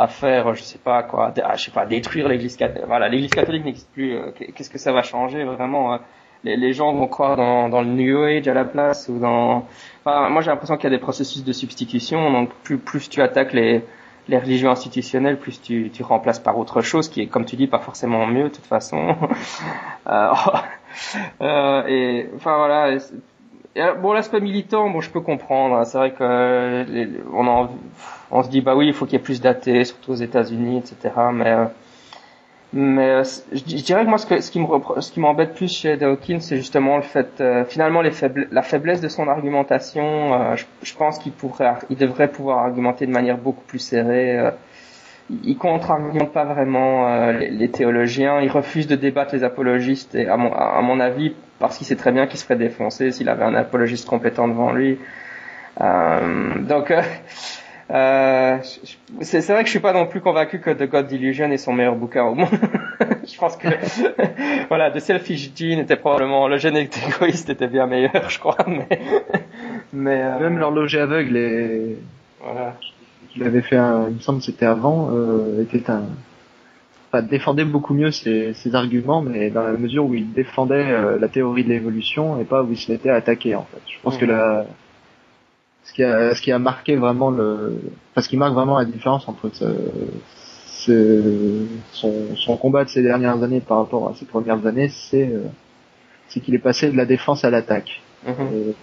à 0.00 0.06
faire, 0.06 0.54
je 0.54 0.62
sais 0.62 0.78
pas 0.78 1.02
quoi, 1.02 1.34
je 1.56 1.62
sais 1.62 1.70
pas, 1.70 1.84
détruire 1.84 2.26
l'Église 2.26 2.56
catholique. 2.56 2.86
Voilà, 2.86 3.08
l'Église 3.08 3.30
catholique 3.30 3.64
n'existe 3.66 3.92
plus. 3.92 4.16
Euh, 4.16 4.30
qu'est-ce 4.54 4.70
que 4.70 4.78
ça 4.78 4.92
va 4.92 5.02
changer 5.02 5.44
vraiment 5.44 5.92
hein 5.92 6.00
les, 6.44 6.56
les, 6.56 6.72
gens 6.72 6.92
vont 6.92 7.06
croire 7.06 7.36
dans, 7.36 7.68
dans, 7.68 7.82
le 7.82 7.88
New 7.88 8.22
Age 8.22 8.48
à 8.48 8.54
la 8.54 8.64
place 8.64 9.08
ou 9.08 9.18
dans. 9.18 9.66
Enfin, 10.04 10.28
moi 10.30 10.42
j'ai 10.42 10.50
l'impression 10.50 10.76
qu'il 10.76 10.84
y 10.84 10.92
a 10.94 10.96
des 10.96 11.02
processus 11.02 11.44
de 11.44 11.52
substitution. 11.52 12.30
Donc 12.32 12.50
plus 12.62 12.78
plus 12.78 13.08
tu 13.08 13.22
attaques 13.22 13.52
les 13.52 13.82
les 14.30 14.38
religions 14.38 14.70
institutionnelles, 14.70 15.38
plus 15.38 15.60
tu, 15.60 15.90
tu 15.92 16.02
remplaces 16.02 16.38
par 16.38 16.56
autre 16.56 16.82
chose 16.82 17.08
qui 17.08 17.22
est, 17.22 17.26
comme 17.26 17.44
tu 17.44 17.56
dis, 17.56 17.66
pas 17.66 17.80
forcément 17.80 18.26
mieux 18.26 18.44
de 18.44 18.54
toute 18.54 18.66
façon. 18.66 19.16
euh, 20.08 20.32
euh, 21.40 21.86
et 21.86 22.28
enfin 22.36 22.56
voilà. 22.56 22.96
bon, 24.00 24.12
l'aspect 24.12 24.40
militant, 24.40 24.88
bon, 24.88 25.00
je 25.00 25.10
peux 25.10 25.20
comprendre. 25.20 25.76
Hein. 25.76 25.84
C'est 25.84 25.98
vrai 25.98 26.12
que 26.12 27.06
on 27.32 27.46
en 27.46 27.70
on 28.30 28.42
se 28.42 28.48
dit 28.48 28.60
bah 28.60 28.76
oui, 28.76 28.86
il 28.86 28.94
faut 28.94 29.04
qu'il 29.06 29.14
y 29.14 29.16
ait 29.16 29.24
plus 29.24 29.40
d'athées, 29.40 29.84
surtout 29.84 30.12
aux 30.12 30.16
États-Unis, 30.16 30.78
etc. 30.78 31.14
Mais 31.32 31.50
euh, 31.50 31.64
mais 32.72 33.10
euh, 33.10 33.24
je, 33.52 33.62
dirais 33.62 34.04
que 34.04 34.08
moi 34.08 34.18
ce, 34.18 34.26
qui 34.26 34.60
me 34.60 34.66
ce 35.00 35.20
m'embête 35.20 35.54
plus 35.54 35.72
chez 35.72 35.96
Dawkins, 35.96 36.38
c'est 36.38 36.56
justement 36.56 36.96
le 36.96 37.02
fait 37.02 37.40
euh, 37.40 37.64
finalement 37.64 38.00
la 38.00 38.62
faiblesse 38.62 39.00
de 39.00 39.08
son 39.08 39.26
argumentation. 39.26 40.54
Je, 40.54 40.64
je, 40.82 40.94
pense 40.94 41.18
qu'il 41.18 41.32
pourrait, 41.32 41.74
il 41.90 41.96
devrait 41.96 42.28
pouvoir 42.28 42.58
argumenter 42.58 43.06
de 43.06 43.10
manière 43.10 43.38
beaucoup 43.38 43.64
plus 43.64 43.80
serrée. 43.80 44.38
il 45.42 45.56
contre-argumente 45.58 46.32
pas 46.32 46.44
vraiment 46.44 47.32
les, 47.32 47.50
les, 47.50 47.70
théologiens. 47.70 48.40
Il 48.40 48.50
refuse 48.50 48.86
de 48.86 48.94
débattre 48.94 49.34
les 49.34 49.42
apologistes 49.42 50.14
et 50.14 50.28
à 50.28 50.36
mon, 50.36 51.00
avis 51.00 51.34
parce 51.58 51.76
qu'il 51.76 51.88
sait 51.88 51.96
très 51.96 52.12
bien 52.12 52.28
qu'il 52.28 52.38
se 52.38 52.44
ferait 52.44 52.56
défoncer 52.56 53.10
s'il 53.10 53.28
avait 53.28 53.44
un 53.44 53.54
apologiste 53.54 54.08
compétent 54.08 54.46
devant 54.46 54.72
lui. 54.72 54.96
donc 55.80 56.92
euh, 57.90 58.58
c'est 59.20 59.46
vrai 59.48 59.62
que 59.62 59.66
je 59.66 59.70
suis 59.70 59.80
pas 59.80 59.92
non 59.92 60.06
plus 60.06 60.20
convaincu 60.20 60.60
que 60.60 60.70
The 60.70 60.88
God 60.88 61.08
Delusion 61.08 61.50
est 61.50 61.56
son 61.56 61.72
meilleur 61.72 61.96
bouquin 61.96 62.24
au 62.24 62.34
monde. 62.34 62.48
je 63.26 63.36
pense 63.38 63.56
que 63.56 63.68
voilà, 64.68 64.90
The 64.90 65.00
Selfish 65.00 65.50
Gene 65.56 65.80
était 65.80 65.96
probablement 65.96 66.46
le 66.46 66.58
gène 66.58 66.76
égoïste 66.76 67.50
était 67.50 67.66
bien 67.66 67.86
meilleur, 67.86 68.28
je 68.28 68.38
crois, 68.38 68.56
mais 68.66 69.00
mais 69.92 70.22
euh... 70.22 70.38
même 70.38 70.58
l'horloger 70.58 71.00
aveugle 71.00 71.36
et 71.36 71.96
voilà, 72.40 72.76
qu'il 73.32 73.42
avait 73.42 73.62
fait, 73.62 73.76
un, 73.76 74.08
il 74.08 74.14
me 74.14 74.20
semble 74.20 74.38
que 74.38 74.44
c'était 74.44 74.66
avant, 74.66 75.10
euh, 75.12 75.62
était 75.62 75.90
un 75.90 76.04
enfin, 77.12 77.22
défendait 77.22 77.64
beaucoup 77.64 77.94
mieux 77.94 78.12
ses, 78.12 78.54
ses, 78.54 78.74
arguments, 78.76 79.20
mais 79.20 79.50
dans 79.50 79.64
la 79.64 79.72
mesure 79.72 80.04
où 80.04 80.14
il 80.14 80.32
défendait 80.32 80.92
euh, 80.92 81.18
la 81.18 81.28
théorie 81.28 81.64
de 81.64 81.70
l'évolution 81.70 82.40
et 82.40 82.44
pas 82.44 82.62
où 82.62 82.70
il 82.70 82.78
se 82.78 82.90
l'était 82.92 83.10
attaqué 83.10 83.56
en 83.56 83.64
fait. 83.64 83.80
Je 83.88 84.00
pense 84.00 84.16
que 84.16 84.26
la 84.26 84.66
ce 85.84 85.92
qui 85.92 86.02
a 86.02 86.34
ce 86.34 86.42
qui 86.42 86.52
a 86.52 86.58
marqué 86.58 86.96
vraiment 86.96 87.30
le 87.30 87.80
parce 88.14 88.28
qui 88.28 88.36
marque 88.36 88.54
vraiment 88.54 88.78
la 88.78 88.84
différence 88.84 89.28
entre 89.28 89.50
ce, 89.52 89.66
son, 91.92 92.36
son 92.36 92.56
combat 92.56 92.84
de 92.84 92.88
ces 92.88 93.02
dernières 93.02 93.42
années 93.42 93.60
par 93.60 93.78
rapport 93.78 94.08
à 94.08 94.14
ses 94.14 94.24
premières 94.24 94.66
années 94.66 94.88
c'est 94.88 95.28
euh, 95.28 95.44
c'est 96.28 96.40
qu'il 96.40 96.54
est 96.54 96.60
passé 96.60 96.90
de 96.90 96.96
la 96.96 97.06
défense 97.06 97.44
à 97.44 97.50
l'attaque. 97.50 98.00
Mm-hmm. 98.26 98.74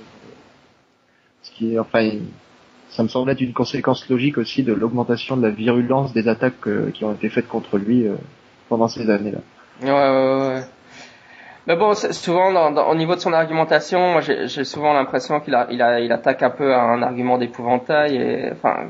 ce 1.43 1.51
qui 1.51 1.73
est 1.73 1.79
enfin 1.79 2.09
ça 2.89 3.03
me 3.03 3.07
semble 3.07 3.29
être 3.29 3.41
une 3.41 3.53
conséquence 3.53 4.09
logique 4.09 4.39
aussi 4.39 4.63
de 4.63 4.73
l'augmentation 4.73 5.37
de 5.37 5.43
la 5.43 5.51
virulence 5.51 6.13
des 6.13 6.27
attaques 6.27 6.67
euh, 6.67 6.89
qui 6.91 7.05
ont 7.05 7.13
été 7.13 7.29
faites 7.29 7.47
contre 7.47 7.77
lui 7.77 8.07
euh, 8.07 8.15
pendant 8.69 8.87
ces 8.87 9.09
années 9.09 9.31
là 9.31 9.39
ouais 9.83 9.91
ouais 9.91 10.55
ouais 10.55 10.63
mais 11.67 11.75
bon, 11.75 11.93
souvent, 11.95 12.71
au 12.89 12.95
niveau 12.95 13.15
de 13.15 13.19
son 13.19 13.33
argumentation, 13.33 14.13
moi, 14.13 14.21
j'ai 14.21 14.63
souvent 14.63 14.93
l'impression 14.93 15.41
qu'il 15.41 15.53
attaque 15.53 16.41
un 16.41 16.49
peu 16.49 16.73
à 16.73 16.81
un 16.81 17.01
argument 17.01 17.37
d'épouvantail. 17.37 18.49
Enfin, 18.53 18.85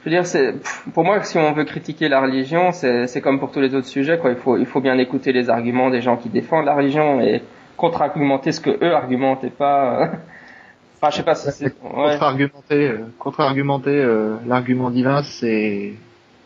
je 0.00 0.04
veux 0.04 0.10
dire, 0.10 0.26
c'est 0.26 0.54
pour 0.94 1.04
moi, 1.04 1.22
si 1.22 1.38
on 1.38 1.52
veut 1.52 1.62
critiquer 1.62 2.08
la 2.08 2.20
religion, 2.20 2.72
c'est 2.72 3.20
comme 3.20 3.38
pour 3.38 3.52
tous 3.52 3.60
les 3.60 3.72
autres 3.76 3.86
sujets, 3.86 4.18
quoi. 4.18 4.32
Il 4.58 4.66
faut, 4.66 4.80
bien 4.80 4.98
écouter 4.98 5.32
les 5.32 5.48
arguments 5.48 5.90
des 5.90 6.00
gens 6.00 6.16
qui 6.16 6.28
défendent 6.28 6.64
la 6.64 6.74
religion 6.74 7.20
et 7.20 7.40
contre-argumenter 7.76 8.50
ce 8.50 8.60
que 8.60 8.70
eux 8.70 8.94
argumentent 8.96 9.44
et 9.44 9.50
pas. 9.50 10.02
Euh, 10.02 10.06
enfin, 10.96 11.10
je 11.10 11.16
sais 11.18 11.22
pas 11.22 11.36
si 11.36 11.52
c'est. 11.52 11.78
Contre-argumenter, 11.78 12.88
euh, 12.88 13.06
contre-argumenter 13.20 14.04
l'argument 14.44 14.90
divin, 14.90 15.22
c'est. 15.22 15.92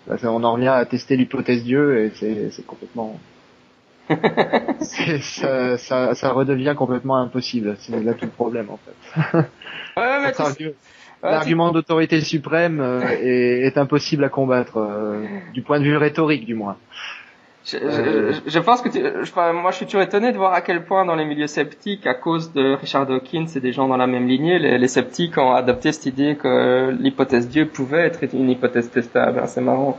Bah, 0.06 0.16
on 0.24 0.44
en 0.44 0.52
revient 0.52 0.68
à 0.68 0.84
tester 0.84 1.16
l'hypothèse 1.16 1.64
Dieu 1.64 1.98
et 1.98 2.50
c'est 2.50 2.66
complètement. 2.66 3.16
Ça, 4.80 5.78
ça, 5.78 6.14
ça, 6.14 6.32
redevient 6.32 6.74
complètement 6.76 7.16
impossible. 7.16 7.76
C'est 7.78 8.02
là 8.02 8.14
tout 8.14 8.24
le 8.24 8.30
problème 8.30 8.68
en 8.70 8.78
fait. 8.78 9.38
Ouais, 9.96 10.32
L'argument 11.22 11.70
d'autorité 11.70 12.20
suprême 12.20 12.80
est, 13.20 13.66
est, 13.66 13.78
impossible 13.78 14.24
à 14.24 14.28
combattre, 14.28 14.84
du 15.52 15.62
point 15.62 15.78
de 15.78 15.84
vue 15.84 15.96
rhétorique 15.96 16.46
du 16.46 16.54
moins. 16.54 16.76
Je, 17.64 18.40
je, 18.44 18.58
pense 18.58 18.82
que 18.82 18.88
tu, 18.88 18.98
je, 18.98 19.52
moi 19.52 19.70
je 19.70 19.76
suis 19.76 19.86
toujours 19.86 20.02
étonné 20.02 20.32
de 20.32 20.36
voir 20.36 20.52
à 20.52 20.62
quel 20.62 20.84
point 20.84 21.04
dans 21.04 21.14
les 21.14 21.24
milieux 21.24 21.46
sceptiques, 21.46 22.08
à 22.08 22.14
cause 22.14 22.52
de 22.52 22.74
Richard 22.74 23.06
Dawkins 23.06 23.46
et 23.54 23.60
des 23.60 23.72
gens 23.72 23.86
dans 23.86 23.96
la 23.96 24.08
même 24.08 24.26
lignée, 24.26 24.58
les, 24.58 24.78
les 24.78 24.88
sceptiques 24.88 25.38
ont 25.38 25.52
adopté 25.52 25.92
cette 25.92 26.06
idée 26.06 26.34
que 26.34 26.90
l'hypothèse 26.90 27.48
Dieu 27.48 27.66
pouvait 27.66 28.00
être 28.00 28.24
une 28.34 28.50
hypothèse 28.50 28.90
testable. 28.90 29.38
Hein, 29.38 29.46
c'est 29.46 29.60
marrant. 29.60 29.96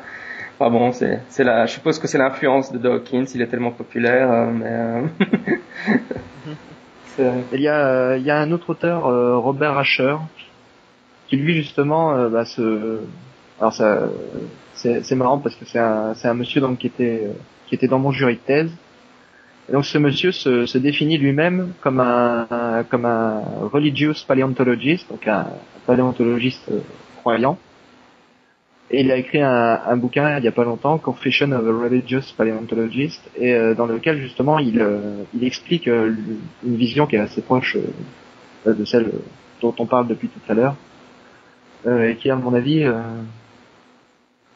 Enfin 0.63 0.71
bon, 0.71 0.93
c'est, 0.93 1.19
c'est 1.27 1.43
la, 1.43 1.65
je 1.65 1.73
suppose 1.73 1.99
que 1.99 2.07
c'est 2.07 2.17
l'influence 2.17 2.71
de 2.71 2.77
Dawkins, 2.77 3.25
il 3.35 3.41
est 3.41 3.47
tellement 3.47 3.71
populaire, 3.71 4.31
euh, 4.31 4.49
mais. 4.49 4.71
Euh, 7.19 7.41
il 7.51 7.59
y 7.59 7.67
a, 7.67 7.85
euh, 7.85 8.17
il 8.17 8.23
y 8.23 8.31
a 8.31 8.37
un 8.37 8.49
autre 8.53 8.69
auteur, 8.69 9.03
Robert 9.43 9.77
Asher, 9.77 10.15
qui 11.27 11.35
lui 11.35 11.53
justement, 11.53 12.29
bah, 12.29 12.45
se, 12.45 12.99
alors 13.59 13.73
ça, 13.73 14.03
c'est, 14.73 15.03
c'est 15.03 15.15
marrant 15.15 15.39
parce 15.39 15.55
que 15.55 15.65
c'est 15.65 15.79
un, 15.79 16.13
c'est 16.13 16.29
un 16.29 16.33
monsieur 16.33 16.61
donc 16.61 16.77
qui 16.77 16.87
était 16.87 17.27
qui 17.67 17.75
était 17.75 17.89
dans 17.89 17.99
mon 17.99 18.11
jury 18.11 18.35
de 18.35 18.39
thèse. 18.39 18.71
Donc 19.69 19.83
ce 19.83 19.97
monsieur 19.97 20.31
se, 20.31 20.65
se 20.65 20.77
définit 20.77 21.17
lui-même 21.17 21.73
comme 21.81 21.99
un, 21.99 22.85
comme 22.89 23.03
un 23.03 23.41
religious 23.69 24.23
paleontologist, 24.25 25.09
donc 25.09 25.27
un, 25.27 25.47
paléontologiste 25.85 26.71
croyant. 27.17 27.57
Et 28.91 29.01
il 29.01 29.11
a 29.11 29.17
écrit 29.17 29.41
un, 29.41 29.79
un, 29.85 29.97
bouquin 29.97 30.37
il 30.37 30.41
n'y 30.41 30.47
a 30.47 30.51
pas 30.51 30.65
longtemps, 30.65 30.97
Confession 30.97 31.51
of 31.51 31.65
a 31.65 31.83
Religious 31.83 32.33
Paleontologist, 32.37 33.21
et 33.37 33.53
euh, 33.53 33.73
dans 33.73 33.85
lequel 33.85 34.21
justement 34.21 34.59
il, 34.59 34.79
euh, 34.79 35.23
il 35.33 35.43
explique 35.43 35.87
une 35.87 36.75
vision 36.75 37.07
qui 37.07 37.15
est 37.15 37.19
assez 37.19 37.41
proche 37.41 37.77
de 38.65 38.85
celle 38.85 39.11
dont 39.61 39.73
on 39.79 39.85
parle 39.85 40.07
depuis 40.07 40.27
tout 40.27 40.51
à 40.51 40.53
l'heure, 40.53 40.75
et 41.87 42.15
qui 42.15 42.29
à 42.29 42.35
mon 42.35 42.53
avis 42.53 42.85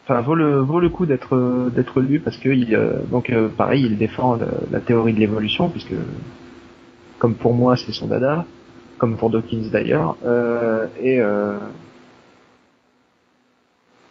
enfin 0.07 0.21
vaut 0.21 0.36
le 0.36 0.59
vaut 0.59 0.80
le 0.80 0.89
coup 0.89 1.05
d'être 1.05 1.69
d'être 1.75 1.99
lu 1.99 2.19
parce 2.19 2.38
que 2.38 2.49
il, 2.49 2.73
euh, 2.73 2.99
donc 3.11 3.30
euh, 3.30 3.49
pareil 3.49 3.86
il 3.86 3.97
défend 3.97 4.38
la, 4.71 4.80
théorie 4.80 5.13
de 5.13 5.19
l'évolution 5.19 5.69
puisque 5.69 5.95
comme 7.19 7.36
pour 7.36 7.53
moi 7.53 7.75
c'est 7.75 7.91
son 7.91 8.07
dada 8.07 8.45
comme 8.97 9.17
pour 9.17 9.30
Dawkins 9.30 9.69
d'ailleurs 9.71 10.15
euh, 10.25 10.88
et 11.01 11.19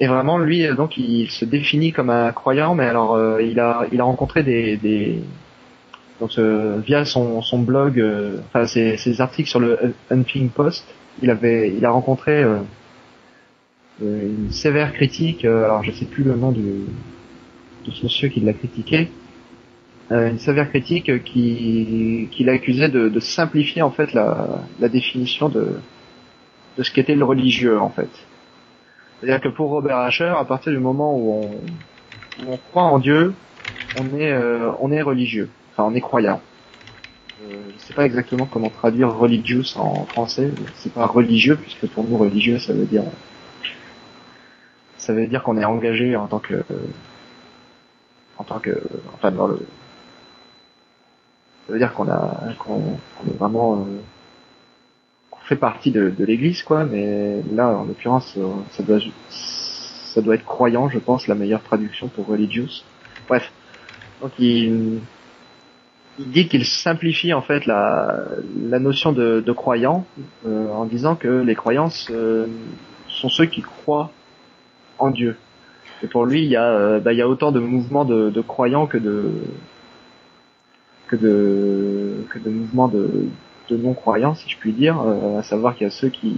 et 0.00 0.06
vraiment 0.06 0.38
lui 0.38 0.66
donc 0.74 0.96
il 0.98 1.30
se 1.30 1.44
définit 1.44 1.92
comme 1.92 2.10
un 2.10 2.32
croyant 2.32 2.74
mais 2.74 2.86
alors 2.86 3.40
il 3.40 3.58
a 3.60 3.86
il 3.92 4.00
a 4.00 4.04
rencontré 4.04 4.42
des 4.42 4.76
des 4.76 5.22
donc 6.20 6.38
via 6.38 7.04
son 7.04 7.40
son 7.42 7.58
blog 7.58 8.02
enfin 8.48 8.66
ses, 8.66 8.96
ses 8.96 9.20
articles 9.20 9.48
sur 9.48 9.60
le 9.60 9.94
Hunting 10.10 10.50
Post 10.50 10.86
il 11.22 11.30
avait 11.30 11.72
il 11.74 11.84
a 11.84 11.90
rencontré 11.90 12.44
euh, 14.02 14.28
une 14.28 14.50
sévère 14.50 14.92
critique, 14.92 15.44
euh, 15.44 15.64
alors 15.64 15.82
je 15.82 15.90
sais 15.90 16.04
plus 16.04 16.22
le 16.22 16.34
nom 16.34 16.52
du, 16.52 16.62
de 16.62 17.90
ce 17.90 18.04
monsieur 18.04 18.28
qui 18.28 18.40
l'a 18.40 18.52
critiqué, 18.52 19.08
euh, 20.12 20.30
une 20.30 20.38
sévère 20.38 20.68
critique 20.68 21.24
qui, 21.24 22.28
qui 22.30 22.44
l'accusait 22.44 22.90
de, 22.90 23.08
de, 23.08 23.20
simplifier 23.20 23.80
en 23.80 23.90
fait 23.90 24.12
la, 24.12 24.60
la 24.80 24.88
définition 24.88 25.48
de, 25.48 25.78
de 26.76 26.82
ce 26.82 26.90
qu'était 26.90 27.14
le 27.14 27.24
religieux 27.24 27.80
en 27.80 27.88
fait. 27.88 28.10
C'est-à-dire 29.26 29.50
que 29.50 29.56
pour 29.56 29.70
Robert 29.70 29.98
Asher, 29.98 30.32
à 30.38 30.44
partir 30.44 30.70
du 30.70 30.78
moment 30.78 31.16
où 31.18 31.50
on, 32.46 32.56
croit 32.70 32.84
en 32.84 33.00
Dieu, 33.00 33.34
on 33.96 34.16
est, 34.16 34.32
on 34.78 34.92
est 34.92 35.02
religieux, 35.02 35.50
enfin 35.72 35.82
on 35.82 35.96
est 35.96 36.00
croyant. 36.00 36.40
Euh, 37.42 37.62
je 37.74 37.82
sais 37.82 37.92
pas 37.92 38.06
exactement 38.06 38.46
comment 38.46 38.70
traduire 38.70 39.12
religious 39.12 39.76
en 39.76 40.04
français. 40.04 40.52
C'est 40.76 40.94
pas 40.94 41.06
religieux 41.06 41.56
puisque 41.56 41.88
pour 41.88 42.04
nous 42.04 42.16
religieux 42.16 42.60
ça 42.60 42.72
veut 42.72 42.84
dire 42.84 43.02
ça 44.96 45.12
veut 45.12 45.26
dire 45.26 45.42
qu'on 45.42 45.58
est 45.58 45.64
engagé 45.64 46.14
en 46.14 46.28
tant 46.28 46.38
que 46.38 46.62
en 48.38 48.44
tant 48.44 48.60
que 48.60 48.80
enfin 49.12 49.32
dans 49.32 49.48
le 49.48 49.58
ça 51.66 51.72
veut 51.72 51.78
dire 51.80 51.92
qu'on 51.94 52.08
a 52.08 52.54
qu'on 52.60 52.96
est 53.26 53.36
vraiment 53.36 53.80
euh, 53.80 54.00
fait 55.46 55.56
partie 55.56 55.90
de, 55.90 56.10
de 56.10 56.24
l'église 56.24 56.62
quoi 56.62 56.84
mais 56.84 57.42
là 57.52 57.68
en 57.68 57.84
l'occurrence 57.84 58.34
euh, 58.36 58.48
ça 58.70 58.82
doit 58.82 58.98
ça 59.30 60.20
doit 60.20 60.34
être 60.34 60.44
croyant 60.44 60.88
je 60.88 60.98
pense 60.98 61.26
la 61.28 61.34
meilleure 61.34 61.62
traduction 61.62 62.08
pour 62.08 62.26
religious. 62.26 62.84
Bref. 63.28 63.52
Donc 64.22 64.32
il 64.38 65.00
il 66.18 66.30
dit 66.30 66.48
qu'il 66.48 66.64
simplifie 66.64 67.34
en 67.34 67.42
fait 67.42 67.66
la, 67.66 68.24
la 68.62 68.78
notion 68.78 69.12
de, 69.12 69.42
de 69.44 69.52
croyant 69.52 70.06
euh, 70.46 70.68
en 70.72 70.86
disant 70.86 71.14
que 71.14 71.28
les 71.28 71.54
croyances 71.54 72.10
sont 73.08 73.28
ceux 73.28 73.44
qui 73.44 73.60
croient 73.60 74.10
en 74.98 75.10
Dieu. 75.10 75.36
Et 76.02 76.06
pour 76.06 76.26
lui, 76.26 76.42
il 76.44 76.50
y 76.50 76.56
a, 76.56 76.64
euh, 76.64 77.00
bah, 77.00 77.12
il 77.12 77.18
y 77.18 77.22
a 77.22 77.28
autant 77.28 77.52
de 77.52 77.60
mouvements 77.60 78.04
de, 78.04 78.30
de, 78.30 78.40
croyants 78.40 78.86
que 78.86 78.98
de 78.98 79.30
que 81.06 81.16
de 81.16 82.24
que 82.28 82.38
de 82.38 82.50
mouvements 82.50 82.88
de, 82.88 83.08
de 83.68 83.76
non-croyants, 83.76 84.34
si 84.34 84.48
je 84.48 84.56
puis 84.56 84.72
dire. 84.72 85.00
Euh, 85.00 85.38
à 85.38 85.42
savoir 85.42 85.74
qu'il 85.74 85.86
y 85.86 85.88
a 85.88 85.92
ceux 85.92 86.08
qui 86.08 86.36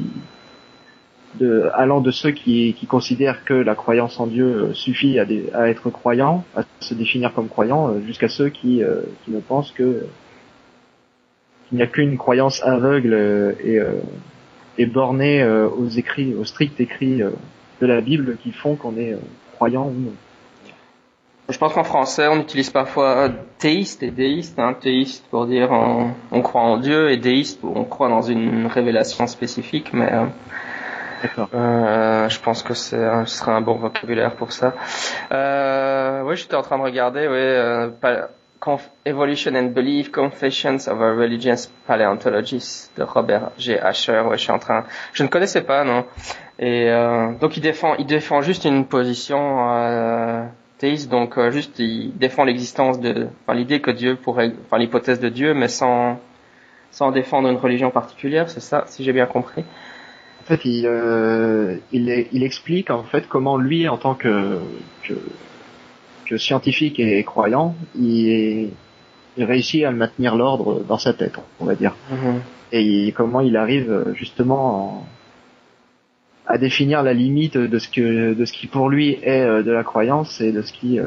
allant 1.75 2.01
de 2.01 2.11
ceux 2.11 2.31
qui, 2.33 2.75
considèrent 2.89 3.45
que 3.45 3.55
la 3.55 3.75
croyance 3.75 4.19
en 4.19 4.27
Dieu 4.27 4.47
euh, 4.47 4.75
suffit 4.75 5.19
à, 5.21 5.27
à 5.55 5.69
être 5.69 5.91
croyant, 5.91 6.45
à 6.57 6.63
se 6.81 6.95
définir 6.95 7.33
comme 7.35 7.49
croyant, 7.49 8.01
jusqu'à 8.07 8.29
ceux 8.29 8.49
qui, 8.49 8.83
qui 9.25 9.31
ne 9.31 9.41
pensent 9.41 9.73
que 9.73 10.05
qu'il 11.69 11.77
n'y 11.77 11.83
a 11.83 11.87
qu'une 11.87 12.17
croyance 12.17 12.63
aveugle 12.65 13.13
et, 13.63 13.79
et 14.79 14.87
bornée 14.87 15.45
aux 15.45 15.89
écrits, 15.89 16.35
aux 16.35 16.47
stricts 16.47 16.81
écrits 16.81 17.23
de 17.81 17.87
la 17.87 18.01
Bible 18.01 18.37
qui 18.43 18.53
font 18.53 18.77
qu'on 18.77 18.97
est 18.97 19.15
euh, 19.15 19.19
croyant 19.55 19.87
ou 19.87 20.01
non. 20.01 20.13
Je 21.49 21.57
pense 21.57 21.73
qu'en 21.73 21.85
français, 21.85 22.29
on 22.29 22.41
utilise 22.41 22.71
parfois 22.71 23.31
théiste 23.59 24.03
et 24.03 24.11
déiste. 24.11 24.59
Hein. 24.59 24.75
Théiste 24.79 25.25
pour 25.31 25.47
dire 25.47 25.71
on, 25.73 26.43
croit 26.43 26.61
en 26.61 26.77
Dieu 26.77 27.11
et 27.11 27.17
déiste 27.17 27.61
pour 27.61 27.77
on 27.77 27.85
croit 27.85 28.09
dans 28.09 28.23
une 28.23 28.67
révélation 28.67 29.27
spécifique, 29.27 29.93
mais 29.95 30.13
euh, 30.13 30.27
euh 31.55 32.29
je 32.29 32.41
pense 32.41 32.63
que 32.63 32.75
ce 32.75 33.25
serait 33.25 33.53
un 33.53 33.63
bon 33.63 33.77
vocabulaire 33.77 34.33
pour 34.33 34.53
ça. 34.53 34.75
Euh, 35.33 36.23
oui, 36.25 36.37
j'étais 36.37 36.55
en 36.55 36.63
train 36.63 36.77
de 36.77 36.83
regarder. 36.83 37.27
Oui, 37.27 37.37
euh, 37.39 37.89
Evolution 39.05 39.55
and 39.55 39.73
Belief, 39.73 40.11
Confessions 40.11 40.89
of 40.89 41.01
a 41.01 41.15
Religious 41.15 41.71
Paleontologist 41.87 42.93
de 42.97 43.05
Robert 43.05 43.53
G. 43.57 43.79
Asher. 43.79 44.21
Ouais, 44.21 44.37
je 44.37 44.43
suis 44.43 44.53
en 44.53 44.59
train. 44.59 44.85
Je 45.13 45.23
ne 45.23 45.29
connaissais 45.29 45.63
pas, 45.63 45.85
non. 45.85 46.05
Et 46.59 46.91
euh, 46.91 47.33
donc 47.41 47.57
il 47.57 47.61
défend, 47.61 47.95
il 47.95 48.07
défend 48.07 48.43
juste 48.43 48.65
une 48.65 48.85
position 48.87 49.71
euh, 49.71 50.45
théiste, 50.79 51.11
donc 51.11 51.37
euh, 51.37 51.51
juste 51.51 51.79
il 51.79 52.17
défend 52.17 52.45
l'existence 52.45 53.01
de, 53.01 53.29
enfin 53.43 53.59
l'idée 53.59 53.81
que 53.81 53.91
Dieu 53.91 54.17
pourrait, 54.17 54.53
enfin 54.67 54.79
l'hypothèse 54.79 55.21
de 55.21 55.29
Dieu, 55.29 55.55
mais 55.55 55.69
sans 55.69 56.21
sans 56.91 57.11
défendre 57.11 57.49
une 57.49 57.57
religion 57.57 57.91
particulière, 57.91 58.49
c'est 58.49 58.61
ça, 58.61 58.85
si 58.87 59.05
j'ai 59.05 59.13
bien 59.13 59.27
compris. 59.27 59.63
En 60.41 60.45
fait, 60.45 60.65
il, 60.65 60.87
euh, 60.87 61.77
il, 61.93 62.27
il 62.33 62.43
explique 62.43 62.91
en 62.91 63.03
fait 63.03 63.29
comment 63.29 63.59
lui, 63.59 63.89
en 63.89 63.99
tant 63.99 64.15
que 64.15 64.59
que, 65.03 65.15
que 66.27 66.39
scientifique 66.39 66.99
et 66.99 67.23
croyant, 67.25 67.75
il, 67.95 68.71
il 69.37 69.45
réussit 69.45 69.85
à 69.85 69.91
maintenir 69.91 70.37
l'ordre 70.37 70.83
dans 70.89 70.99
sa 70.99 71.13
tête, 71.13 71.39
on 71.61 71.67
va 71.67 71.75
dire. 71.75 71.95
Mm-hmm. 72.11 72.39
Et 72.73 73.13
comment 73.17 73.41
il 73.41 73.57
arrive 73.57 74.13
justement 74.15 75.01
en, 75.01 75.07
à 76.49 76.57
définir 76.57 77.03
la 77.03 77.13
limite 77.13 77.59
de 77.59 77.79
ce 77.79 77.89
que 77.89 78.33
de 78.33 78.45
ce 78.47 78.53
qui 78.53 78.67
pour 78.67 78.89
lui 78.89 79.19
est 79.23 79.43
euh, 79.43 79.63
de 79.63 79.71
la 79.71 79.85
croyance 79.85 80.41
et 80.41 80.51
de 80.51 80.63
ce 80.63 80.73
qui 80.73 80.99
euh, 80.99 81.05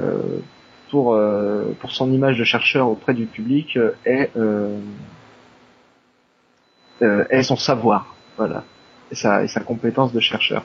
pour 0.91 1.15
euh, 1.15 1.75
pour 1.79 1.91
son 1.91 2.11
image 2.13 2.37
de 2.37 2.43
chercheur 2.43 2.87
auprès 2.87 3.15
du 3.15 3.25
public 3.25 3.77
est 4.05 4.29
est 7.01 7.43
son 7.43 7.55
savoir. 7.55 8.15
Voilà. 8.37 8.63
Et 9.11 9.15
sa 9.15 9.43
et 9.43 9.47
sa 9.47 9.61
compétence 9.61 10.13
de 10.13 10.19
chercheur. 10.19 10.63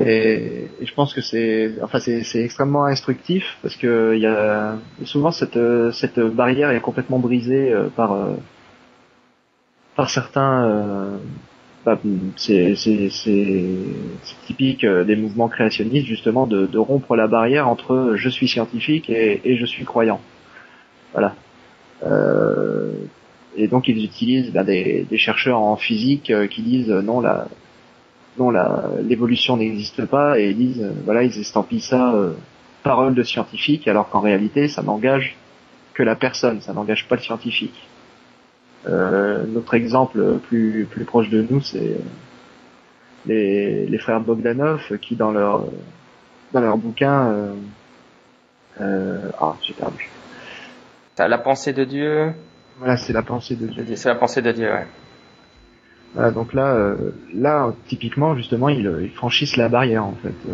Et, 0.00 0.68
je 0.80 0.94
pense 0.94 1.12
que 1.12 1.20
c'est 1.20 1.74
enfin 1.82 1.98
c'est 1.98 2.22
c'est 2.22 2.42
extrêmement 2.42 2.84
instructif 2.86 3.58
parce 3.60 3.76
que 3.76 4.14
il 4.14 4.22
y 4.22 4.26
a 4.26 4.76
souvent 5.04 5.32
cette 5.32 5.58
cette 5.92 6.20
barrière 6.20 6.70
est 6.70 6.80
complètement 6.80 7.18
brisée 7.18 7.74
par 7.94 8.16
par 9.96 10.08
certains 10.08 11.18
c'est 12.36 12.74
typique 14.46 14.84
euh, 14.84 15.04
des 15.04 15.16
mouvements 15.16 15.48
créationnistes 15.48 16.06
justement 16.06 16.46
de, 16.46 16.78
rompre 16.78 17.16
la 17.16 17.26
barrière 17.26 17.68
entre 17.68 18.14
je 18.16 18.28
suis 18.28 18.48
scientifique 18.48 19.10
et, 19.10 19.56
je 19.56 19.66
suis 19.66 19.84
croyant. 19.84 20.20
Voilà. 21.12 21.34
Euh, 22.04 22.92
et 23.56 23.66
donc 23.68 23.88
ils 23.88 24.04
utilisent 24.04 24.52
ben, 24.52 24.64
des, 24.64 25.06
chercheurs 25.16 25.60
en 25.60 25.76
physique 25.76 26.32
qui 26.50 26.62
disent 26.62 26.90
non 26.90 27.20
la 27.20 27.48
non 28.38 28.50
la 28.50 28.84
l'évolution 29.02 29.56
n'existe 29.56 30.04
pas 30.04 30.38
et 30.38 30.50
ils 30.50 30.56
disent 30.56 30.92
voilà 31.04 31.24
ils 31.24 31.40
estampillent 31.40 31.80
ça 31.80 32.14
parole 32.84 33.14
de 33.14 33.24
scientifique 33.24 33.88
alors 33.88 34.10
qu'en 34.10 34.20
réalité 34.20 34.68
ça 34.68 34.82
n'engage 34.82 35.36
que 35.98 36.04
la 36.04 36.14
personne, 36.14 36.60
ça 36.60 36.72
n'engage 36.72 37.08
pas 37.08 37.16
le 37.16 37.22
scientifique. 37.22 37.74
Euh, 38.86 39.44
notre 39.46 39.74
exemple 39.74 40.38
plus 40.46 40.86
plus 40.88 41.04
proche 41.04 41.30
de 41.30 41.44
nous, 41.48 41.60
c'est 41.60 41.96
les, 43.26 43.86
les 43.86 43.98
frères 43.98 44.20
Bogdanov 44.20 44.98
qui 45.00 45.16
dans 45.16 45.32
leur 45.32 45.66
dans 46.52 46.60
leur 46.60 46.78
bouquin 46.78 47.26
euh, 47.30 47.52
euh, 48.80 49.30
ah 49.40 49.54
j'ai 49.62 49.74
perdu. 49.74 50.08
La 51.18 51.38
pensée 51.38 51.72
de 51.72 51.84
Dieu. 51.84 52.32
Voilà, 52.78 52.96
c'est 52.96 53.12
la 53.12 53.22
pensée 53.22 53.56
de 53.56 53.66
Dieu. 53.66 53.96
C'est 53.96 54.08
la 54.08 54.14
pensée 54.14 54.40
de 54.40 54.52
Dieu, 54.52 54.70
ouais. 54.70 54.86
Voilà, 56.14 56.30
donc 56.30 56.54
là, 56.54 56.74
euh, 56.74 57.10
là, 57.34 57.74
typiquement, 57.88 58.36
justement, 58.36 58.68
ils, 58.68 58.90
ils, 59.02 59.10
franchissent 59.10 59.56
la 59.56 59.68
barrière, 59.68 60.04
en 60.04 60.14
fait, 60.22 60.34
euh, 60.48 60.52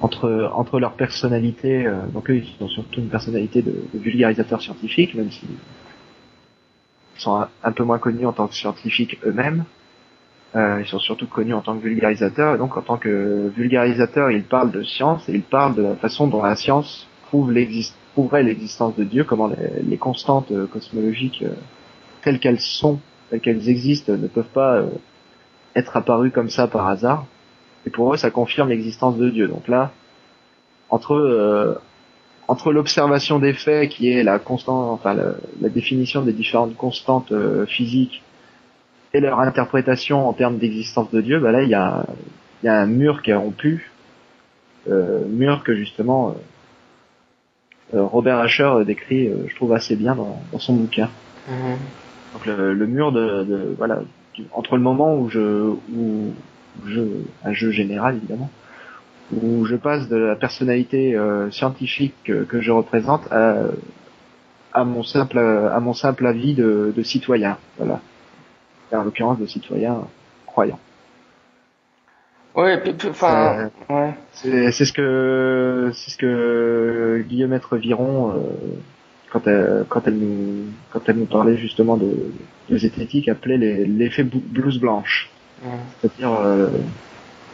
entre 0.00 0.50
entre 0.54 0.80
leur 0.80 0.92
personnalité. 0.94 1.86
Euh, 1.86 1.94
donc 2.12 2.28
eux, 2.30 2.36
ils 2.36 2.64
ont 2.64 2.68
surtout 2.68 3.00
une 3.00 3.08
personnalité 3.08 3.62
de, 3.62 3.74
de 3.94 3.98
vulgarisateur 3.98 4.60
scientifique, 4.60 5.14
même 5.14 5.30
s'ils 5.30 5.48
sont 7.20 7.46
un, 7.62 7.72
peu 7.72 7.84
moins 7.84 7.98
connus 7.98 8.26
en 8.26 8.32
tant 8.32 8.46
que 8.46 8.54
scientifiques 8.54 9.18
eux-mêmes. 9.24 9.64
Euh, 10.56 10.80
ils 10.80 10.86
sont 10.86 10.98
surtout 10.98 11.26
connus 11.26 11.54
en 11.54 11.60
tant 11.60 11.76
que 11.76 11.82
vulgarisateurs, 11.82 12.54
et 12.54 12.58
donc 12.58 12.76
en 12.76 12.82
tant 12.82 12.96
que 12.96 13.52
vulgarisateurs, 13.54 14.30
ils 14.30 14.44
parlent 14.44 14.70
de 14.70 14.82
science 14.82 15.28
et 15.28 15.32
ils 15.32 15.42
parlent 15.42 15.74
de 15.74 15.82
la 15.82 15.94
façon 15.96 16.26
dont 16.26 16.42
la 16.42 16.56
science 16.56 17.06
prouve 17.26 17.52
prouverait 18.14 18.42
l'existence 18.42 18.96
de 18.96 19.04
Dieu, 19.04 19.24
comment 19.24 19.48
les, 19.86 19.96
constantes 19.96 20.50
euh, 20.50 20.66
cosmologiques 20.66 21.42
euh, 21.42 21.54
telles 22.22 22.40
qu'elles 22.40 22.60
sont, 22.60 22.98
telles 23.30 23.40
qu'elles 23.40 23.68
existent, 23.68 24.12
ne 24.12 24.26
peuvent 24.26 24.52
pas 24.52 24.76
euh, 24.78 24.88
être 25.76 25.96
apparues 25.96 26.32
comme 26.32 26.50
ça 26.50 26.66
par 26.66 26.88
hasard. 26.88 27.26
Et 27.86 27.90
pour 27.90 28.12
eux, 28.12 28.16
ça 28.16 28.30
confirme 28.30 28.70
l'existence 28.70 29.16
de 29.16 29.28
Dieu. 29.30 29.46
Donc 29.46 29.68
là, 29.68 29.92
entre 30.90 31.78
entre 32.48 32.72
l'observation 32.72 33.38
des 33.38 33.52
faits, 33.52 33.90
qui 33.90 34.10
est 34.10 34.22
la 34.24 34.38
constante, 34.38 34.90
enfin 34.90 35.14
la, 35.14 35.34
la 35.60 35.68
définition 35.68 36.22
des 36.22 36.32
différentes 36.32 36.76
constantes 36.76 37.30
euh, 37.30 37.66
physiques, 37.66 38.22
et 39.14 39.20
leur 39.20 39.38
interprétation 39.40 40.28
en 40.28 40.32
termes 40.32 40.58
d'existence 40.58 41.10
de 41.10 41.20
Dieu, 41.20 41.38
bah 41.40 41.52
là 41.52 41.62
il 41.62 41.70
y 41.70 41.74
a 41.74 42.04
il 42.62 42.66
y 42.66 42.68
a 42.68 42.80
un 42.80 42.86
mur 42.86 43.22
qui 43.22 43.30
est 43.30 43.34
rompu, 43.34 43.90
euh, 44.90 45.24
mur 45.28 45.62
que 45.62 45.74
justement 45.74 46.34
euh, 47.94 48.02
Robert 48.02 48.38
Asher 48.38 48.72
décrit, 48.84 49.30
je 49.46 49.54
trouve 49.54 49.72
assez 49.72 49.96
bien 49.96 50.14
dans, 50.14 50.42
dans 50.52 50.58
son 50.58 50.74
bouquin. 50.74 51.08
Mmh. 51.48 51.52
Donc 52.34 52.46
le, 52.46 52.74
le 52.74 52.86
mur 52.86 53.12
de, 53.12 53.44
de 53.44 53.74
voilà 53.78 54.00
entre 54.52 54.76
le 54.76 54.82
moment 54.82 55.16
où 55.16 55.28
je 55.30 55.72
où 55.94 56.32
jeu, 56.86 57.24
un 57.44 57.52
jeu 57.52 57.70
général 57.70 58.16
évidemment, 58.16 58.50
où 59.32 59.64
je 59.66 59.76
passe 59.76 60.08
de 60.08 60.16
la 60.16 60.36
personnalité 60.36 61.14
euh, 61.14 61.50
scientifique 61.50 62.14
que, 62.24 62.44
que, 62.44 62.60
je 62.60 62.70
représente 62.70 63.30
à, 63.30 63.56
à, 64.72 64.84
mon 64.84 65.02
simple 65.02 65.38
à 65.38 65.78
mon 65.80 65.92
simple 65.92 66.26
avis 66.26 66.54
de, 66.54 66.92
de 66.96 67.02
citoyen, 67.02 67.58
voilà. 67.76 68.00
En 68.92 69.02
l'occurrence 69.02 69.38
de 69.38 69.46
citoyen 69.46 69.98
croyant. 70.46 70.78
Oui, 72.54 72.70
enfin, 73.08 73.70
ouais. 73.90 74.14
c'est 74.32 74.84
ce 74.84 74.92
que 74.92 75.90
c'est 75.94 76.10
ce 76.10 76.16
que 76.16 77.22
Guillaume 77.28 77.58
Viron 77.72 78.30
euh, 78.30 78.34
quand 79.30 79.46
elle 79.46 79.84
quand 79.88 80.06
elle 80.06 80.18
nous 80.18 80.64
quand 80.90 81.00
elle 81.06 81.18
nous 81.18 81.26
parlait 81.26 81.56
justement 81.56 81.96
de, 81.96 82.32
de 82.70 82.78
zététique 82.78 83.28
appelait 83.28 83.58
l'effet 83.58 84.24
blouse 84.24 84.80
blanche. 84.80 85.30
C'est-à-dire, 86.00 86.32
euh, 86.32 86.68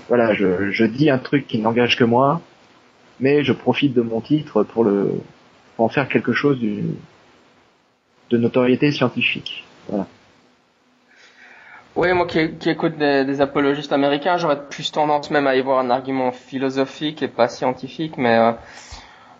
voilà, 0.09 0.35
je, 0.35 0.71
je 0.71 0.85
dis 0.85 1.11
un 1.11 1.19
truc 1.19 1.47
qui 1.47 1.59
n'engage 1.59 1.97
que 1.97 2.05
moi, 2.05 2.41
mais 3.21 3.45
je 3.45 3.53
profite 3.53 3.95
de 3.95 4.03
mon 4.03 4.21
titre 4.21 4.63
pour 4.63 4.85
le 4.85 5.13
en 5.79 5.89
faire 5.89 6.09
quelque 6.09 6.33
chose 6.33 6.59
de 6.61 8.37
notoriété 8.39 8.93
scientifique. 8.93 9.65
Voilà. 9.89 10.07
Oui, 11.97 12.13
moi 12.13 12.27
qui, 12.27 12.57
qui 12.57 12.71
écoute 12.71 12.97
des, 12.97 13.25
des, 13.25 13.41
apologistes 13.41 13.93
américains, 13.93 14.37
j'aurais 14.37 14.67
plus 14.69 14.91
tendance 14.91 15.31
même 15.31 15.47
à 15.47 15.55
y 15.55 15.61
voir 15.61 15.79
un 15.79 15.91
argument 15.91 16.33
philosophique 16.33 17.23
et 17.23 17.29
pas 17.29 17.49
scientifique, 17.49 18.17
mais 18.17 18.37
euh, 18.37 18.53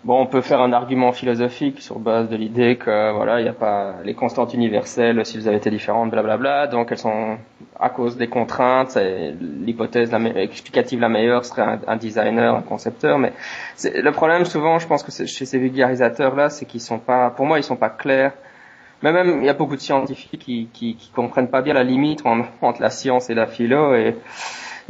Bon, 0.05 0.21
on 0.21 0.27
peut 0.27 0.41
faire 0.41 0.61
un 0.61 0.71
argument 0.71 1.11
philosophique 1.13 1.81
sur 1.81 1.97
base 1.97 2.29
de 2.29 2.35
l'idée 2.35 2.75
que 2.75 3.11
voilà, 3.11 3.39
il 3.39 3.43
n'y 3.43 3.49
a 3.49 3.53
pas 3.53 3.95
les 4.03 4.13
constantes 4.13 4.53
universelles 4.53 5.25
s'ils 5.25 5.47
avaient 5.47 5.57
été 5.57 5.71
différentes, 5.71 6.11
blablabla. 6.11 6.67
Donc 6.67 6.91
elles 6.91 6.99
sont 6.99 7.39
à 7.79 7.89
cause 7.89 8.15
des 8.15 8.27
contraintes. 8.27 8.99
L'hypothèse 9.41 10.13
explicative 10.35 10.99
la 10.99 11.09
meilleure 11.09 11.43
serait 11.43 11.79
un, 11.87 11.95
designer, 11.95 12.53
un 12.53 12.61
concepteur. 12.61 13.17
Mais 13.17 13.33
le 13.83 14.11
problème 14.11 14.45
souvent, 14.45 14.77
je 14.77 14.85
pense 14.85 15.01
que 15.01 15.11
chez 15.25 15.45
ces 15.45 15.57
vulgarisateurs 15.57 16.35
là, 16.35 16.51
c'est 16.51 16.67
qu'ils 16.67 16.81
sont 16.81 16.99
pas, 16.99 17.31
pour 17.31 17.47
moi, 17.47 17.57
ils 17.57 17.63
sont 17.63 17.75
pas 17.75 17.89
clairs. 17.89 18.33
Mais 19.01 19.11
même 19.11 19.39
il 19.39 19.45
y 19.47 19.49
a 19.49 19.55
beaucoup 19.55 19.75
de 19.75 19.81
scientifiques 19.81 20.39
qui, 20.39 20.69
qui, 20.71 20.97
qui 20.97 21.09
comprennent 21.15 21.49
pas 21.49 21.63
bien 21.63 21.73
la 21.73 21.83
limite 21.83 22.21
entre 22.61 22.79
la 22.79 22.91
science 22.91 23.31
et 23.31 23.33
la 23.33 23.47
philo 23.47 23.95
et 23.95 24.15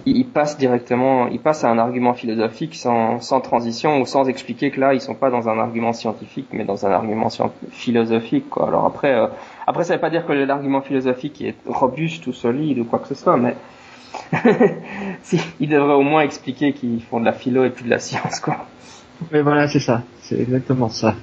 ils 0.06 0.26
passent 0.26 0.58
directement, 0.58 1.28
ils 1.28 1.40
passent 1.40 1.64
à 1.64 1.70
un 1.70 1.78
argument 1.78 2.14
philosophique 2.14 2.76
sans, 2.76 3.20
transition 3.42 4.02
ou 4.02 4.06
sans 4.06 4.28
expliquer 4.28 4.72
que 4.72 4.80
là 4.80 4.94
ils 4.94 5.02
sont 5.02 5.16
pas 5.16 5.30
dans 5.30 5.48
un 5.48 5.58
argument 5.58 5.94
scientifique 5.94 6.48
mais 6.52 6.66
dans 6.66 6.86
un 6.86 6.92
argument 6.92 7.30
philosophique 7.72 8.50
quoi. 8.50 8.68
Alors 8.68 8.86
après, 8.86 9.16
euh, 9.16 9.28
après 9.66 9.86
ça 9.86 9.96
veut 9.96 10.02
pas 10.02 10.10
dire 10.10 10.26
que 10.26 10.34
l'argument 10.34 10.82
philosophique 10.82 11.42
est 11.42 11.56
robuste 11.66 12.28
ou 12.28 12.34
solide 12.34 12.80
ou 12.80 12.84
quoi 12.84 13.00
que 13.00 13.08
ce 13.08 13.16
soit, 13.16 13.38
mais 13.38 13.56
ils 15.60 15.70
devraient 15.70 15.94
au 15.94 16.04
moins 16.04 16.22
expliquer 16.22 16.74
qu'ils 16.74 17.02
font 17.02 17.20
de 17.20 17.26
la 17.26 17.34
philo 17.34 17.64
et 17.64 17.70
plus 17.70 17.86
de 17.86 17.90
la 17.90 18.00
science 18.00 18.40
quoi. 18.42 18.66
Mais 19.32 19.42
voilà, 19.42 19.70
c'est 19.70 19.80
ça, 19.80 20.04
c'est 20.22 20.40
exactement 20.40 20.90
ça. 20.90 21.16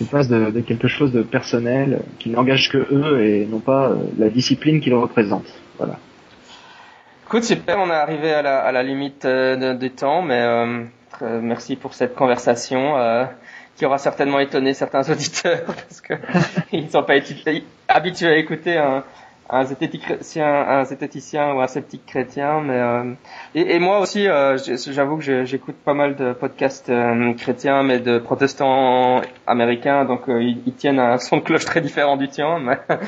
Ils 0.00 0.06
passent 0.06 0.28
de, 0.28 0.50
de, 0.50 0.60
quelque 0.60 0.88
chose 0.88 1.12
de 1.12 1.22
personnel 1.22 2.00
qui 2.18 2.30
n'engage 2.30 2.70
que 2.70 2.78
eux 2.78 3.22
et 3.22 3.44
non 3.46 3.60
pas 3.60 3.90
euh, 3.90 3.96
la 4.18 4.30
discipline 4.30 4.80
qu'ils 4.80 4.94
représentent. 4.94 5.52
Voilà. 5.78 5.98
Écoute, 7.26 7.42
super, 7.42 7.80
on 7.80 7.90
est 7.90 7.92
arrivé 7.92 8.32
à 8.32 8.40
la, 8.40 8.60
à 8.60 8.70
la 8.70 8.84
limite 8.84 9.24
euh, 9.24 9.74
du 9.74 9.90
temps, 9.90 10.22
mais 10.22 10.40
euh, 10.40 10.84
merci 11.42 11.74
pour 11.74 11.92
cette 11.92 12.14
conversation 12.14 12.96
euh, 12.98 13.24
qui 13.74 13.84
aura 13.84 13.98
certainement 13.98 14.38
étonné 14.38 14.74
certains 14.74 15.02
auditeurs 15.10 15.64
parce 15.64 16.00
que 16.00 16.14
ils 16.72 16.84
ne 16.84 16.88
sont 16.88 17.02
pas 17.02 17.14
habitués 17.88 18.28
à 18.28 18.36
écouter 18.36 18.78
un, 18.78 19.02
un 19.48 19.64
zététicien, 19.64 20.46
un 20.68 20.84
zététicien 20.84 21.54
ou 21.54 21.60
un 21.60 21.66
sceptique 21.66 22.04
chrétien, 22.06 22.60
mais 22.60 22.78
euh, 22.80 23.12
et, 23.54 23.76
et, 23.76 23.78
moi 23.78 24.00
aussi, 24.00 24.26
euh, 24.26 24.56
j'avoue 24.56 25.18
que 25.18 25.44
j'écoute 25.44 25.76
pas 25.76 25.94
mal 25.94 26.16
de 26.16 26.32
podcasts 26.32 26.90
euh, 26.90 27.32
chrétiens, 27.34 27.82
mais 27.82 28.00
de 28.00 28.18
protestants 28.18 29.22
américains, 29.46 30.04
donc 30.04 30.22
ils, 30.28 30.62
ils, 30.66 30.74
tiennent 30.74 30.98
un 30.98 31.18
son 31.18 31.38
de 31.38 31.42
cloche 31.42 31.64
très 31.64 31.80
différent 31.80 32.16
du 32.16 32.28
tien. 32.28 32.58
Mais 32.58 32.78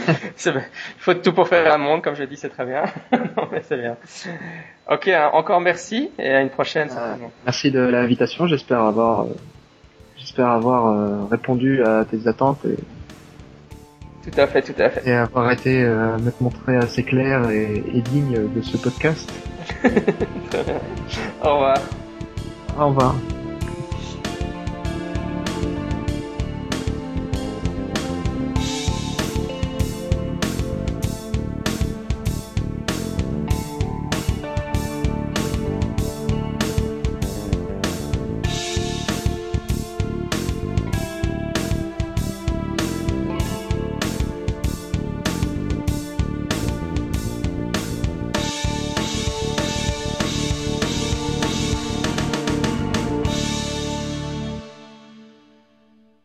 il 0.47 0.63
faut 0.99 1.15
tout 1.15 1.33
pour 1.33 1.49
faire 1.49 1.73
un 1.73 1.79
monde, 1.79 2.03
comme 2.03 2.15
je 2.15 2.25
dis, 2.25 2.37
c'est 2.37 2.51
très 2.51 2.67
bien. 2.67 2.85
non, 3.13 3.49
mais 3.51 3.63
c'est 3.63 3.79
bien. 3.79 3.97
Ok, 4.91 5.09
hein, 5.09 5.31
encore 5.33 5.61
merci 5.61 6.11
et 6.19 6.31
à 6.31 6.41
une 6.41 6.51
prochaine. 6.51 6.89
merci 7.45 7.71
de 7.71 7.81
l'invitation. 7.81 8.47
J'espère 8.47 8.83
avoir, 8.83 9.27
j'espère 10.17 10.49
avoir 10.49 11.29
répondu 11.29 11.83
à 11.83 12.05
tes 12.05 12.29
attentes 12.29 12.65
et 12.65 12.77
tout 14.31 14.41
à 14.41 14.47
fait, 14.47 14.63
tout 14.63 14.81
à 14.81 14.91
fait. 14.91 15.09
Et 15.09 15.13
avoir 15.13 15.51
été 15.51 15.83
euh, 15.83 16.19
me 16.19 16.33
montrer 16.41 16.77
assez 16.77 17.03
clair 17.03 17.51
et, 17.51 17.83
et, 17.95 18.01
digne 18.01 18.49
de 18.55 18.63
ce 18.63 18.77
podcast. 18.77 19.31
Au 21.43 21.55
revoir. 21.55 21.79
Au 22.79 22.89
revoir. 22.89 23.15